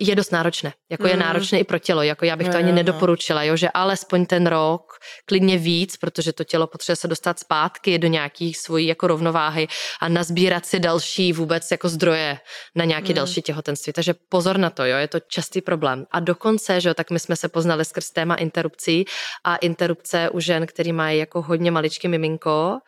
je 0.00 0.16
dost 0.16 0.32
náročné. 0.32 0.72
Jako 0.90 1.02
mm. 1.02 1.08
je 1.08 1.16
náročné 1.16 1.58
i 1.58 1.64
pro 1.64 1.78
tělo, 1.78 2.02
jako 2.02 2.24
já 2.24 2.36
bych 2.36 2.48
to 2.48 2.56
ani 2.56 2.72
nedoporučila, 2.72 3.42
jo, 3.42 3.56
že 3.56 3.68
alespoň 3.74 4.26
ten 4.26 4.46
rok, 4.46 4.92
klidně 5.24 5.58
víc, 5.58 5.96
protože 5.96 6.32
to 6.32 6.44
tělo 6.44 6.66
potřebuje 6.66 6.96
se 6.96 7.08
dostat 7.08 7.38
zpátky 7.38 7.98
do 7.98 8.08
nějakých 8.08 8.58
svojí 8.58 8.86
jako 8.86 9.06
rovnováhy 9.06 9.68
a 10.00 10.08
nazbírat 10.08 10.66
si 10.66 10.80
další 10.80 11.32
vůbec 11.32 11.70
jako 11.70 11.88
zdroje 11.88 12.38
na 12.74 12.84
nějaké 12.84 13.08
mm. 13.08 13.14
další 13.14 13.42
těhotenství. 13.42 13.92
Takže 13.92 14.14
pozor 14.28 14.58
na 14.58 14.70
to, 14.70 14.84
jo, 14.84 14.96
je 14.96 15.08
to 15.08 15.20
častý 15.20 15.60
problém. 15.60 16.06
A 16.10 16.20
dokonce, 16.20 16.80
že 16.80 16.88
jo, 16.88 16.94
tak 16.94 17.10
my 17.10 17.18
jsme 17.18 17.36
se 17.36 17.48
poznali 17.48 17.84
skrz 17.84 18.10
téma 18.10 18.34
interrupcí 18.34 19.04
a 19.44 19.56
interrupce 19.56 20.30
u 20.30 20.40
žen, 20.40 20.66
který 20.66 20.92
mají 20.92 21.18
jako 21.18 21.42
hodně 21.42 21.70
maličký 21.70 22.08
miminko, 22.08 22.78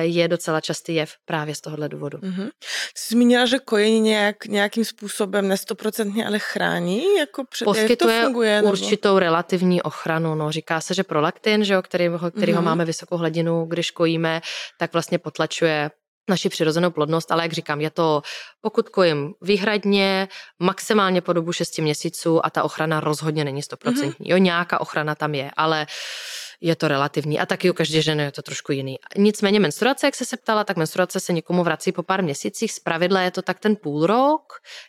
je 0.00 0.28
docela 0.28 0.60
častý 0.60 0.94
jev 0.94 1.12
právě 1.24 1.54
z 1.54 1.60
tohohle 1.60 1.88
důvodu. 1.88 2.18
Mm-hmm. 2.18 2.50
Jsi 2.96 3.14
zmínila, 3.14 3.46
že 3.46 3.58
kojení 3.58 4.00
nějak, 4.00 4.46
nějakým 4.46 4.84
způsobem 4.84 5.48
nestoprocentně 5.48 6.26
ale 6.26 6.38
chrání? 6.38 7.16
Jako 7.18 7.44
před, 7.50 7.64
Poskytuje 7.64 8.14
jak 8.14 8.22
to 8.22 8.26
funguje, 8.26 8.62
určitou 8.62 9.08
nebo? 9.08 9.18
relativní 9.18 9.82
ochranu. 9.82 10.34
No, 10.34 10.52
říká 10.52 10.80
se, 10.80 10.94
že 10.94 11.04
prolaktin, 11.04 11.64
že 11.64 11.74
jo, 11.74 11.82
který, 11.82 12.08
který 12.36 12.52
mm-hmm. 12.52 12.62
máme 12.62 12.84
vysokou 12.84 13.16
hladinu, 13.16 13.66
když 13.66 13.90
kojíme, 13.90 14.40
tak 14.78 14.92
vlastně 14.92 15.18
potlačuje 15.18 15.90
naši 16.28 16.48
přirozenou 16.48 16.90
plodnost, 16.90 17.32
ale 17.32 17.42
jak 17.42 17.52
říkám, 17.52 17.80
je 17.80 17.90
to, 17.90 18.22
pokud 18.60 18.88
kojím 18.88 19.34
výhradně, 19.42 20.28
maximálně 20.58 21.20
po 21.20 21.32
dobu 21.32 21.52
6 21.52 21.78
měsíců 21.78 22.46
a 22.46 22.50
ta 22.50 22.62
ochrana 22.62 23.00
rozhodně 23.00 23.44
není 23.44 23.62
stoprocentní. 23.62 24.26
Mm-hmm. 24.26 24.30
Jo, 24.30 24.36
nějaká 24.36 24.80
ochrana 24.80 25.14
tam 25.14 25.34
je, 25.34 25.50
ale 25.56 25.86
je 26.60 26.76
to 26.76 26.88
relativní. 26.88 27.40
A 27.40 27.46
taky 27.46 27.70
u 27.70 27.72
každé 27.72 28.02
ženy 28.02 28.22
je 28.22 28.32
to 28.32 28.42
trošku 28.42 28.72
jiný. 28.72 28.96
Nicméně 29.16 29.60
menstruace, 29.60 30.06
jak 30.06 30.14
se 30.14 30.24
se 30.24 30.36
ptala, 30.36 30.64
tak 30.64 30.76
menstruace 30.76 31.20
se 31.20 31.32
někomu 31.32 31.64
vrací 31.64 31.92
po 31.92 32.02
pár 32.02 32.22
měsících. 32.22 32.72
Z 32.72 32.78
pravidla 32.78 33.20
je 33.20 33.30
to 33.30 33.42
tak 33.42 33.60
ten 33.60 33.76
půl 33.76 34.06
rok, 34.06 34.42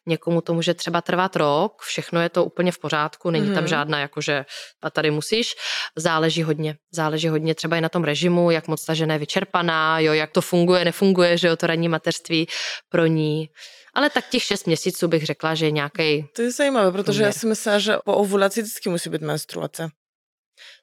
někomu 0.05 0.41
to 0.41 0.53
může 0.53 0.73
třeba 0.73 1.01
trvat 1.01 1.35
rok, 1.35 1.81
všechno 1.81 2.21
je 2.21 2.29
to 2.29 2.45
úplně 2.45 2.71
v 2.71 2.79
pořádku, 2.79 3.29
není 3.29 3.45
mm-hmm. 3.45 3.53
tam 3.53 3.63
mhm. 3.63 3.67
žádná 3.67 3.99
jakože 3.99 4.45
a 4.81 4.89
tady 4.89 5.11
musíš. 5.11 5.55
Záleží 5.95 6.43
hodně. 6.43 6.75
Záleží 6.91 7.27
hodně 7.27 7.55
třeba 7.55 7.77
i 7.77 7.81
na 7.81 7.89
tom 7.89 8.03
režimu, 8.03 8.51
jak 8.51 8.67
moc 8.67 8.85
ta 8.85 8.93
žena 8.93 9.13
je 9.13 9.19
vyčerpaná, 9.19 9.99
jo, 9.99 10.13
jak 10.13 10.31
to 10.31 10.41
funguje, 10.41 10.85
nefunguje, 10.85 11.37
že 11.37 11.47
jo, 11.47 11.55
to 11.55 11.67
ranní 11.67 11.89
mateřství 11.89 12.47
pro 12.89 13.05
ní. 13.05 13.49
Ale 13.93 14.09
tak 14.09 14.29
těch 14.29 14.43
šest 14.43 14.67
měsíců 14.67 15.07
bych 15.07 15.25
řekla, 15.25 15.55
že 15.55 15.65
je 15.65 15.71
nějaký. 15.71 16.25
To 16.35 16.41
je 16.41 16.51
zajímavé, 16.51 16.91
protože 16.91 17.23
já 17.23 17.31
si 17.31 17.47
myslím, 17.47 17.79
že 17.79 17.97
po 18.05 18.13
ovulaci 18.13 18.61
vždycky 18.61 18.89
musí 18.89 19.09
být 19.09 19.21
menstruace. 19.21 19.89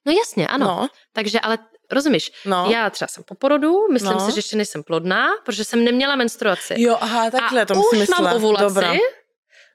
No 0.06 0.12
jasně, 0.12 0.46
ano. 0.46 0.66
No. 0.66 0.88
Takže 1.12 1.40
ale 1.40 1.58
Rozumíš? 1.90 2.32
No. 2.46 2.66
Já 2.70 2.90
třeba 2.90 3.08
jsem 3.08 3.24
po 3.24 3.34
porodu, 3.34 3.88
myslím 3.92 4.12
no. 4.12 4.20
si, 4.20 4.32
že 4.32 4.38
ještě 4.38 4.56
nejsem 4.56 4.82
plodná, 4.82 5.28
protože 5.44 5.64
jsem 5.64 5.84
neměla 5.84 6.16
menstruaci. 6.16 6.74
Jo, 6.76 6.96
aha, 7.00 7.30
takhle 7.30 7.62
a 7.62 7.64
to 7.64 7.74
už 7.74 7.98
myslela. 7.98 8.22
mám 8.22 8.36
ovulaci, 8.36 8.64
Dobrá. 8.64 8.92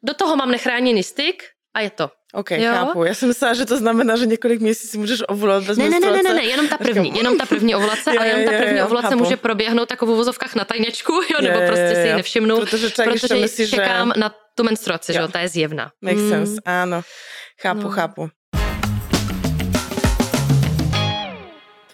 do 0.03 0.13
toho 0.13 0.35
mám 0.35 0.51
nechráněný 0.51 1.03
styk 1.03 1.43
a 1.73 1.81
je 1.81 1.89
to. 1.89 2.11
OK, 2.33 2.51
jo? 2.51 2.71
chápu. 2.73 3.03
Já 3.03 3.13
jsem 3.13 3.27
myslela, 3.27 3.53
že 3.53 3.65
to 3.65 3.77
znamená, 3.77 4.15
že 4.15 4.25
několik 4.25 4.61
měsíců 4.61 4.99
můžeš 4.99 5.19
ovulovat 5.27 5.63
bez 5.63 5.77
ne, 5.77 5.89
ne, 5.89 5.99
ne, 5.99 6.11
ne, 6.11 6.23
ne, 6.23 6.33
ne, 6.33 6.43
jenom 6.43 6.67
ta 6.67 6.77
první, 6.77 7.17
jenom 7.17 7.37
ta 7.37 7.45
první 7.45 7.75
ovulace, 7.75 8.11
ale 8.19 8.27
jenom 8.27 8.45
ta 8.45 8.57
první 8.57 8.81
ovulace 8.81 9.15
může 9.15 9.37
proběhnout 9.37 9.89
takovou 9.89 10.15
vozovkách 10.15 10.55
na 10.55 10.65
tajněčku, 10.65 11.13
jo, 11.13 11.41
nebo 11.41 11.59
prostě 11.67 11.95
si 11.95 12.07
ji 12.07 12.13
nevšimnu, 12.13 12.59
protože, 12.59 12.89
protože 13.03 13.35
myslí, 13.35 13.69
čekám 13.69 14.11
že... 14.15 14.19
na 14.19 14.35
tu 14.55 14.63
menstruaci, 14.63 15.13
že 15.13 15.19
jo, 15.19 15.27
ta 15.27 15.39
je 15.39 15.47
zjevná. 15.47 15.91
Makes 16.01 16.21
mm. 16.21 16.29
sense, 16.29 16.61
ano. 16.65 17.01
Chápu, 17.61 17.81
no. 17.81 17.89
chápu. 17.89 18.29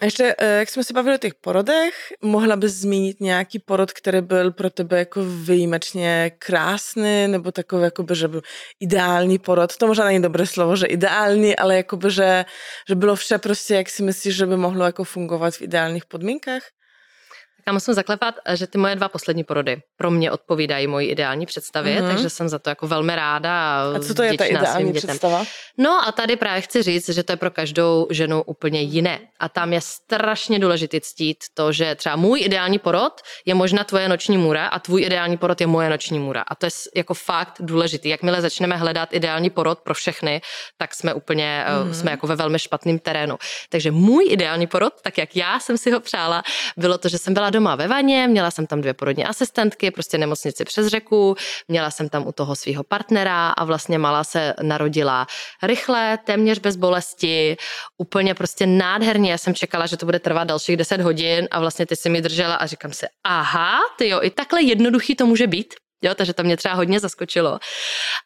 Ještě, 0.02 0.34
eh, 0.38 0.58
jak 0.58 0.70
jsme 0.70 0.84
se 0.84 0.92
bavili 0.92 1.14
o 1.14 1.18
těch 1.18 1.34
porodech, 1.34 1.94
mohla 2.22 2.56
bys 2.56 2.72
zmínit 2.72 3.20
nějaký 3.20 3.58
porod, 3.58 3.92
který 3.92 4.20
byl 4.20 4.52
pro 4.52 4.70
tebe 4.70 4.98
jako 4.98 5.20
výjimečně 5.24 6.32
krásný, 6.38 7.28
nebo 7.28 7.52
takový, 7.52 7.82
jakoby, 7.82 8.14
že 8.14 8.28
byl 8.28 8.42
ideální 8.80 9.38
porod. 9.38 9.76
To 9.76 9.86
možná 9.86 10.04
není 10.04 10.22
dobré 10.22 10.46
slovo, 10.46 10.76
že 10.76 10.86
ideální, 10.86 11.56
ale 11.56 11.76
jakoby, 11.76 12.10
že, 12.10 12.44
že 12.88 12.94
bylo 12.94 13.16
vše 13.16 13.38
prostě, 13.38 13.74
jak 13.74 13.90
si 13.90 14.02
myslíš, 14.02 14.36
že 14.36 14.46
by 14.46 14.56
mohlo 14.56 14.84
jako 14.84 15.04
fungovat 15.04 15.54
v 15.54 15.62
ideálních 15.62 16.04
podmínkách? 16.06 16.75
Já 17.68 17.72
musím 17.72 17.94
zaklepat, 17.94 18.34
že 18.54 18.66
ty 18.66 18.78
moje 18.78 18.96
dva 18.96 19.08
poslední 19.08 19.44
porody 19.44 19.82
pro 19.96 20.10
mě 20.10 20.30
odpovídají 20.30 20.86
mojí 20.86 21.08
ideální 21.08 21.46
představě, 21.46 22.00
mm-hmm. 22.00 22.08
takže 22.08 22.30
jsem 22.30 22.48
za 22.48 22.58
to 22.58 22.70
jako 22.70 22.86
velmi 22.86 23.16
ráda. 23.16 23.82
A 23.96 23.98
co 23.98 24.14
to 24.14 24.22
je 24.22 24.38
ta 24.38 24.44
ideální 24.44 24.92
představa? 24.92 25.44
No 25.78 26.08
a 26.08 26.12
tady 26.12 26.36
právě 26.36 26.60
chci 26.60 26.82
říct, 26.82 27.08
že 27.08 27.22
to 27.22 27.32
je 27.32 27.36
pro 27.36 27.50
každou 27.50 28.06
ženu 28.10 28.42
úplně 28.42 28.80
jiné. 28.80 29.20
A 29.40 29.48
tam 29.48 29.72
je 29.72 29.80
strašně 29.80 30.58
důležité 30.58 31.00
ctít 31.00 31.36
to, 31.54 31.72
že 31.72 31.94
třeba 31.94 32.16
můj 32.16 32.40
ideální 32.40 32.78
porod 32.78 33.12
je 33.44 33.54
možná 33.54 33.84
tvoje 33.84 34.08
noční 34.08 34.38
můra 34.38 34.66
a 34.66 34.78
tvůj 34.78 35.02
ideální 35.02 35.36
porod 35.36 35.60
je 35.60 35.66
moje 35.66 35.90
noční 35.90 36.18
můra. 36.18 36.44
A 36.48 36.54
to 36.54 36.66
je 36.66 36.70
jako 36.96 37.14
fakt 37.14 37.56
důležitý. 37.60 38.08
Jakmile 38.08 38.42
začneme 38.42 38.76
hledat 38.76 39.12
ideální 39.12 39.50
porod 39.50 39.78
pro 39.78 39.94
všechny, 39.94 40.40
tak 40.78 40.94
jsme 40.94 41.14
úplně, 41.14 41.64
mm-hmm. 41.68 41.90
jsme 41.90 42.10
jako 42.10 42.26
ve 42.26 42.36
velmi 42.36 42.58
špatném 42.58 42.98
terénu. 42.98 43.38
Takže 43.68 43.90
můj 43.90 44.26
ideální 44.30 44.66
porod, 44.66 44.92
tak 45.02 45.18
jak 45.18 45.36
já 45.36 45.60
jsem 45.60 45.78
si 45.78 45.90
ho 45.90 46.00
přála, 46.00 46.42
bylo 46.76 46.98
to, 46.98 47.08
že 47.08 47.18
jsem 47.18 47.34
byla 47.34 47.50
doma 47.56 47.74
ve 47.74 47.88
vaně, 47.88 48.28
měla 48.28 48.50
jsem 48.50 48.66
tam 48.66 48.80
dvě 48.80 48.94
porodní 48.94 49.24
asistentky, 49.24 49.90
prostě 49.90 50.18
nemocnici 50.18 50.64
přes 50.64 50.86
řeku, 50.86 51.36
měla 51.68 51.90
jsem 51.90 52.08
tam 52.08 52.26
u 52.26 52.32
toho 52.32 52.56
svého 52.56 52.84
partnera 52.84 53.50
a 53.50 53.64
vlastně 53.64 53.98
mala 53.98 54.24
se 54.24 54.54
narodila 54.62 55.26
rychle, 55.62 56.18
téměř 56.24 56.58
bez 56.58 56.76
bolesti, 56.76 57.56
úplně 57.98 58.34
prostě 58.34 58.66
nádherně. 58.66 59.30
Já 59.30 59.38
jsem 59.38 59.54
čekala, 59.54 59.86
že 59.86 59.96
to 59.96 60.06
bude 60.06 60.18
trvat 60.18 60.44
dalších 60.44 60.76
10 60.76 61.00
hodin 61.00 61.48
a 61.50 61.60
vlastně 61.60 61.86
ty 61.86 61.96
si 61.96 62.08
mi 62.08 62.20
držela 62.20 62.54
a 62.54 62.66
říkám 62.66 62.92
si, 62.92 63.06
aha, 63.24 63.78
ty 63.98 64.08
jo, 64.08 64.20
i 64.22 64.30
takhle 64.30 64.62
jednoduchý 64.62 65.14
to 65.16 65.26
může 65.26 65.46
být. 65.46 65.74
Jo, 66.04 66.14
takže 66.14 66.32
to 66.32 66.42
mě 66.42 66.56
třeba 66.56 66.74
hodně 66.74 67.00
zaskočilo. 67.00 67.58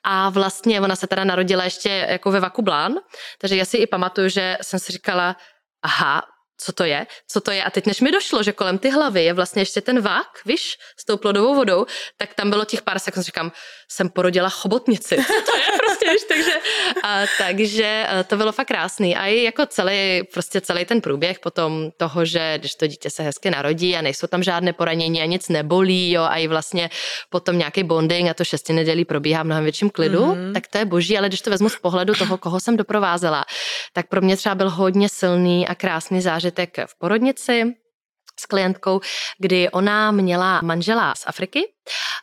A 0.04 0.28
vlastně 0.30 0.80
ona 0.80 0.96
se 0.96 1.06
teda 1.06 1.24
narodila 1.24 1.64
ještě 1.64 2.06
jako 2.08 2.30
ve 2.30 2.40
Vaku 2.40 2.62
Blán, 2.62 2.94
takže 3.38 3.56
já 3.56 3.64
si 3.64 3.76
i 3.76 3.86
pamatuju, 3.86 4.28
že 4.28 4.58
jsem 4.62 4.78
si 4.78 4.92
říkala, 4.92 5.36
aha, 5.82 6.22
co 6.60 6.72
to 6.72 6.84
je, 6.84 7.06
co 7.28 7.40
to 7.40 7.50
je. 7.50 7.64
A 7.64 7.70
teď, 7.70 7.86
než 7.86 8.00
mi 8.00 8.12
došlo, 8.12 8.42
že 8.42 8.52
kolem 8.52 8.78
ty 8.78 8.90
hlavy 8.90 9.24
je 9.24 9.32
vlastně 9.32 9.62
ještě 9.62 9.80
ten 9.80 10.00
vák, 10.00 10.40
víš, 10.46 10.78
s 10.96 11.04
tou 11.04 11.16
plodovou 11.16 11.54
vodou, 11.54 11.86
tak 12.16 12.34
tam 12.34 12.50
bylo 12.50 12.64
těch 12.64 12.82
pár 12.82 12.98
sekund, 12.98 13.22
říkám, 13.22 13.52
jsem 13.88 14.08
porodila 14.08 14.48
chobotnici. 14.48 15.16
to 15.46 15.56
je 15.56 15.66
prostě, 16.00 16.12
víš, 16.12 16.22
takže, 16.28 16.52
a, 17.02 17.24
takže 17.38 18.06
a 18.08 18.22
to 18.22 18.36
bylo 18.36 18.52
fakt 18.52 18.66
krásný. 18.66 19.16
A 19.16 19.26
i 19.26 19.42
jako 19.42 19.66
celý, 19.66 20.22
prostě 20.32 20.60
celý 20.60 20.84
ten 20.84 21.00
průběh 21.00 21.38
potom 21.38 21.90
toho, 21.96 22.24
že 22.24 22.58
když 22.58 22.74
to 22.74 22.86
dítě 22.86 23.10
se 23.10 23.22
hezky 23.22 23.50
narodí 23.50 23.96
a 23.96 24.02
nejsou 24.02 24.26
tam 24.26 24.42
žádné 24.42 24.72
poranění 24.72 25.22
a 25.22 25.26
nic 25.26 25.48
nebolí, 25.48 26.12
jo, 26.12 26.22
a 26.22 26.36
i 26.36 26.46
vlastně 26.46 26.90
potom 27.30 27.58
nějaký 27.58 27.82
bonding 27.82 28.30
a 28.30 28.34
to 28.34 28.44
šesti 28.44 28.72
nedělí 28.72 29.04
probíhá 29.04 29.42
v 29.42 29.46
mnohem 29.46 29.64
větším 29.64 29.90
klidu, 29.90 30.24
mm-hmm. 30.24 30.52
tak 30.52 30.66
to 30.66 30.78
je 30.78 30.84
boží, 30.84 31.18
ale 31.18 31.28
když 31.28 31.40
to 31.40 31.50
vezmu 31.50 31.68
z 31.68 31.76
pohledu 31.76 32.14
toho, 32.14 32.38
koho 32.38 32.60
jsem 32.60 32.76
doprovázela, 32.76 33.44
tak 33.92 34.08
pro 34.08 34.20
mě 34.20 34.36
třeba 34.36 34.54
byl 34.54 34.70
hodně 34.70 35.08
silný 35.08 35.68
a 35.68 35.74
krásný 35.74 36.20
zážitek 36.20 36.76
v 36.86 36.98
porodnici, 36.98 37.74
s 38.40 38.46
klientkou, 38.46 39.00
kdy 39.38 39.70
ona 39.70 40.10
měla 40.10 40.60
manžela 40.62 41.14
z 41.14 41.22
Afriky 41.26 41.60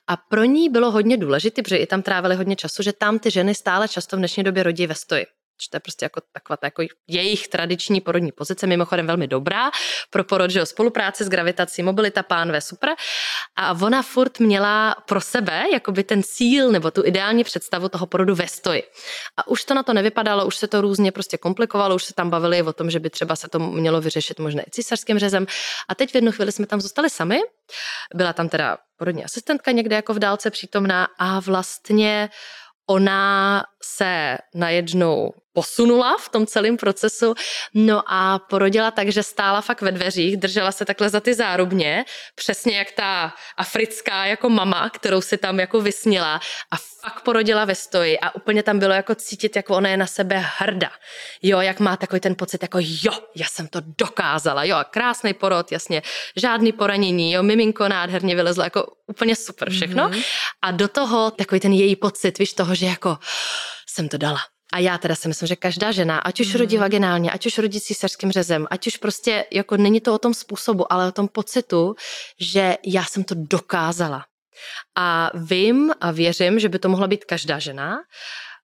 a 0.07 0.17
pro 0.17 0.43
ní 0.43 0.69
bylo 0.69 0.91
hodně 0.91 1.17
důležité, 1.17 1.61
protože 1.61 1.77
i 1.77 1.87
tam 1.87 2.01
trávili 2.01 2.35
hodně 2.35 2.55
času, 2.55 2.83
že 2.83 2.93
tam 2.93 3.19
ty 3.19 3.31
ženy 3.31 3.55
stále 3.55 3.87
často 3.87 4.15
v 4.15 4.19
dnešní 4.19 4.43
době 4.43 4.63
rodí 4.63 4.87
ve 4.87 4.95
stoji 4.95 5.25
že 5.61 5.69
to 5.69 5.75
je 5.75 5.79
prostě 5.79 6.05
jako 6.05 6.21
taková 6.31 6.57
jako 6.63 6.83
jejich 7.07 7.47
tradiční 7.47 8.01
porodní 8.01 8.31
pozice, 8.31 8.67
mimochodem 8.67 9.07
velmi 9.07 9.27
dobrá 9.27 9.71
pro 10.09 10.23
porod, 10.23 10.51
že 10.51 10.59
jo, 10.59 10.65
spolupráce 10.65 11.23
s 11.23 11.29
gravitací, 11.29 11.83
mobilita, 11.83 12.23
pánve, 12.23 12.61
super. 12.61 12.89
A 13.55 13.73
ona 13.81 14.01
furt 14.01 14.39
měla 14.39 14.95
pro 15.07 15.21
sebe 15.21 15.63
jakoby 15.73 16.03
ten 16.03 16.23
cíl 16.23 16.71
nebo 16.71 16.91
tu 16.91 17.05
ideální 17.05 17.43
představu 17.43 17.89
toho 17.89 18.05
porodu 18.05 18.35
ve 18.35 18.47
stoji. 18.47 18.83
A 19.37 19.47
už 19.47 19.63
to 19.63 19.73
na 19.73 19.83
to 19.83 19.93
nevypadalo, 19.93 20.45
už 20.45 20.55
se 20.55 20.67
to 20.67 20.81
různě 20.81 21.11
prostě 21.11 21.37
komplikovalo, 21.37 21.95
už 21.95 22.03
se 22.03 22.13
tam 22.13 22.29
bavili 22.29 22.61
o 22.61 22.73
tom, 22.73 22.89
že 22.89 22.99
by 22.99 23.09
třeba 23.09 23.35
se 23.35 23.49
to 23.49 23.59
mělo 23.59 24.01
vyřešit 24.01 24.39
možná 24.39 24.61
i 24.61 24.71
císařským 24.71 25.19
řezem. 25.19 25.45
A 25.89 25.95
teď 25.95 26.11
v 26.11 26.15
jednu 26.15 26.31
chvíli 26.31 26.51
jsme 26.51 26.65
tam 26.65 26.81
zůstali 26.81 27.09
sami. 27.09 27.39
Byla 28.15 28.33
tam 28.33 28.49
teda 28.49 28.77
porodní 28.97 29.25
asistentka 29.25 29.71
někde 29.71 29.95
jako 29.95 30.13
v 30.13 30.19
dálce 30.19 30.51
přítomná 30.51 31.07
a 31.19 31.39
vlastně 31.39 32.29
ona 32.89 33.63
se 33.83 34.37
najednou 34.55 35.33
posunula 35.57 36.17
v 36.21 36.29
tom 36.29 36.45
celém 36.45 36.77
procesu, 36.77 37.33
no 37.73 38.03
a 38.05 38.39
porodila 38.39 38.91
tak, 38.91 39.09
že 39.09 39.23
stála 39.23 39.61
fakt 39.61 39.81
ve 39.81 39.91
dveřích, 39.91 40.37
držela 40.37 40.71
se 40.71 40.85
takhle 40.85 41.09
za 41.09 41.19
ty 41.19 41.33
zárubně, 41.33 42.05
přesně 42.35 42.77
jak 42.77 42.91
ta 42.91 43.33
africká 43.57 44.25
jako 44.25 44.49
mama, 44.49 44.89
kterou 44.89 45.21
si 45.21 45.37
tam 45.37 45.59
jako 45.59 45.81
vysnila 45.81 46.41
a 46.71 46.75
fakt 47.01 47.21
porodila 47.21 47.65
ve 47.65 47.75
stoji 47.75 48.19
a 48.19 48.35
úplně 48.35 48.63
tam 48.63 48.79
bylo 48.79 48.93
jako 48.93 49.15
cítit, 49.15 49.55
jako 49.55 49.75
ona 49.75 49.89
je 49.89 49.97
na 49.97 50.07
sebe 50.07 50.45
hrda. 50.57 50.91
Jo, 51.41 51.59
jak 51.61 51.79
má 51.79 51.97
takový 51.97 52.19
ten 52.19 52.35
pocit, 52.35 52.61
jako 52.61 52.77
jo, 52.81 53.13
já 53.35 53.47
jsem 53.47 53.67
to 53.67 53.79
dokázala, 53.97 54.63
jo, 54.63 54.77
krásný 54.89 55.33
porod, 55.33 55.71
jasně, 55.71 56.01
žádný 56.35 56.71
poranění, 56.71 57.33
jo, 57.33 57.43
miminko 57.43 57.87
nádherně 57.87 58.35
vylezlo, 58.35 58.63
jako 58.63 58.87
úplně 59.07 59.35
super 59.35 59.69
všechno. 59.69 60.09
Mm-hmm. 60.09 60.23
A 60.61 60.71
do 60.71 60.87
toho 60.87 61.31
takový 61.31 61.59
ten 61.59 61.73
její 61.73 61.95
pocit, 61.95 62.39
víš, 62.39 62.53
toho, 62.53 62.75
že 62.75 62.85
jako 62.85 63.17
jsem 63.89 64.09
to 64.09 64.17
dala. 64.17 64.56
A 64.73 64.79
já 64.79 64.97
teda 64.97 65.15
si 65.15 65.27
myslím, 65.27 65.47
že 65.47 65.55
každá 65.55 65.91
žena, 65.91 66.19
ať 66.19 66.39
už 66.39 66.55
rodí 66.55 66.75
mhm. 66.75 66.81
vaginálně, 66.81 67.31
ať 67.31 67.45
už 67.45 67.57
rodí 67.57 67.81
císařským 67.81 68.31
řezem, 68.31 68.67
ať 68.71 68.87
už 68.87 68.97
prostě, 68.97 69.45
jako 69.51 69.77
není 69.77 70.01
to 70.01 70.13
o 70.13 70.17
tom 70.17 70.33
způsobu, 70.33 70.93
ale 70.93 71.07
o 71.07 71.11
tom 71.11 71.27
pocitu, 71.27 71.95
že 72.39 72.77
já 72.85 73.03
jsem 73.05 73.23
to 73.23 73.35
dokázala. 73.37 74.25
A 74.95 75.31
vím 75.33 75.91
a 76.01 76.11
věřím, 76.11 76.59
že 76.59 76.69
by 76.69 76.79
to 76.79 76.89
mohla 76.89 77.07
být 77.07 77.25
každá 77.25 77.59
žena, 77.59 77.97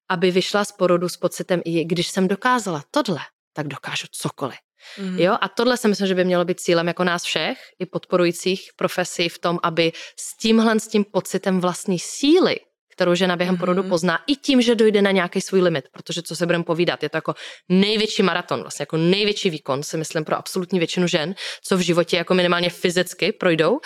aby 0.10 0.32
vyšla 0.32 0.66
z 0.66 0.72
porodu 0.72 1.10
s 1.10 1.18
pocitem, 1.18 1.62
i 1.66 1.86
když 1.86 2.08
jsem 2.08 2.28
dokázala 2.28 2.84
tohle, 2.92 3.20
tak 3.54 3.68
dokážu 3.68 4.08
cokoliv. 4.12 4.58
Mm. 4.98 5.20
Jo, 5.20 5.38
a 5.42 5.48
tohle 5.48 5.78
si 5.78 5.88
myslím, 5.88 6.08
že 6.08 6.16
by 6.16 6.26
mělo 6.26 6.46
být 6.46 6.60
cílem 6.60 6.88
jako 6.88 7.04
nás 7.04 7.24
všech, 7.24 7.58
i 7.80 7.86
podporujících 7.86 8.70
profesí 8.76 9.30
v 9.30 9.40
tom, 9.40 9.60
aby 9.64 9.92
s 10.20 10.38
tímhle, 10.38 10.80
s 10.80 10.88
tím 10.88 11.04
pocitem 11.04 11.60
vlastní 11.60 12.00
síly, 12.00 12.60
kterou 12.94 13.16
žena 13.16 13.36
během 13.36 13.58
porodu 13.58 13.82
mhm. 13.82 13.90
pozná, 13.90 14.20
i 14.28 14.36
tím, 14.36 14.62
že 14.62 14.76
dojde 14.76 15.02
na 15.02 15.12
nějaký 15.12 15.42
svůj 15.42 15.62
limit, 15.62 15.86
protože 15.92 16.22
co 16.22 16.36
se 16.36 16.46
budeme 16.46 16.64
povídat, 16.64 17.04
je 17.04 17.10
to 17.10 17.18
jako 17.18 17.36
největší 17.70 18.24
maraton, 18.24 18.62
vlastně 18.62 18.84
jako 18.84 18.98
největší 18.98 19.50
výkon, 19.50 19.84
si 19.84 19.98
myslím, 19.98 20.26
pro 20.26 20.36
absolutní 20.36 20.80
většinu 20.80 21.08
žen, 21.08 21.36
co 21.64 21.78
v 21.78 21.80
životě 21.80 22.18
jako 22.18 22.34
minimálně 22.34 22.70
fyzicky 22.70 23.32
projdou. 23.32 23.80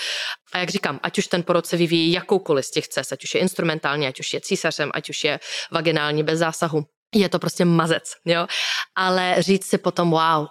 A 0.53 0.57
jak 0.57 0.69
říkám, 0.69 0.99
ať 1.03 1.17
už 1.17 1.27
ten 1.27 1.43
porod 1.43 1.65
se 1.65 1.77
vyvíjí 1.77 2.11
jakoukoliv 2.11 2.65
z 2.65 2.71
těch 2.71 2.87
cest, 2.87 3.13
ať 3.13 3.23
už 3.23 3.35
je 3.35 3.41
instrumentální, 3.41 4.07
ať 4.07 4.19
už 4.19 4.33
je 4.33 4.41
císařem, 4.41 4.91
ať 4.93 5.09
už 5.09 5.23
je 5.23 5.39
vaginální 5.71 6.23
bez 6.23 6.39
zásahu, 6.39 6.85
je 7.15 7.29
to 7.29 7.39
prostě 7.39 7.65
mazec, 7.65 8.03
jo. 8.25 8.47
Ale 8.95 9.35
říct 9.39 9.65
si 9.65 9.77
potom, 9.77 10.11
wow, 10.11 10.47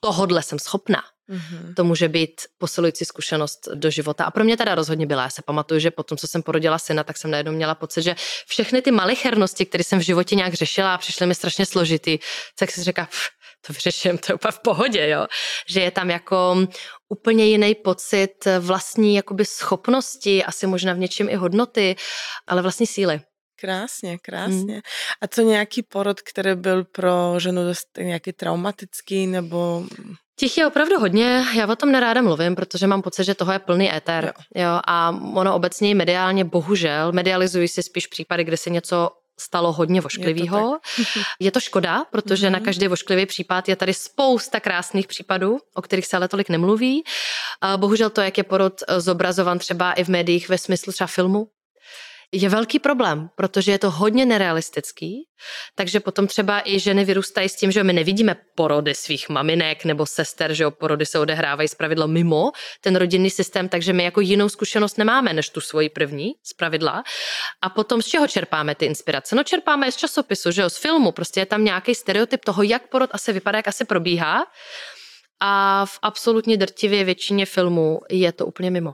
tohodle 0.00 0.42
jsem 0.42 0.58
schopná, 0.58 1.02
Mm-hmm. 1.30 1.74
To 1.74 1.84
může 1.84 2.08
být 2.08 2.40
posilující 2.58 3.04
zkušenost 3.04 3.68
do 3.74 3.90
života. 3.90 4.24
A 4.24 4.30
pro 4.30 4.44
mě 4.44 4.56
teda 4.56 4.74
rozhodně 4.74 5.06
byla. 5.06 5.22
Já 5.22 5.30
se 5.30 5.42
pamatuju, 5.42 5.80
že 5.80 5.90
potom, 5.90 6.18
co 6.18 6.26
jsem 6.26 6.42
porodila 6.42 6.78
syna, 6.78 7.04
tak 7.04 7.16
jsem 7.16 7.30
najednou 7.30 7.52
měla 7.52 7.74
pocit, 7.74 8.02
že 8.02 8.14
všechny 8.46 8.82
ty 8.82 8.90
malichernosti, 8.90 9.66
které 9.66 9.84
jsem 9.84 9.98
v 9.98 10.02
životě 10.02 10.34
nějak 10.34 10.54
řešila 10.54 10.94
a 10.94 10.98
přišly 10.98 11.26
mi 11.26 11.34
strašně 11.34 11.66
složitý, 11.66 12.18
tak 12.58 12.70
si 12.70 12.82
říká, 12.82 13.08
to 13.66 13.72
vyřeším, 13.72 14.18
to 14.18 14.32
je 14.32 14.34
úplně 14.34 14.52
v 14.52 14.58
pohodě, 14.58 15.08
jo. 15.08 15.26
Že 15.68 15.80
je 15.80 15.90
tam 15.90 16.10
jako 16.10 16.66
úplně 17.08 17.46
jiný 17.46 17.74
pocit 17.74 18.44
vlastní 18.60 19.14
jakoby 19.14 19.44
schopnosti, 19.44 20.44
asi 20.44 20.66
možná 20.66 20.92
v 20.92 20.98
něčem 20.98 21.28
i 21.28 21.34
hodnoty, 21.34 21.96
ale 22.46 22.62
vlastní 22.62 22.86
síly. 22.86 23.20
Krásně, 23.60 24.18
krásně. 24.18 24.72
Hmm. 24.72 24.82
A 25.20 25.26
co 25.26 25.40
nějaký 25.40 25.82
porod, 25.82 26.20
který 26.20 26.54
byl 26.54 26.84
pro 26.84 27.34
ženu 27.38 27.64
dost 27.64 27.88
nějaký 27.98 28.32
traumatický 28.32 29.26
nebo... 29.26 29.84
Těch 30.38 30.58
je 30.58 30.66
opravdu 30.66 31.00
hodně, 31.00 31.44
já 31.56 31.66
o 31.66 31.76
tom 31.76 31.92
neráda 31.92 32.22
mluvím, 32.22 32.54
protože 32.54 32.86
mám 32.86 33.02
pocit, 33.02 33.24
že 33.24 33.34
toho 33.34 33.52
je 33.52 33.58
plný 33.58 33.96
éter. 33.96 34.24
Jo. 34.24 34.62
Jo, 34.62 34.80
a 34.86 35.10
ono 35.34 35.54
obecně 35.54 35.94
mediálně, 35.94 36.44
bohužel, 36.44 37.12
medializují 37.12 37.68
si 37.68 37.82
spíš 37.82 38.06
případy, 38.06 38.44
kde 38.44 38.56
se 38.56 38.70
něco 38.70 39.10
stalo 39.40 39.72
hodně 39.72 40.00
vošklivého. 40.00 40.78
Je, 40.98 41.04
je 41.40 41.50
to 41.50 41.60
škoda, 41.60 42.04
protože 42.10 42.46
mm-hmm. 42.46 42.52
na 42.52 42.58
mhm. 42.58 42.64
každý 42.64 42.88
vošklivý 42.88 43.26
případ 43.26 43.68
je 43.68 43.76
tady 43.76 43.94
spousta 43.94 44.60
krásných 44.60 45.06
případů, 45.06 45.58
o 45.74 45.82
kterých 45.82 46.06
se 46.06 46.16
ale 46.16 46.28
tolik 46.28 46.48
nemluví. 46.48 47.04
Bohužel 47.76 48.10
to, 48.10 48.20
jak 48.20 48.38
je 48.38 48.44
porod 48.44 48.72
zobrazovan 48.98 49.58
třeba 49.58 49.92
i 49.92 50.04
v 50.04 50.08
médiích 50.08 50.48
ve 50.48 50.58
smyslu 50.58 50.92
třeba 50.92 51.06
filmu, 51.06 51.48
je 52.32 52.48
velký 52.48 52.78
problém, 52.78 53.28
protože 53.36 53.72
je 53.72 53.78
to 53.78 53.90
hodně 53.90 54.26
nerealistický, 54.26 55.24
takže 55.74 56.00
potom 56.00 56.26
třeba 56.26 56.62
i 56.68 56.78
ženy 56.78 57.04
vyrůstají 57.04 57.48
s 57.48 57.56
tím, 57.56 57.72
že 57.72 57.84
my 57.84 57.92
nevidíme 57.92 58.36
porody 58.54 58.94
svých 58.94 59.28
maminek 59.28 59.84
nebo 59.84 60.06
sester, 60.06 60.54
že 60.54 60.70
porody 60.70 61.06
se 61.06 61.18
odehrávají 61.18 61.68
zpravidlo 61.68 62.08
mimo 62.08 62.50
ten 62.80 62.96
rodinný 62.96 63.30
systém, 63.30 63.68
takže 63.68 63.92
my 63.92 64.04
jako 64.04 64.20
jinou 64.20 64.48
zkušenost 64.48 64.98
nemáme 64.98 65.32
než 65.32 65.50
tu 65.50 65.60
svoji 65.60 65.88
první 65.88 66.32
zpravidla. 66.42 67.02
A 67.62 67.70
potom 67.70 68.02
z 68.02 68.06
čeho 68.06 68.28
čerpáme 68.28 68.74
ty 68.74 68.86
inspirace? 68.86 69.36
No 69.36 69.44
čerpáme 69.44 69.92
z 69.92 69.96
časopisu, 69.96 70.50
že 70.50 70.62
jo, 70.62 70.70
z 70.70 70.78
filmu, 70.78 71.12
prostě 71.12 71.40
je 71.40 71.46
tam 71.46 71.64
nějaký 71.64 71.94
stereotyp 71.94 72.44
toho, 72.44 72.62
jak 72.62 72.88
porod 72.88 73.10
asi 73.12 73.32
vypadá, 73.32 73.58
jak 73.58 73.68
asi 73.68 73.84
probíhá. 73.84 74.46
A 75.40 75.84
v 75.86 75.98
absolutně 76.02 76.56
drtivě 76.56 77.04
většině 77.04 77.46
filmů 77.46 78.00
je 78.10 78.32
to 78.32 78.46
úplně 78.46 78.70
mimo. 78.70 78.92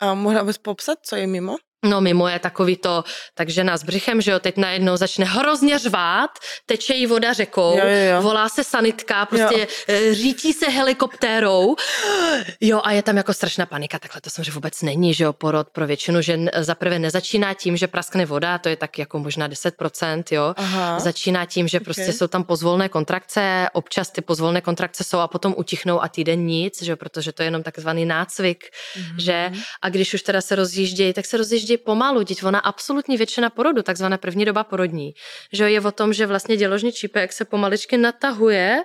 A 0.00 0.14
mohla 0.14 0.44
bys 0.44 0.58
popsat, 0.58 0.98
co 1.02 1.16
je 1.16 1.26
mimo? 1.26 1.56
No 1.86 2.00
mimo 2.00 2.28
je 2.28 2.38
takový 2.38 2.76
to, 2.76 3.04
tak 3.34 3.48
žena 3.48 3.76
s 3.76 3.82
břichem, 3.82 4.20
že 4.20 4.30
jo, 4.30 4.38
teď 4.38 4.56
najednou 4.56 4.96
začne 4.96 5.24
hrozně 5.24 5.78
řvát, 5.78 6.30
teče 6.66 6.94
jí 6.94 7.06
voda 7.06 7.32
řekou, 7.32 7.78
jo, 7.78 7.86
jo, 7.86 8.14
jo. 8.14 8.22
volá 8.22 8.48
se 8.48 8.64
sanitka, 8.64 9.26
prostě 9.26 9.58
jo. 9.58 9.66
Eh, 9.88 10.14
řítí 10.14 10.52
se 10.52 10.66
helikoptérou, 10.68 11.76
jo 12.60 12.80
a 12.84 12.92
je 12.92 13.02
tam 13.02 13.16
jako 13.16 13.32
strašná 13.32 13.66
panika, 13.66 13.98
takhle 13.98 14.20
to 14.20 14.30
samozřejmě 14.30 14.52
vůbec 14.52 14.82
není, 14.82 15.14
že 15.14 15.24
jo, 15.24 15.32
porod 15.32 15.70
pro 15.70 15.86
většinu 15.86 16.22
žen 16.22 16.50
zaprvé 16.56 16.98
nezačíná 16.98 17.54
tím, 17.54 17.76
že 17.76 17.86
praskne 17.86 18.26
voda, 18.26 18.58
to 18.58 18.68
je 18.68 18.76
tak 18.76 18.98
jako 18.98 19.18
možná 19.18 19.48
10%, 19.48 20.22
jo, 20.30 20.54
Aha. 20.56 21.00
začíná 21.00 21.46
tím, 21.46 21.68
že 21.68 21.80
prostě 21.80 22.02
okay. 22.02 22.12
jsou 22.12 22.26
tam 22.26 22.44
pozvolné 22.44 22.88
kontrakce, 22.88 23.66
občas 23.72 24.10
ty 24.10 24.20
pozvolné 24.20 24.60
kontrakce 24.60 25.04
jsou 25.04 25.18
a 25.18 25.28
potom 25.28 25.54
utichnou 25.56 26.02
a 26.02 26.08
týden 26.08 26.46
nic, 26.46 26.82
že 26.82 26.92
jo, 26.92 26.96
protože 26.96 27.32
to 27.32 27.42
je 27.42 27.46
jenom 27.46 27.62
takzvaný 27.62 28.06
nácvik, 28.06 28.64
mm-hmm. 28.64 29.14
že 29.18 29.52
a 29.82 29.88
když 29.88 30.14
už 30.14 30.22
teda 30.22 30.40
se 30.40 30.54
rozjíždějí, 30.54 31.12
tak 31.12 31.26
se 31.26 31.36
rozjíždějí 31.36 31.75
pomalu, 31.76 32.24
teď 32.24 32.44
ona 32.44 32.58
absolutní 32.58 33.16
většina 33.16 33.50
porodu, 33.50 33.82
takzvaná 33.82 34.18
první 34.18 34.44
doba 34.44 34.64
porodní, 34.64 35.12
že 35.52 35.70
je 35.70 35.80
o 35.80 35.92
tom, 35.92 36.12
že 36.12 36.26
vlastně 36.26 36.56
děložní 36.56 36.92
čípek 36.92 37.32
se 37.32 37.44
pomaličky 37.44 37.96
natahuje 37.96 38.84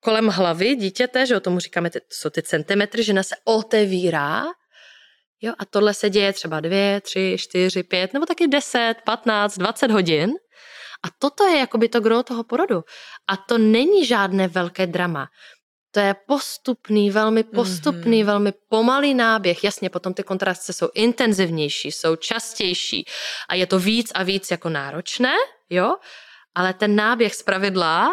kolem 0.00 0.28
hlavy 0.28 0.76
dítěte, 0.76 1.26
že 1.26 1.36
o 1.36 1.40
tomu 1.40 1.58
říkáme, 1.58 1.90
to 1.90 1.98
jsou 2.10 2.30
ty 2.30 2.42
centimetry, 2.42 3.02
žena 3.02 3.22
se 3.22 3.34
otevírá, 3.44 4.44
jo, 5.42 5.52
a 5.58 5.64
tohle 5.64 5.94
se 5.94 6.10
děje 6.10 6.32
třeba 6.32 6.60
dvě, 6.60 7.00
tři, 7.00 7.36
čtyři, 7.38 7.82
pět, 7.82 8.12
nebo 8.12 8.26
taky 8.26 8.48
deset, 8.48 8.94
patnáct, 9.04 9.58
dvacet 9.58 9.90
hodin. 9.90 10.30
A 11.04 11.08
toto 11.18 11.46
je 11.46 11.58
jakoby 11.58 11.88
to 11.88 12.00
gro 12.00 12.22
toho 12.22 12.44
porodu. 12.44 12.82
A 13.28 13.36
to 13.36 13.58
není 13.58 14.06
žádné 14.06 14.48
velké 14.48 14.86
drama. 14.86 15.28
To 15.96 16.00
je 16.00 16.14
postupný, 16.26 17.10
velmi 17.10 17.44
postupný, 17.44 18.22
mm-hmm. 18.22 18.26
velmi 18.26 18.52
pomalý 18.68 19.14
náběh. 19.14 19.64
Jasně, 19.64 19.90
potom 19.90 20.14
ty 20.14 20.22
kontrasty 20.22 20.72
jsou 20.72 20.88
intenzivnější, 20.94 21.92
jsou 21.92 22.16
častější 22.16 23.04
a 23.48 23.54
je 23.54 23.66
to 23.66 23.78
víc 23.78 24.12
a 24.14 24.22
víc 24.22 24.50
jako 24.50 24.68
náročné, 24.68 25.34
jo? 25.70 25.96
Ale 26.54 26.74
ten 26.74 26.96
náběh 26.96 27.34
z 27.34 27.42
pravidla 27.42 28.08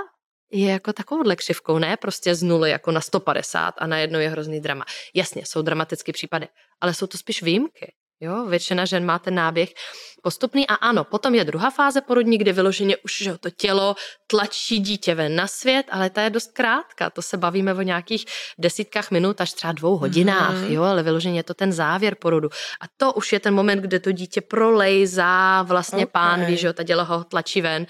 je 0.51 0.71
jako 0.71 0.93
takovouhle 0.93 1.35
křivkou, 1.35 1.77
ne 1.77 1.97
prostě 1.97 2.35
z 2.35 2.43
nuly 2.43 2.69
jako 2.69 2.91
na 2.91 3.01
150 3.01 3.73
a 3.77 3.87
najednou 3.87 4.19
je 4.19 4.29
hrozný 4.29 4.59
drama. 4.61 4.85
Jasně, 5.13 5.45
jsou 5.45 5.61
dramatické 5.61 6.13
případy, 6.13 6.47
ale 6.81 6.93
jsou 6.93 7.07
to 7.07 7.17
spíš 7.17 7.43
výjimky. 7.43 7.93
Jo, 8.23 8.45
většina 8.45 8.85
žen 8.85 9.05
má 9.05 9.19
ten 9.19 9.35
náběh 9.35 9.73
postupný 10.21 10.67
a 10.67 10.73
ano, 10.73 11.03
potom 11.03 11.35
je 11.35 11.43
druhá 11.43 11.69
fáze 11.69 12.01
porodní, 12.01 12.37
kde 12.37 12.53
vyloženě 12.53 12.97
už 12.97 13.17
že 13.17 13.37
to 13.37 13.49
tělo 13.49 13.95
tlačí 14.27 14.79
dítě 14.79 15.15
ven 15.15 15.35
na 15.35 15.47
svět, 15.47 15.85
ale 15.91 16.09
ta 16.09 16.21
je 16.21 16.29
dost 16.29 16.51
krátká, 16.51 17.09
to 17.09 17.21
se 17.21 17.37
bavíme 17.37 17.73
o 17.73 17.81
nějakých 17.81 18.25
desítkách 18.57 19.11
minut 19.11 19.41
až 19.41 19.53
třeba 19.53 19.73
dvou 19.73 19.97
hodinách, 19.97 20.55
mm-hmm. 20.55 20.71
jo, 20.71 20.83
ale 20.83 21.03
vyloženě 21.03 21.39
je 21.39 21.43
to 21.43 21.53
ten 21.53 21.71
závěr 21.73 22.15
porodu. 22.15 22.49
A 22.81 22.85
to 22.97 23.13
už 23.13 23.33
je 23.33 23.39
ten 23.39 23.53
moment, 23.53 23.79
kde 23.79 23.99
to 23.99 24.11
dítě 24.11 24.41
prolejzá, 24.41 25.61
vlastně 25.61 26.05
okay. 26.05 26.11
pán 26.11 26.45
ví, 26.45 26.57
že 26.57 26.67
jo, 26.67 26.73
ta 26.73 26.83
dělo 26.83 27.05
ho 27.05 27.23
tlačí 27.23 27.61
ven 27.61 27.85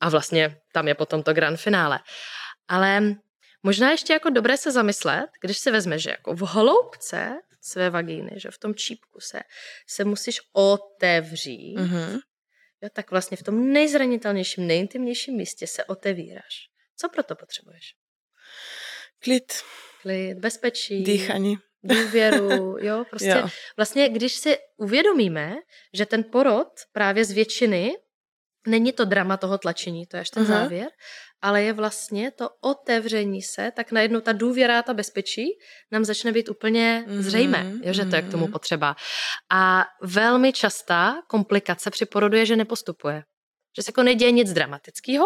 a 0.00 0.08
vlastně 0.08 0.56
tam 0.72 0.88
je 0.88 0.94
potom 0.94 1.22
to 1.22 1.34
grand 1.34 1.60
finále. 1.60 2.00
Ale 2.68 3.14
možná 3.62 3.90
ještě 3.90 4.12
jako 4.12 4.30
dobré 4.30 4.56
se 4.56 4.72
zamyslet, 4.72 5.26
když 5.42 5.58
si 5.58 5.70
vezme, 5.70 5.98
že 5.98 6.10
jako 6.10 6.34
v 6.34 6.42
hloubce 6.42 7.38
své 7.64 7.90
vagíny, 7.90 8.30
že 8.36 8.50
v 8.50 8.58
tom 8.58 8.74
čípku 8.74 9.20
se, 9.20 9.40
se 9.86 10.04
musíš 10.04 10.40
otevřít, 10.52 11.78
mm-hmm. 11.78 12.20
jo, 12.82 12.88
tak 12.92 13.10
vlastně 13.10 13.36
v 13.36 13.42
tom 13.42 13.72
nejzranitelnějším, 13.72 14.66
nejintimnějším 14.66 15.36
místě 15.36 15.66
se 15.66 15.84
otevíráš. 15.84 16.68
Co 16.96 17.08
proto 17.08 17.36
potřebuješ? 17.36 17.94
Klid. 19.18 19.52
Klid, 20.02 20.38
bezpečí. 20.38 21.02
Dýchaní. 21.02 21.56
Důvěru, 21.82 22.76
jo, 22.80 23.04
prostě 23.10 23.28
jo. 23.28 23.48
vlastně, 23.76 24.08
když 24.08 24.34
si 24.34 24.58
uvědomíme, 24.76 25.54
že 25.92 26.06
ten 26.06 26.24
porod 26.24 26.68
právě 26.92 27.24
z 27.24 27.30
většiny 27.30 27.92
není 28.66 28.92
to 28.92 29.04
drama 29.04 29.36
toho 29.36 29.58
tlačení, 29.58 30.06
to 30.06 30.16
je 30.16 30.20
až 30.20 30.30
ten 30.30 30.42
uh-huh. 30.42 30.46
závěr, 30.46 30.88
ale 31.44 31.62
je 31.62 31.72
vlastně 31.72 32.30
to 32.30 32.48
otevření 32.60 33.42
se, 33.42 33.72
tak 33.76 33.92
najednou 33.92 34.20
ta 34.20 34.32
důvěra, 34.32 34.82
ta 34.82 34.94
bezpečí 34.94 35.44
nám 35.92 36.04
začne 36.04 36.32
být 36.32 36.48
úplně 36.48 37.04
mm-hmm, 37.06 37.20
zřejmé, 37.20 37.72
jo, 37.82 37.92
že 37.92 38.04
to 38.04 38.16
je 38.16 38.22
k 38.22 38.30
tomu 38.30 38.44
mhm. 38.44 38.52
potřeba. 38.52 38.96
A 39.52 39.84
velmi 40.02 40.52
častá 40.52 41.14
komplikace 41.28 41.90
při 41.90 42.06
porodu 42.06 42.36
je, 42.36 42.46
že 42.46 42.56
nepostupuje. 42.56 43.22
Že 43.76 43.82
se 43.82 43.88
jako 43.88 44.02
neděje 44.02 44.30
nic 44.30 44.52
dramatického, 44.52 45.24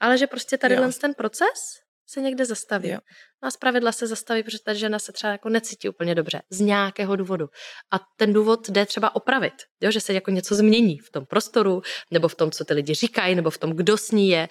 ale 0.00 0.18
že 0.18 0.26
prostě 0.26 0.58
tady 0.58 0.76
ten 1.00 1.14
proces 1.14 1.58
se 2.06 2.20
někde 2.20 2.44
zastaví. 2.44 2.88
Jo. 2.88 2.98
No 3.42 3.46
a 3.46 3.50
zpravidla 3.50 3.92
se 3.92 4.06
zastaví, 4.06 4.42
protože 4.42 4.58
ta 4.64 4.74
žena 4.74 4.98
se 4.98 5.12
třeba 5.12 5.32
jako 5.32 5.48
necítí 5.48 5.88
úplně 5.88 6.14
dobře 6.14 6.42
z 6.50 6.60
nějakého 6.60 7.16
důvodu. 7.16 7.48
A 7.92 8.00
ten 8.16 8.32
důvod 8.32 8.68
jde 8.68 8.86
třeba 8.86 9.16
opravit, 9.16 9.54
jo? 9.80 9.90
že 9.90 10.00
se 10.00 10.12
jako 10.12 10.30
něco 10.30 10.54
změní 10.54 10.98
v 10.98 11.10
tom 11.10 11.26
prostoru, 11.26 11.82
nebo 12.10 12.28
v 12.28 12.34
tom, 12.34 12.50
co 12.50 12.64
ty 12.64 12.74
lidi 12.74 12.94
říkají, 12.94 13.34
nebo 13.34 13.50
v 13.50 13.58
tom, 13.58 13.70
kdo 13.70 13.96
s 13.96 14.10
ní 14.10 14.28
je 14.28 14.48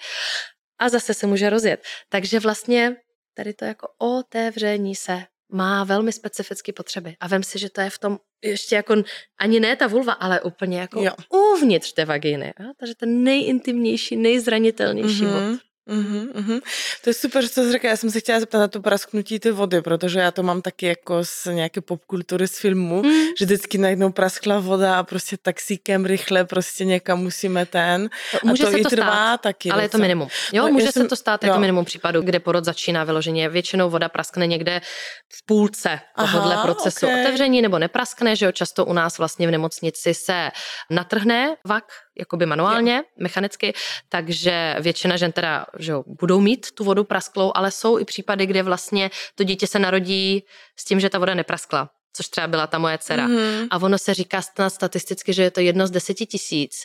a 0.80 0.88
zase 0.88 1.14
se 1.14 1.26
může 1.26 1.50
rozjet. 1.50 1.82
Takže 2.08 2.40
vlastně 2.40 2.96
tady 3.34 3.54
to 3.54 3.64
jako 3.64 3.88
otevření 3.98 4.94
se 4.94 5.22
má 5.52 5.84
velmi 5.84 6.12
specifické 6.12 6.72
potřeby. 6.72 7.16
A 7.20 7.28
vem 7.28 7.42
si, 7.42 7.58
že 7.58 7.70
to 7.70 7.80
je 7.80 7.90
v 7.90 7.98
tom 7.98 8.18
ještě 8.44 8.74
jako 8.74 8.96
ani 9.38 9.60
ne 9.60 9.76
ta 9.76 9.86
vulva, 9.86 10.12
ale 10.12 10.40
úplně 10.40 10.80
jako 10.80 11.02
jo. 11.02 11.12
uvnitř 11.30 11.92
té 11.92 12.04
vagíny. 12.04 12.52
Takže 12.76 12.94
ten 12.94 13.24
nejintimnější, 13.24 14.16
nejzranitelnější 14.16 15.22
mm-hmm. 15.22 15.50
bod. 15.52 15.60
Mm-hmm, 15.90 16.32
mm-hmm. 16.32 16.60
To 17.04 17.10
je 17.10 17.14
super, 17.14 17.42
že 17.42 17.50
to 17.50 17.72
řekla. 17.72 17.90
Já 17.90 17.96
jsem 17.96 18.10
se 18.10 18.20
chtěla 18.20 18.40
zeptat 18.40 18.58
na 18.58 18.68
to 18.68 18.80
prasknutí 18.80 19.40
ty 19.40 19.50
vody, 19.50 19.82
protože 19.82 20.18
já 20.18 20.30
to 20.30 20.42
mám 20.42 20.62
taky 20.62 20.86
jako 20.86 21.24
z 21.24 21.46
nějaké 21.46 21.80
popkultury 21.80 22.48
z 22.48 22.58
filmu, 22.58 23.02
mm. 23.02 23.24
že 23.38 23.44
vždycky 23.44 23.78
najednou 23.78 24.12
praskla 24.12 24.58
voda 24.60 24.98
a 24.98 25.02
prostě 25.02 25.36
taxíkem 25.36 26.04
rychle 26.04 26.44
prostě 26.44 26.84
někam 26.84 27.18
musíme 27.18 27.66
ten. 27.66 28.10
Může 28.44 28.62
a 28.62 28.66
to 28.66 28.72
se 28.72 28.78
i 28.78 28.82
to 28.82 28.88
trvá 28.88 29.06
stát, 29.06 29.40
taky. 29.40 29.70
Ale 29.70 29.82
je 29.82 29.88
to 29.88 29.98
minimum. 29.98 30.28
Jo, 30.52 30.62
no, 30.66 30.72
může 30.72 30.92
jsem, 30.92 31.02
se 31.02 31.08
to 31.08 31.16
stát, 31.16 31.44
je 31.44 31.50
to 31.50 31.60
minimum 31.60 31.84
případů, 31.84 32.22
kde 32.22 32.40
porod 32.40 32.64
začíná 32.64 33.04
vyloženě. 33.04 33.48
Většinou 33.48 33.90
voda 33.90 34.08
praskne 34.08 34.46
někde 34.46 34.80
v 35.28 35.46
půlce 35.46 36.00
tohohle 36.16 36.54
Aha, 36.54 36.64
procesu. 36.64 37.06
Okay. 37.06 37.20
Otevření 37.20 37.62
nebo 37.62 37.78
nepraskne, 37.78 38.36
že 38.36 38.46
jo, 38.46 38.52
často 38.52 38.84
u 38.84 38.92
nás 38.92 39.18
vlastně 39.18 39.48
v 39.48 39.50
nemocnici 39.50 40.14
se 40.14 40.50
natrhne 40.90 41.56
vak, 41.66 41.84
jakoby 42.20 42.46
manuálně, 42.46 42.96
jo. 42.96 43.02
mechanicky, 43.18 43.72
takže 44.08 44.76
většina 44.80 45.16
žen 45.16 45.32
teda 45.32 45.66
že 45.78 45.92
jo, 45.92 46.04
budou 46.06 46.40
mít 46.40 46.66
tu 46.74 46.84
vodu 46.84 47.04
prasklou, 47.04 47.52
ale 47.54 47.70
jsou 47.70 47.98
i 47.98 48.04
případy, 48.04 48.46
kde 48.46 48.62
vlastně 48.62 49.10
to 49.34 49.44
dítě 49.44 49.66
se 49.66 49.78
narodí 49.78 50.44
s 50.76 50.84
tím, 50.84 51.00
že 51.00 51.10
ta 51.10 51.18
voda 51.18 51.34
nepraskla 51.34 51.90
což 52.12 52.28
třeba 52.28 52.46
byla 52.46 52.66
ta 52.66 52.78
moje 52.78 52.98
dcera. 52.98 53.28
Mm-hmm. 53.28 53.68
A 53.70 53.76
ono 53.76 53.98
se 53.98 54.14
říká 54.14 54.42
statisticky, 54.68 55.32
že 55.32 55.42
je 55.42 55.50
to 55.50 55.60
jedno 55.60 55.86
z 55.86 55.90
deseti 55.90 56.26
tisíc. 56.26 56.84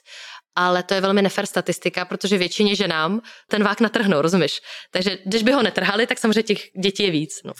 Ale 0.55 0.83
to 0.83 0.93
je 0.93 1.01
velmi 1.01 1.21
nefer 1.21 1.45
statistika, 1.45 2.05
protože 2.05 2.37
většině 2.37 2.75
ženám 2.75 3.21
ten 3.49 3.63
vák 3.63 3.81
natrhnou, 3.81 4.21
rozumíš? 4.21 4.61
Takže 4.91 5.17
když 5.25 5.43
by 5.43 5.51
ho 5.51 5.63
netrhali, 5.63 6.07
tak 6.07 6.19
samozřejmě 6.19 6.43
těch 6.43 6.61
dětí 6.83 7.03
je 7.03 7.11
víc. 7.11 7.39
No. 7.45 7.53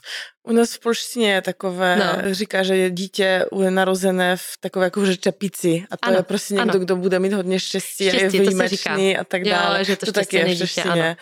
U 0.43 0.52
nás 0.52 0.74
v 0.74 0.80
polštině 0.80 1.34
je 1.34 1.41
takové, 1.41 1.96
no. 1.96 2.34
říká, 2.34 2.64
že 2.64 2.76
je 2.76 2.89
dítě 2.89 3.46
je 3.64 3.72
narozené 3.72 4.38
v 4.38 4.58
takové 4.60 4.86
jako 4.86 5.06
že 5.06 5.18
čepici 5.18 5.86
a 5.91 5.98
to 5.98 6.08
ano, 6.08 6.18
je 6.18 6.24
prostě 6.24 6.54
někdo, 6.54 6.72
ano. 6.72 6.80
kdo 6.80 6.96
bude 6.96 7.20
mít 7.20 7.34
hodně 7.34 7.60
štěstí, 7.60 8.10
štěstí 8.10 8.22
a 8.22 8.24
je 8.24 8.30
výjimečný 8.30 9.18
a 9.18 9.24
tak 9.24 9.43
dále. 9.43 9.80
Jo, 9.80 9.84
že 9.84 9.96
to, 9.96 10.06
to 10.06 10.12
taky 10.12 10.38
je 10.38 10.46
v 10.46 10.58
češtině. 10.58 11.18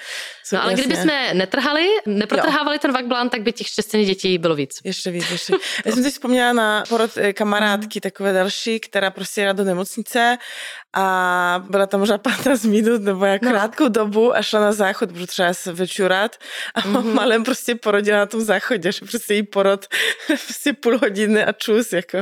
No, 0.54 0.64
ale 0.64 0.74
kdyby 0.74 0.96
jsme 0.96 1.34
netrhali, 1.34 1.88
neprotrhávali 2.06 2.76
jo. 2.76 2.80
ten 2.80 2.92
vakblán, 2.92 3.30
tak 3.30 3.42
by 3.42 3.52
těch 3.52 3.68
štěstěných 3.68 4.08
dětí 4.08 4.38
bylo 4.38 4.56
víc. 4.56 4.80
Ještě 4.84 5.12
víc, 5.12 5.32
ještě. 5.32 5.54
Já 5.86 5.92
jsem 5.92 6.04
si 6.04 6.12
vzpomněla 6.12 6.54
na 6.54 6.84
porod 6.90 7.12
eh, 7.18 7.34
kamarádky, 7.34 8.02
takové 8.02 8.34
další, 8.34 8.80
která 8.80 9.12
prostě 9.12 9.42
jela 9.42 9.54
do 9.54 9.64
nemocnice 9.64 10.38
a 10.94 11.66
byla 11.70 11.88
tam 11.88 12.00
možná 12.00 12.18
15 12.18 12.64
minut 12.76 13.02
nebo 13.02 13.26
jak 13.26 13.42
no. 13.42 13.52
krátkou 13.52 13.88
dobu 13.88 14.36
a 14.36 14.42
šla 14.42 14.60
na 14.60 14.72
záchod, 14.72 15.12
protože 15.12 15.28
třeba 15.28 15.54
se 15.54 15.74
večurat 15.74 16.38
a 16.76 16.82
mm-hmm. 16.82 17.04
malém 17.14 17.44
prostě 17.44 17.76
porodila 17.76 18.18
na 18.18 18.26
tom 18.26 18.42
záchodě, 18.42 18.92
že 18.92 19.06
prostě 19.06 19.34
jí 19.34 19.44
porod 19.44 19.86
prostě 20.28 20.74
půl 20.74 20.98
hodiny 20.98 21.46
a 21.46 21.52
čus, 21.52 21.94
jako 21.94 22.18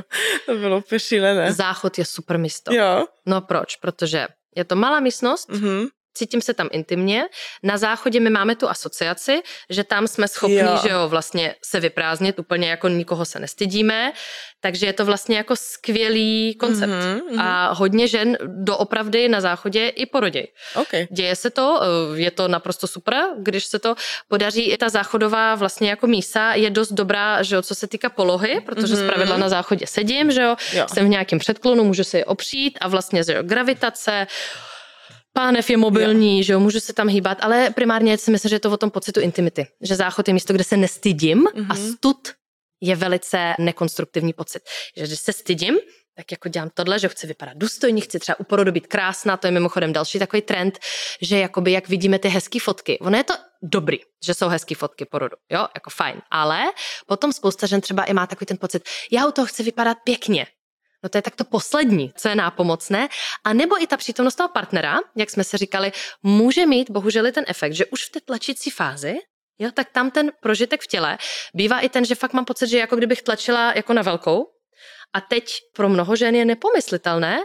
to 0.45 0.55
bylo 0.55 0.77
úplně 0.77 0.99
šílené. 0.99 1.53
Záchod 1.53 1.97
je 1.97 2.05
super 2.05 2.37
místo. 2.39 2.73
Jo. 2.73 3.05
No 3.25 3.41
proč? 3.41 3.75
Protože 3.75 4.27
je 4.55 4.63
to 4.63 4.75
malá 4.75 4.99
místnost, 4.99 5.49
mm-hmm 5.49 5.87
cítím 6.13 6.41
se 6.41 6.53
tam 6.53 6.69
intimně. 6.71 7.23
Na 7.63 7.77
záchodě 7.77 8.19
my 8.19 8.29
máme 8.29 8.55
tu 8.55 8.69
asociaci, 8.69 9.41
že 9.69 9.83
tam 9.83 10.07
jsme 10.07 10.27
schopni, 10.27 10.57
jo. 10.57 10.79
že 10.83 10.89
jo, 10.89 11.09
vlastně 11.09 11.55
se 11.63 11.79
vyprázdnit, 11.79 12.39
úplně 12.39 12.69
jako 12.69 12.87
nikoho 12.87 13.25
se 13.25 13.39
nestydíme, 13.39 14.13
takže 14.59 14.85
je 14.85 14.93
to 14.93 15.05
vlastně 15.05 15.37
jako 15.37 15.55
skvělý 15.55 16.55
koncept. 16.59 16.91
Mm-hmm, 16.91 17.41
A 17.41 17.73
hodně 17.73 18.07
žen 18.07 18.37
doopravdy 18.45 19.29
na 19.29 19.41
záchodě 19.41 19.87
i 19.87 20.05
poroděj. 20.05 20.47
Okay. 20.75 21.07
Děje 21.11 21.35
se 21.35 21.49
to, 21.49 21.81
eh, 21.81 22.19
je 22.19 22.31
to 22.31 22.47
naprosto 22.47 22.87
super, 22.87 23.23
když 23.37 23.65
se 23.65 23.79
to 23.79 23.95
podaří. 24.27 24.71
I 24.71 24.77
ta 24.77 24.89
záchodová 24.89 25.55
vlastně 25.55 25.89
jako 25.89 26.07
mísa 26.07 26.53
je 26.53 26.69
dost 26.69 26.91
dobrá, 26.91 27.43
že 27.43 27.55
jo, 27.55 27.61
co 27.61 27.75
se 27.75 27.87
týká 27.87 28.09
polohy, 28.09 28.61
protože 28.65 28.93
mm-hmm. 28.93 29.07
zpravidla 29.07 29.37
na 29.37 29.49
záchodě 29.49 29.87
sedím, 29.87 30.31
že 30.31 30.41
jo, 30.41 30.55
jo. 30.73 30.85
jsem 30.93 31.05
v 31.05 31.09
nějakém 31.09 31.39
předklonu, 31.39 31.83
můžu 31.83 32.03
se 32.03 32.17
je 32.17 32.25
opřít 32.25 32.77
a 32.81 32.87
vlastně, 32.87 33.23
že 33.23 33.33
jo, 33.33 33.43
gravitace, 33.43 34.27
Pánev 35.33 35.69
je 35.69 35.77
mobilní, 35.77 36.37
jo. 36.37 36.43
že 36.43 36.53
jo, 36.53 36.59
můžu 36.59 36.79
se 36.79 36.93
tam 36.93 37.07
hýbat, 37.07 37.37
ale 37.41 37.69
primárně 37.69 38.17
si 38.17 38.31
myslím, 38.31 38.49
že 38.49 38.55
je 38.55 38.59
to 38.59 38.71
o 38.71 38.77
tom 38.77 38.91
pocitu 38.91 39.19
intimity. 39.19 39.67
Že 39.81 39.95
záchod 39.95 40.27
je 40.27 40.33
místo, 40.33 40.53
kde 40.53 40.63
se 40.63 40.77
nestydím 40.77 41.43
mm-hmm. 41.43 41.65
a 41.69 41.73
mhm. 41.73 41.93
stud 41.93 42.17
je 42.81 42.95
velice 42.95 43.53
nekonstruktivní 43.59 44.33
pocit. 44.33 44.63
Že 44.97 45.07
když 45.07 45.19
se 45.19 45.33
stydím, 45.33 45.77
tak 46.15 46.31
jako 46.31 46.49
dělám 46.49 46.69
tohle, 46.73 46.99
že 46.99 47.09
chci 47.09 47.27
vypadat 47.27 47.57
důstojně, 47.57 48.01
chci 48.01 48.19
třeba 48.19 48.39
u 48.39 48.43
porodu 48.43 48.71
být 48.71 48.87
krásná, 48.87 49.37
to 49.37 49.47
je 49.47 49.51
mimochodem 49.51 49.93
další 49.93 50.19
takový 50.19 50.41
trend, 50.41 50.79
že 51.21 51.39
jakoby 51.39 51.71
jak 51.71 51.89
vidíme 51.89 52.19
ty 52.19 52.27
hezké 52.27 52.59
fotky, 52.59 52.99
ono 52.99 53.17
je 53.17 53.23
to 53.23 53.33
dobrý, 53.63 53.97
že 54.25 54.33
jsou 54.33 54.47
hezké 54.47 54.75
fotky 54.75 55.05
porodu, 55.05 55.35
jo, 55.51 55.67
jako 55.75 55.89
fajn, 55.89 56.21
ale 56.31 56.63
potom 57.07 57.33
spousta 57.33 57.67
žen 57.67 57.81
třeba 57.81 58.03
i 58.03 58.13
má 58.13 58.27
takový 58.27 58.45
ten 58.45 58.57
pocit, 58.57 58.83
já 59.11 59.27
u 59.27 59.31
toho 59.31 59.45
chci 59.45 59.63
vypadat 59.63 59.97
pěkně, 60.03 60.47
No 61.03 61.09
to 61.09 61.17
je 61.17 61.21
tak 61.21 61.35
to 61.35 61.43
poslední, 61.43 62.13
co 62.17 62.29
je 62.29 62.35
nápomocné. 62.35 63.09
A 63.43 63.53
nebo 63.53 63.83
i 63.83 63.87
ta 63.87 63.97
přítomnost 63.97 64.35
toho 64.35 64.49
partnera, 64.49 64.99
jak 65.15 65.29
jsme 65.29 65.43
se 65.43 65.57
říkali, 65.57 65.91
může 66.23 66.65
mít 66.65 66.89
bohužel 66.89 67.27
i 67.27 67.31
ten 67.31 67.45
efekt, 67.47 67.73
že 67.73 67.85
už 67.85 68.05
v 68.05 68.09
té 68.09 68.19
tlačící 68.19 68.69
fázi 68.69 69.17
Jo, 69.61 69.71
tak 69.73 69.89
tam 69.89 70.11
ten 70.11 70.31
prožitek 70.39 70.81
v 70.81 70.87
těle 70.87 71.17
bývá 71.53 71.79
i 71.79 71.89
ten, 71.89 72.05
že 72.05 72.15
fakt 72.15 72.33
mám 72.33 72.45
pocit, 72.45 72.67
že 72.67 72.77
jako 72.77 72.95
kdybych 72.95 73.21
tlačila 73.21 73.73
jako 73.75 73.93
na 73.93 74.01
velkou. 74.01 74.45
A 75.13 75.21
teď 75.21 75.59
pro 75.75 75.89
mnoho 75.89 76.15
žen 76.15 76.35
je 76.35 76.45
nepomyslitelné, 76.45 77.39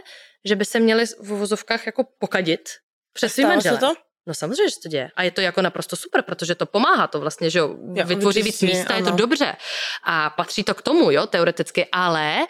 že 0.45 0.55
by 0.55 0.65
se 0.65 0.79
měly 0.79 1.05
v 1.05 1.31
uvozovkách 1.31 1.85
jako 1.85 2.03
pokadit 2.19 2.69
přes 3.13 3.33
svým 3.33 3.47
manželem. 3.47 3.79
to? 3.79 3.93
No 4.27 4.33
samozřejmě, 4.33 4.69
že 4.69 4.71
se 4.71 4.79
to 4.83 4.89
děje. 4.89 5.09
A 5.15 5.23
je 5.23 5.31
to 5.31 5.41
jako 5.41 5.61
naprosto 5.61 5.95
super, 5.95 6.21
protože 6.21 6.55
to 6.55 6.65
pomáhá 6.65 7.07
to 7.07 7.19
vlastně, 7.19 7.49
že 7.49 7.59
jo, 7.59 7.75
vytvoří 8.05 8.43
víc 8.43 8.61
místa, 8.61 8.93
ano. 8.93 9.05
je 9.05 9.11
to 9.11 9.17
dobře. 9.17 9.55
A 10.03 10.29
patří 10.29 10.63
to 10.63 10.73
k 10.73 10.81
tomu, 10.81 11.11
jo, 11.11 11.27
teoreticky, 11.27 11.87
ale 11.91 12.47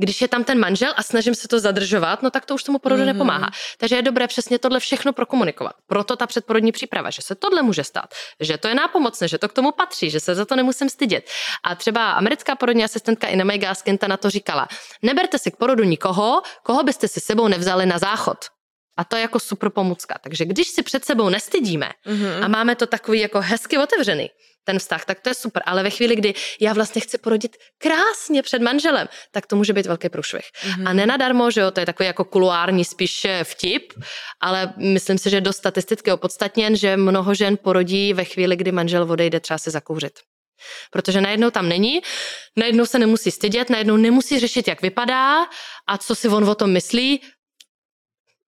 když 0.00 0.22
je 0.22 0.28
tam 0.28 0.44
ten 0.44 0.58
manžel 0.58 0.92
a 0.96 1.02
snažím 1.02 1.34
se 1.34 1.48
to 1.48 1.60
zadržovat, 1.60 2.22
no 2.22 2.30
tak 2.30 2.46
to 2.46 2.54
už 2.54 2.64
tomu 2.64 2.78
porodu 2.78 3.02
mm-hmm. 3.02 3.06
nepomáhá. 3.06 3.50
Takže 3.78 3.96
je 3.96 4.02
dobré 4.02 4.26
přesně 4.26 4.58
tohle 4.58 4.80
všechno 4.80 5.12
prokomunikovat. 5.12 5.72
Proto 5.86 6.16
ta 6.16 6.26
předporodní 6.26 6.72
příprava, 6.72 7.10
že 7.10 7.22
se 7.22 7.34
tohle 7.34 7.62
může 7.62 7.84
stát, 7.84 8.14
že 8.40 8.58
to 8.58 8.68
je 8.68 8.74
nápomocné, 8.74 9.28
že 9.28 9.38
to 9.38 9.48
k 9.48 9.52
tomu 9.52 9.72
patří, 9.72 10.10
že 10.10 10.20
se 10.20 10.34
za 10.34 10.44
to 10.44 10.56
nemusím 10.56 10.88
stydět. 10.88 11.30
A 11.64 11.74
třeba 11.74 12.12
americká 12.12 12.56
porodní 12.56 12.84
asistentka 12.84 13.26
Ina 13.26 13.44
May 13.44 13.58
Gaskinta 13.58 14.08
na 14.08 14.16
to 14.16 14.30
říkala, 14.30 14.68
neberte 15.02 15.38
si 15.38 15.50
k 15.50 15.56
porodu 15.56 15.84
nikoho, 15.84 16.42
koho 16.62 16.82
byste 16.82 17.08
si 17.08 17.20
sebou 17.20 17.48
nevzali 17.48 17.86
na 17.86 17.98
záchod. 17.98 18.38
A 18.96 19.04
to 19.04 19.16
je 19.16 19.22
jako 19.22 19.40
super 19.40 19.70
pomůcka. 19.70 20.18
Takže 20.22 20.44
když 20.44 20.68
si 20.68 20.82
před 20.82 21.04
sebou 21.04 21.28
nestydíme 21.28 21.90
mm-hmm. 22.06 22.44
a 22.44 22.48
máme 22.48 22.76
to 22.76 22.86
takový 22.86 23.20
jako 23.20 23.40
hezky 23.40 23.78
otevřený, 23.78 24.30
ten 24.64 24.78
vztah, 24.78 25.04
tak 25.04 25.20
to 25.20 25.30
je 25.30 25.34
super. 25.34 25.62
Ale 25.66 25.82
ve 25.82 25.90
chvíli, 25.90 26.16
kdy 26.16 26.34
já 26.60 26.72
vlastně 26.72 27.00
chci 27.00 27.18
porodit 27.18 27.56
krásně 27.78 28.42
před 28.42 28.62
manželem, 28.62 29.08
tak 29.30 29.46
to 29.46 29.56
může 29.56 29.72
být 29.72 29.86
velký 29.86 30.08
průšvih. 30.08 30.44
Mm-hmm. 30.44 30.88
A 30.88 30.92
nenadarmo, 30.92 31.50
že 31.50 31.60
jo, 31.60 31.70
to 31.70 31.80
je 31.80 31.86
takový 31.86 32.06
jako 32.06 32.24
kuluární 32.24 32.84
spíš 32.84 33.26
vtip, 33.44 33.92
ale 34.40 34.72
myslím 34.76 35.18
si, 35.18 35.30
že 35.30 35.36
je 35.36 35.40
dost 35.40 35.56
statisticky 35.56 36.12
opodstatněn, 36.12 36.76
že 36.76 36.96
mnoho 36.96 37.34
žen 37.34 37.56
porodí 37.62 38.14
ve 38.14 38.24
chvíli, 38.24 38.56
kdy 38.56 38.72
manžel 38.72 39.12
odejde 39.12 39.40
třeba 39.40 39.58
se 39.58 39.70
zakouřit. 39.70 40.20
Protože 40.90 41.20
najednou 41.20 41.50
tam 41.50 41.68
není, 41.68 42.00
najednou 42.56 42.86
se 42.86 42.98
nemusí 42.98 43.30
stydět, 43.30 43.70
najednou 43.70 43.96
nemusí 43.96 44.38
řešit, 44.38 44.68
jak 44.68 44.82
vypadá 44.82 45.46
a 45.86 45.98
co 45.98 46.14
si 46.14 46.28
on 46.28 46.48
o 46.48 46.54
tom 46.54 46.70
myslí, 46.72 47.20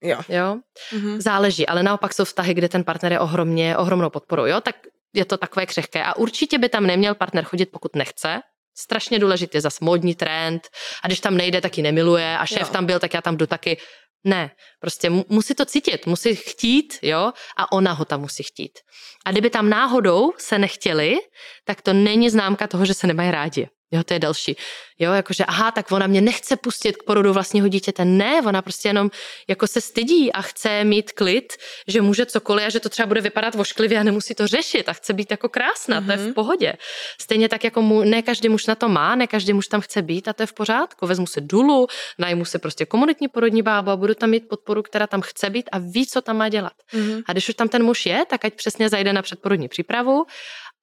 Jo. 0.05 0.21
jo? 0.29 0.57
Mm-hmm. 0.93 1.21
Záleží, 1.21 1.67
ale 1.67 1.83
naopak 1.83 2.15
jsou 2.15 2.25
vztahy, 2.25 2.55
kde 2.55 2.69
ten 2.69 2.85
partner 2.85 3.13
je 3.13 3.21
ohromně, 3.21 3.77
ohromnou 3.77 4.11
podporou, 4.11 4.47
jo? 4.47 4.61
Tak 4.61 4.77
je 5.15 5.25
to 5.25 5.37
takové 5.37 5.67
křehké. 5.67 6.05
A 6.05 6.17
určitě 6.17 6.59
by 6.59 6.69
tam 6.69 6.87
neměl 6.87 7.15
partner 7.15 7.45
chodit, 7.45 7.67
pokud 7.67 7.97
nechce. 7.97 8.41
Strašně 8.77 9.19
důležitý 9.19 9.57
je 9.57 9.61
zase 9.61 9.85
módní 9.85 10.15
trend. 10.15 10.69
A 11.03 11.07
když 11.07 11.21
tam 11.21 11.37
nejde, 11.37 11.61
tak 11.61 11.77
ji 11.77 11.83
nemiluje. 11.83 12.39
A 12.39 12.47
šéf 12.47 12.61
jo. 12.61 12.73
tam 12.73 12.87
byl, 12.87 12.99
tak 12.99 13.15
já 13.15 13.21
tam 13.21 13.37
jdu 13.37 13.47
taky. 13.47 13.77
Ne, 14.25 14.51
prostě 14.81 15.11
musí 15.11 15.55
to 15.55 15.65
cítit, 15.65 16.07
musí 16.07 16.35
chtít, 16.35 16.99
jo, 17.03 17.33
a 17.57 17.73
ona 17.73 17.93
ho 17.93 18.05
tam 18.05 18.21
musí 18.21 18.43
chtít. 18.43 18.79
A 19.25 19.33
kdyby 19.33 19.51
tam 19.51 19.69
náhodou 19.69 20.33
se 20.39 20.59
nechtěli, 20.59 21.17
tak 21.65 21.83
to 21.83 21.93
není 21.93 22.31
známka 22.31 22.67
toho, 22.67 22.85
že 22.85 22.95
se 22.95 23.07
nemají 23.07 23.31
rádi. 23.31 23.69
Jo, 23.93 24.05
to 24.05 24.15
je 24.15 24.19
další. 24.19 24.57
Jo, 24.99 25.13
jakože 25.13 25.45
aha, 25.45 25.71
tak 25.71 25.93
ona 25.93 26.07
mě 26.07 26.21
nechce 26.21 26.57
pustit 26.57 26.97
k 26.97 27.03
porodu 27.03 27.33
vlastního 27.33 27.69
dítěte. 27.69 28.05
Ne, 28.05 28.43
ona 28.43 28.63
prostě 28.63 28.89
jenom 28.89 29.11
jako 29.49 29.67
se 29.67 29.81
stydí 29.81 30.33
a 30.33 30.43
chce 30.43 30.85
mít 30.85 31.13
klid, 31.13 31.53
že 31.87 32.01
může 32.01 32.27
cokoliv 32.27 32.67
a 32.67 32.71
že 32.71 32.81
to 32.81 32.89
třeba 32.89 33.07
bude 33.07 33.21
vypadat 33.21 33.55
vošklivě 33.55 33.99
a 33.99 34.03
nemusí 34.03 34.35
to 34.35 34.47
řešit 34.47 34.89
a 34.89 34.93
chce 34.93 35.13
být 35.13 35.31
jako 35.31 35.49
krásná, 35.49 36.01
mm-hmm. 36.01 36.07
to 36.07 36.13
je 36.13 36.19
v 36.19 36.25
mhm. 36.25 36.35
pohodě. 36.35 36.73
Stejně 37.21 37.49
tak 37.49 37.65
jako 37.65 37.83
mu, 37.83 38.05
ne 38.05 38.23
každý 38.23 38.49
muž 38.49 38.67
na 38.67 38.75
to 38.75 38.89
má, 38.89 39.15
ne 39.15 39.27
každý 39.27 39.53
muž 39.53 39.67
tam 39.67 39.81
chce 39.81 40.03
být 40.03 40.29
a 40.29 40.33
to 40.33 40.43
je 40.43 40.47
v 40.47 40.53
pořádku. 40.53 41.07
Vezmu 41.07 41.27
se 41.27 41.41
dulu, 41.41 41.87
najmu 42.19 42.45
se 42.45 42.59
prostě 42.59 42.87
komunitní 42.87 43.29
porodní 43.29 43.63
bábu 43.63 43.91
a 43.91 43.97
budu 43.97 44.15
tam 44.15 44.31
mít 44.31 44.49
podporu, 44.49 44.83
která 44.83 45.07
tam 45.07 45.21
chce 45.21 45.51
být 45.51 45.69
a 45.73 45.79
ví, 45.79 46.07
co 46.07 46.21
tam 46.21 46.37
má 46.37 46.49
dělat. 46.49 46.73
Mm-hmm. 46.95 47.23
A 47.29 47.33
když 47.33 47.49
už 47.49 47.55
tam 47.55 47.69
ten 47.69 47.83
muž 47.83 48.07
je, 48.07 48.25
tak 48.31 48.45
ať 48.45 48.55
přesně 48.55 48.89
zajde 48.89 49.13
na 49.13 49.23
předporodní 49.23 49.69
přípravu, 49.69 50.25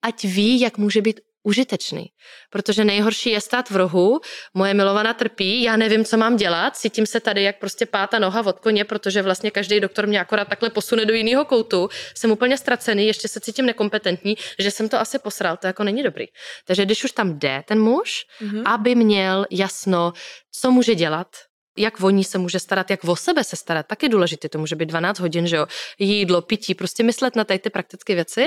ať 0.01 0.23
ví, 0.23 0.59
jak 0.59 0.77
může 0.77 1.01
být 1.01 1.19
užitečný. 1.43 2.05
Protože 2.49 2.85
nejhorší 2.85 3.29
je 3.29 3.41
stát 3.41 3.69
v 3.69 3.75
rohu, 3.75 4.19
moje 4.53 4.73
milovaná 4.73 5.13
trpí, 5.13 5.63
já 5.63 5.77
nevím, 5.77 6.05
co 6.05 6.17
mám 6.17 6.35
dělat, 6.35 6.77
cítím 6.77 7.05
se 7.05 7.19
tady 7.19 7.43
jak 7.43 7.59
prostě 7.59 7.85
páta 7.85 8.19
noha 8.19 8.45
od 8.45 8.59
koně, 8.59 8.85
protože 8.85 9.21
vlastně 9.21 9.51
každý 9.51 9.79
doktor 9.79 10.07
mě 10.07 10.19
akorát 10.19 10.47
takhle 10.47 10.69
posune 10.69 11.05
do 11.05 11.13
jiného 11.13 11.45
koutu, 11.45 11.89
jsem 12.15 12.31
úplně 12.31 12.57
ztracený, 12.57 13.07
ještě 13.07 13.27
se 13.27 13.39
cítím 13.39 13.65
nekompetentní, 13.65 14.37
že 14.59 14.71
jsem 14.71 14.89
to 14.89 14.99
asi 14.99 15.19
posral, 15.19 15.57
to 15.57 15.67
jako 15.67 15.83
není 15.83 16.03
dobrý. 16.03 16.25
Takže 16.65 16.85
když 16.85 17.03
už 17.03 17.11
tam 17.11 17.39
jde 17.39 17.63
ten 17.67 17.81
muž, 17.81 18.25
mm-hmm. 18.41 18.63
aby 18.65 18.95
měl 18.95 19.45
jasno, 19.51 20.13
co 20.51 20.71
může 20.71 20.95
dělat, 20.95 21.27
jak 21.79 22.01
o 22.01 22.09
ní 22.09 22.23
se 22.23 22.37
může 22.37 22.59
starat, 22.59 22.89
jak 22.89 23.03
o 23.03 23.15
sebe 23.15 23.43
se 23.43 23.55
starat, 23.55 23.87
taky 23.87 24.09
důležité. 24.09 24.49
To 24.49 24.59
může 24.59 24.75
být 24.75 24.85
12 24.85 25.19
hodin, 25.19 25.47
že 25.47 25.55
jo, 25.55 25.65
jídlo, 25.99 26.41
pití, 26.41 26.75
prostě 26.75 27.03
myslet 27.03 27.35
na 27.35 27.43
tady 27.43 27.59
ty 27.59 27.69
praktické 27.69 28.15
věci 28.15 28.45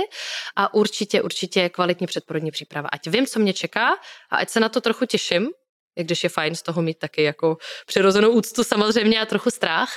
a 0.56 0.74
určitě, 0.74 1.22
určitě 1.22 1.68
kvalitní 1.68 2.06
předporodní 2.06 2.50
příprava. 2.50 2.88
Ať 2.92 3.08
vím, 3.08 3.26
co 3.26 3.40
mě 3.40 3.52
čeká 3.52 3.88
a 4.30 4.36
ať 4.36 4.48
se 4.48 4.60
na 4.60 4.68
to 4.68 4.80
trochu 4.80 5.06
těším, 5.06 5.48
i 5.96 6.04
když 6.04 6.24
je 6.24 6.28
fajn 6.28 6.54
z 6.54 6.62
toho 6.62 6.82
mít 6.82 6.98
taky 6.98 7.22
jako 7.22 7.56
přirozenou 7.86 8.30
úctu 8.30 8.64
samozřejmě 8.64 9.20
a 9.20 9.26
trochu 9.26 9.50
strach 9.50 9.88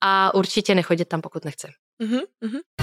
a 0.00 0.34
určitě 0.34 0.74
nechodit 0.74 1.08
tam, 1.08 1.20
pokud 1.20 1.44
nechce. 1.44 1.68
Mm-hmm. 2.02 2.79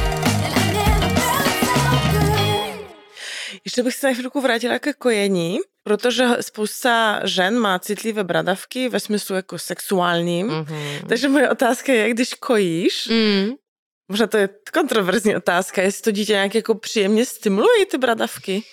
Ještě 3.66 3.84
bych 3.84 3.96
se 3.96 4.08
na 4.08 4.14
chvilku 4.14 4.42
vrátila 4.42 4.80
ke 4.80 4.94
kojení, 4.94 5.60
protože 5.84 6.26
spousta 6.42 7.22
žen 7.24 7.60
má 7.60 7.80
citlivé 7.80 8.24
bradavky 8.24 8.90
ve 8.90 9.00
smyslu 9.00 9.36
jako 9.36 9.60
sexuálním. 9.60 10.48
Mm-hmm. 10.48 11.08
Takže 11.08 11.30
moje 11.30 11.50
otázka 11.50 11.94
je, 11.94 12.10
když 12.10 12.34
kojíš, 12.34 13.08
mm. 13.08 13.50
možná 14.10 14.28
to 14.28 14.38
je 14.38 14.50
kontroverzní 14.74 15.36
otázka, 15.36 15.82
jestli 15.82 16.04
to 16.04 16.12
dítě 16.12 16.34
nějak 16.34 16.56
jako 16.56 16.76
příjemně 16.76 17.26
stimuluje 17.26 17.86
ty 17.86 17.98
bradavky? 17.98 18.64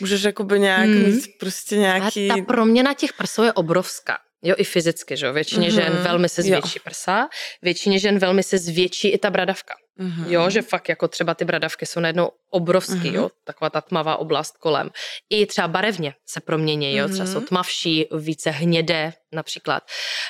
Můžeš 0.00 0.22
jakoby 0.22 0.60
nějak 0.60 0.88
mm. 0.88 1.04
mít 1.04 1.24
prostě 1.40 1.76
nějaký... 1.76 2.30
A 2.30 2.36
ta 2.36 2.42
proměna 2.42 2.94
těch 2.94 3.12
prsou 3.12 3.42
je 3.42 3.52
obrovská. 3.52 4.18
Jo, 4.42 4.54
i 4.58 4.64
fyzicky, 4.64 5.16
že 5.16 5.26
jo. 5.26 5.32
Většině 5.32 5.68
mm-hmm. 5.68 5.74
žen 5.74 5.92
velmi 6.02 6.28
se 6.28 6.42
zvětší 6.42 6.78
jo. 6.78 6.82
prsa, 6.84 7.28
většině 7.62 7.98
žen 7.98 8.18
velmi 8.18 8.42
se 8.42 8.58
zvětší 8.58 9.08
i 9.08 9.18
ta 9.18 9.30
bradavka. 9.30 9.74
Mm-hmm. 10.00 10.28
Jo, 10.28 10.50
že 10.50 10.62
fakt 10.62 10.88
jako 10.88 11.08
třeba 11.08 11.34
ty 11.34 11.44
bradavky 11.44 11.86
jsou 11.86 12.00
najednou 12.00 12.30
obrovský, 12.50 12.94
mm-hmm. 12.94 13.14
jo, 13.14 13.30
taková 13.44 13.70
ta 13.70 13.80
tmavá 13.80 14.16
oblast 14.16 14.56
kolem. 14.56 14.90
I 15.30 15.46
třeba 15.46 15.68
barevně 15.68 16.14
se 16.28 16.40
promění, 16.40 16.96
jo, 16.96 17.08
třeba 17.08 17.26
jsou 17.26 17.38
mhm. 17.38 17.46
tmavší, 17.46 18.06
více 18.18 18.50
hnědé 18.50 19.12
například, 19.32 19.82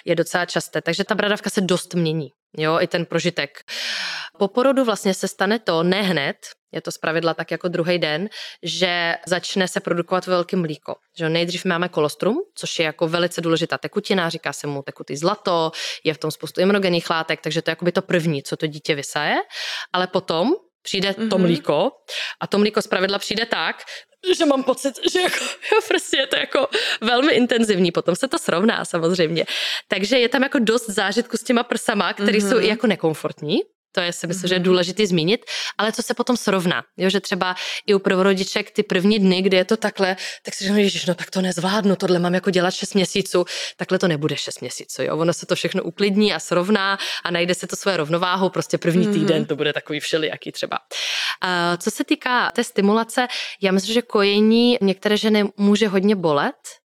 je 0.04 0.14
docela 0.14 0.46
časté, 0.46 0.82
takže 0.82 1.04
ta 1.04 1.14
bradavka 1.14 1.50
se 1.50 1.60
dost 1.60 1.94
mění, 1.94 2.28
jo, 2.56 2.78
i 2.80 2.86
ten 2.86 3.06
prožitek. 3.06 3.50
Po 4.38 4.48
porodu 4.48 4.84
vlastně 4.84 5.14
se 5.14 5.28
stane 5.28 5.58
to, 5.58 5.82
ne 5.82 6.02
hned, 6.02 6.36
je 6.74 6.80
to 6.80 6.92
zpravidla 6.92 7.34
tak 7.34 7.50
jako 7.50 7.68
druhý 7.68 7.98
den, 7.98 8.28
že 8.62 9.14
začne 9.26 9.68
se 9.68 9.80
produkovat 9.80 10.26
velký 10.26 10.56
mlíko. 10.56 10.96
Že 11.18 11.28
nejdřív 11.28 11.64
máme 11.64 11.88
kolostrum, 11.88 12.36
což 12.54 12.78
je 12.78 12.84
jako 12.84 13.08
velice 13.08 13.40
důležitá 13.40 13.78
tekutina, 13.78 14.28
říká 14.28 14.52
se 14.52 14.66
mu 14.66 14.82
tekutý 14.82 15.16
zlato, 15.16 15.72
je 16.04 16.14
v 16.14 16.18
tom 16.18 16.30
spoustu 16.30 16.60
imunogenních 16.60 17.10
látek, 17.10 17.40
takže 17.40 17.62
to 17.62 17.70
je 17.70 17.72
jakoby 17.72 17.92
to 17.92 18.02
první, 18.02 18.42
co 18.42 18.56
to 18.56 18.66
dítě 18.66 18.94
vysaje. 18.94 19.36
Ale 19.92 20.06
potom 20.06 20.52
přijde 20.82 21.10
mm-hmm. 21.10 21.28
to 21.28 21.38
mhm. 21.38 21.46
mlíko 21.46 21.90
a 22.40 22.46
to 22.46 22.58
mlíko 22.58 22.82
zpravidla 22.82 23.18
přijde 23.18 23.46
tak, 23.46 23.82
že 24.36 24.46
mám 24.46 24.62
pocit, 24.62 24.94
že 25.12 25.20
jako, 25.20 25.44
jo, 25.72 25.80
prostě 25.88 26.16
je 26.16 26.26
to 26.26 26.36
jako 26.36 26.68
velmi 27.00 27.32
intenzivní, 27.32 27.92
potom 27.92 28.16
se 28.16 28.28
to 28.28 28.38
srovná 28.38 28.84
samozřejmě. 28.84 29.44
Takže 29.88 30.18
je 30.18 30.28
tam 30.28 30.42
jako 30.42 30.58
dost 30.58 30.90
zážitku 30.90 31.36
s 31.36 31.42
těma 31.42 31.62
prsama, 31.62 32.12
které 32.12 32.38
mm-hmm. 32.38 32.50
jsou 32.50 32.58
i 32.58 32.68
jako 32.68 32.86
nekomfortní, 32.86 33.58
to 33.94 34.00
je 34.00 34.12
si 34.12 34.26
myslím, 34.26 34.48
že 34.48 34.54
je 34.54 34.58
mhm. 34.58 34.64
důležité 34.64 35.06
zmínit, 35.06 35.44
ale 35.78 35.92
co 35.92 36.02
se 36.02 36.14
potom 36.14 36.36
srovná, 36.36 36.82
jo, 36.96 37.10
že 37.10 37.20
třeba 37.20 37.54
i 37.86 37.94
u 37.94 37.98
prvorodiček 37.98 38.70
ty 38.70 38.82
první 38.82 39.18
dny, 39.18 39.42
kdy 39.42 39.56
je 39.56 39.64
to 39.64 39.76
takhle, 39.76 40.16
tak 40.42 40.54
si 40.54 40.64
říkám, 40.64 40.82
že 40.82 41.04
no 41.08 41.14
tak 41.14 41.30
to 41.30 41.40
nezvládnu, 41.40 41.96
tohle 41.96 42.18
mám 42.18 42.34
jako 42.34 42.50
dělat 42.50 42.70
6 42.70 42.94
měsíců, 42.94 43.44
takhle 43.76 43.98
to 43.98 44.08
nebude 44.08 44.36
6 44.36 44.60
měsíců, 44.60 45.02
jo, 45.02 45.16
ono 45.16 45.32
se 45.32 45.46
to 45.46 45.54
všechno 45.54 45.82
uklidní 45.82 46.34
a 46.34 46.38
srovná 46.40 46.98
a 47.24 47.30
najde 47.30 47.54
se 47.54 47.66
to 47.66 47.76
své 47.76 47.96
rovnováhu, 47.96 48.50
prostě 48.50 48.78
první 48.78 49.06
mhm. 49.06 49.14
týden 49.14 49.44
to 49.44 49.56
bude 49.56 49.72
takový 49.72 50.00
všelijaký 50.00 50.52
třeba. 50.52 50.78
A 51.40 51.76
co 51.76 51.90
se 51.90 52.04
týká 52.04 52.50
té 52.50 52.64
stimulace, 52.64 53.26
já 53.62 53.72
myslím, 53.72 53.94
že 53.94 54.02
kojení 54.02 54.78
některé 54.80 55.16
ženy 55.16 55.44
může 55.56 55.88
hodně 55.88 56.16
bolet, 56.16 56.83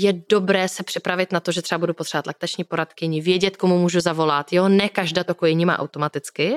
je 0.00 0.12
dobré 0.28 0.68
se 0.68 0.82
připravit 0.82 1.32
na 1.32 1.40
to, 1.40 1.52
že 1.52 1.62
třeba 1.62 1.78
budu 1.78 1.94
potřebovat 1.94 2.26
laktační 2.26 2.64
poradkyni, 2.64 3.20
vědět, 3.20 3.56
komu 3.56 3.78
můžu 3.78 4.00
zavolat. 4.00 4.52
Jo, 4.52 4.68
ne 4.68 4.88
každá 4.88 5.24
to 5.24 5.34
kojení 5.34 5.64
má 5.64 5.78
automaticky. 5.78 6.56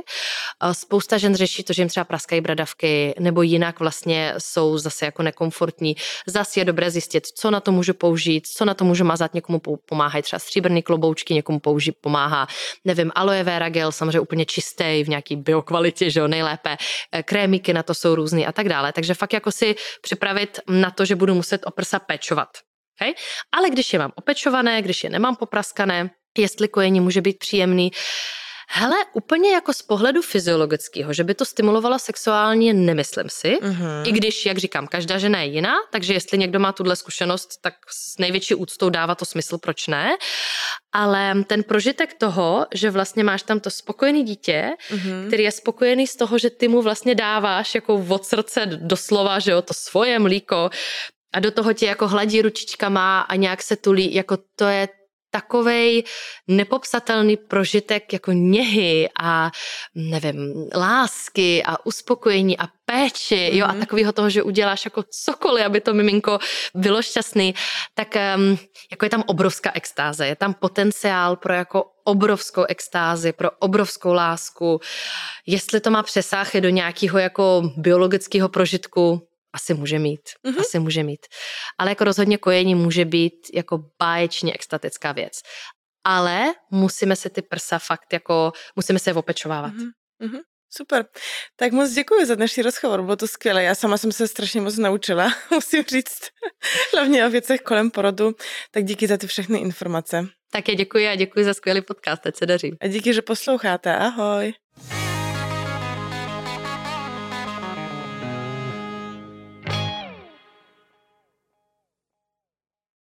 Spousta 0.72 1.18
žen 1.18 1.36
řeší 1.36 1.64
to, 1.64 1.74
že 1.74 1.82
jim 1.82 1.90
třeba 1.90 2.04
praskají 2.04 2.42
bradavky, 2.42 3.14
nebo 3.20 3.42
jinak 3.42 3.80
vlastně 3.80 4.34
jsou 4.38 4.78
zase 4.78 5.06
jako 5.06 5.24
nekomfortní. 5.24 5.96
Zase 6.28 6.60
je 6.60 6.66
dobré 6.66 6.92
zjistit, 6.92 7.28
co 7.28 7.52
na 7.52 7.60
to 7.60 7.72
můžu 7.72 7.94
použít, 7.94 8.48
co 8.48 8.66
na 8.66 8.74
to 8.74 8.86
můžu 8.86 9.04
mazat, 9.04 9.34
někomu 9.34 9.62
pomáhají 9.86 10.24
třeba 10.24 10.40
stříbrný 10.40 10.84
kloboučky, 10.84 11.34
někomu 11.34 11.60
použít 11.60 11.96
pomáhá, 12.02 12.48
nevím, 12.86 13.12
aloe 13.16 13.44
vera 13.44 13.70
gel, 13.70 13.92
samozřejmě 13.92 14.20
úplně 14.20 14.46
čistý, 14.46 15.04
v 15.04 15.10
nějaký 15.10 15.36
biokvalitě, 15.36 16.10
že 16.10 16.20
jo, 16.20 16.28
nejlépe. 16.28 16.78
E, 17.12 17.24
krémíky 17.24 17.74
na 17.74 17.84
to 17.84 17.94
jsou 17.94 18.16
různý 18.16 18.48
a 18.48 18.52
tak 18.52 18.70
dále. 18.70 18.94
Takže 18.94 19.14
fakt 19.14 19.34
jako 19.34 19.52
si 19.52 19.76
připravit 20.02 20.60
na 20.68 20.92
to, 20.92 21.06
že 21.06 21.16
budu 21.16 21.36
muset 21.36 21.62
o 21.66 21.72
prsa 21.72 22.00
pečovat. 22.00 22.48
Okay? 23.02 23.14
Ale 23.52 23.70
když 23.70 23.94
je 23.94 24.00
mám 24.00 24.12
opečované, 24.16 24.82
když 24.82 25.04
je 25.04 25.10
nemám 25.10 25.36
popraskané, 25.36 26.10
jestli 26.38 26.68
kojení 26.68 27.00
může 27.00 27.22
být 27.22 27.40
příjemný, 27.40 27.92
Hele, 28.74 28.96
úplně 29.14 29.52
jako 29.52 29.74
z 29.74 29.82
pohledu 29.82 30.22
fyziologického, 30.22 31.14
že 31.14 31.24
by 31.24 31.36
to 31.36 31.46
stimulovalo 31.46 32.00
sexuálně, 32.00 32.74
nemyslím 32.74 33.30
si. 33.30 33.60
Mm-hmm. 33.62 34.04
I 34.08 34.12
když, 34.12 34.46
jak 34.46 34.58
říkám, 34.58 34.88
každá 34.88 35.18
žena 35.18 35.42
je 35.42 35.48
jiná, 35.48 35.74
takže 35.92 36.14
jestli 36.14 36.38
někdo 36.38 36.60
má 36.60 36.72
tuhle 36.72 36.96
zkušenost, 36.96 37.50
tak 37.62 37.74
s 37.90 38.18
největší 38.18 38.56
úctou 38.56 38.90
dává 38.90 39.16
to 39.16 39.26
smysl, 39.26 39.58
proč 39.58 39.88
ne. 39.88 40.18
Ale 40.94 41.44
ten 41.48 41.64
prožitek 41.64 42.14
toho, 42.14 42.68
že 42.74 42.90
vlastně 42.90 43.24
máš 43.24 43.44
tam 43.44 43.60
to 43.60 43.70
spokojené 43.70 44.24
dítě, 44.24 44.70
mm-hmm. 44.90 45.28
který 45.28 45.44
je 45.44 45.52
spokojený 45.52 46.08
z 46.08 46.16
toho, 46.16 46.38
že 46.38 46.50
ty 46.50 46.68
mu 46.68 46.82
vlastně 46.82 47.16
dáváš 47.16 47.76
jako 47.76 48.06
od 48.10 48.26
srdce 48.26 48.66
doslova, 48.66 49.40
že 49.40 49.52
jo, 49.52 49.62
to 49.62 49.74
svoje 49.74 50.20
mlíko, 50.20 50.70
a 51.34 51.40
do 51.40 51.52
toho 51.52 51.74
tě 51.74 51.86
jako 51.86 52.08
hladí 52.08 52.42
ručičkama 52.42 53.22
a 53.22 53.36
nějak 53.36 53.62
se 53.62 53.76
tulí, 53.76 54.14
jako 54.14 54.38
to 54.56 54.66
je 54.66 54.88
takovej 55.32 56.04
nepopsatelný 56.48 57.38
prožitek 57.38 58.14
jako 58.14 58.32
něhy 58.32 59.10
a 59.22 59.52
nevím, 59.96 60.70
lásky 60.76 61.64
a 61.64 61.86
uspokojení 61.86 62.58
a 62.58 62.68
péči, 62.86 63.36
mm-hmm. 63.36 63.56
jo, 63.56 63.66
a 63.66 63.72
mhm. 63.72 63.80
takového 63.80 64.12
toho, 64.12 64.30
že 64.30 64.44
uděláš 64.44 64.86
jako 64.86 65.04
cokoliv, 65.26 65.66
aby 65.66 65.82
to 65.82 65.94
miminko 65.94 66.40
bylo 66.76 67.02
šťastný, 67.02 67.56
tak 67.94 68.16
um, 68.36 68.58
jako 68.92 69.06
je 69.06 69.10
tam 69.10 69.24
obrovská 69.28 69.72
extáze, 69.74 70.28
je 70.28 70.36
tam 70.36 70.54
potenciál 70.54 71.36
pro 71.36 71.54
jako 71.54 71.84
obrovskou 72.04 72.64
extázi, 72.68 73.34
pro 73.34 73.52
obrovskou 73.60 74.14
lásku. 74.14 74.80
Jestli 75.46 75.80
to 75.80 75.92
má 75.92 76.04
přesáhy 76.04 76.62
do 76.62 76.70
nějakého 76.70 77.20
jako 77.20 77.72
biologického 77.78 78.50
prožitku, 78.50 79.28
asi 79.54 79.74
může 79.74 80.00
mít, 80.00 80.22
mm-hmm. 80.46 80.60
asi 80.60 80.80
může 80.80 81.04
mít. 81.04 81.26
Ale 81.78 81.92
jako 81.92 82.04
rozhodně 82.04 82.38
kojení 82.38 82.76
může 82.76 83.06
být 83.06 83.48
jako 83.54 83.80
báječně 84.00 84.54
extatická 84.54 85.12
věc. 85.12 85.34
Ale 86.04 86.54
musíme 86.72 87.16
se 87.16 87.30
ty 87.30 87.42
prsa 87.42 87.80
fakt 87.80 88.14
jako, 88.14 88.52
musíme 88.76 89.00
se 89.00 89.10
je 89.10 89.14
opečovávat. 89.14 89.74
Mm-hmm. 89.74 90.40
Super. 90.74 91.06
Tak 91.56 91.72
moc 91.72 91.92
děkuji 91.92 92.26
za 92.26 92.36
dnešní 92.36 92.64
rozhovor, 92.64 93.02
bylo 93.02 93.16
to 93.16 93.28
skvělé. 93.28 93.64
Já 93.64 93.76
sama 93.76 93.98
jsem 93.98 94.12
se 94.12 94.28
strašně 94.28 94.62
moc 94.62 94.78
naučila, 94.78 95.34
musím 95.52 95.84
říct, 95.84 96.22
hlavně 96.94 97.26
o 97.26 97.30
věcech 97.30 97.62
kolem 97.62 97.92
porodu. 97.92 98.36
Tak 98.72 98.86
díky 98.86 99.08
za 99.08 99.18
ty 99.18 99.28
všechny 99.28 99.60
informace. 99.60 100.28
Také 100.52 100.76
děkuji 100.76 101.08
a 101.08 101.16
děkuji 101.16 101.46
za 101.46 101.54
skvělý 101.54 101.82
podcast, 101.82 102.22
teď 102.22 102.36
se 102.36 102.46
daří. 102.46 102.78
A 102.82 102.88
díky, 102.88 103.14
že 103.14 103.22
posloucháte. 103.22 103.96
Ahoj. 103.96 104.54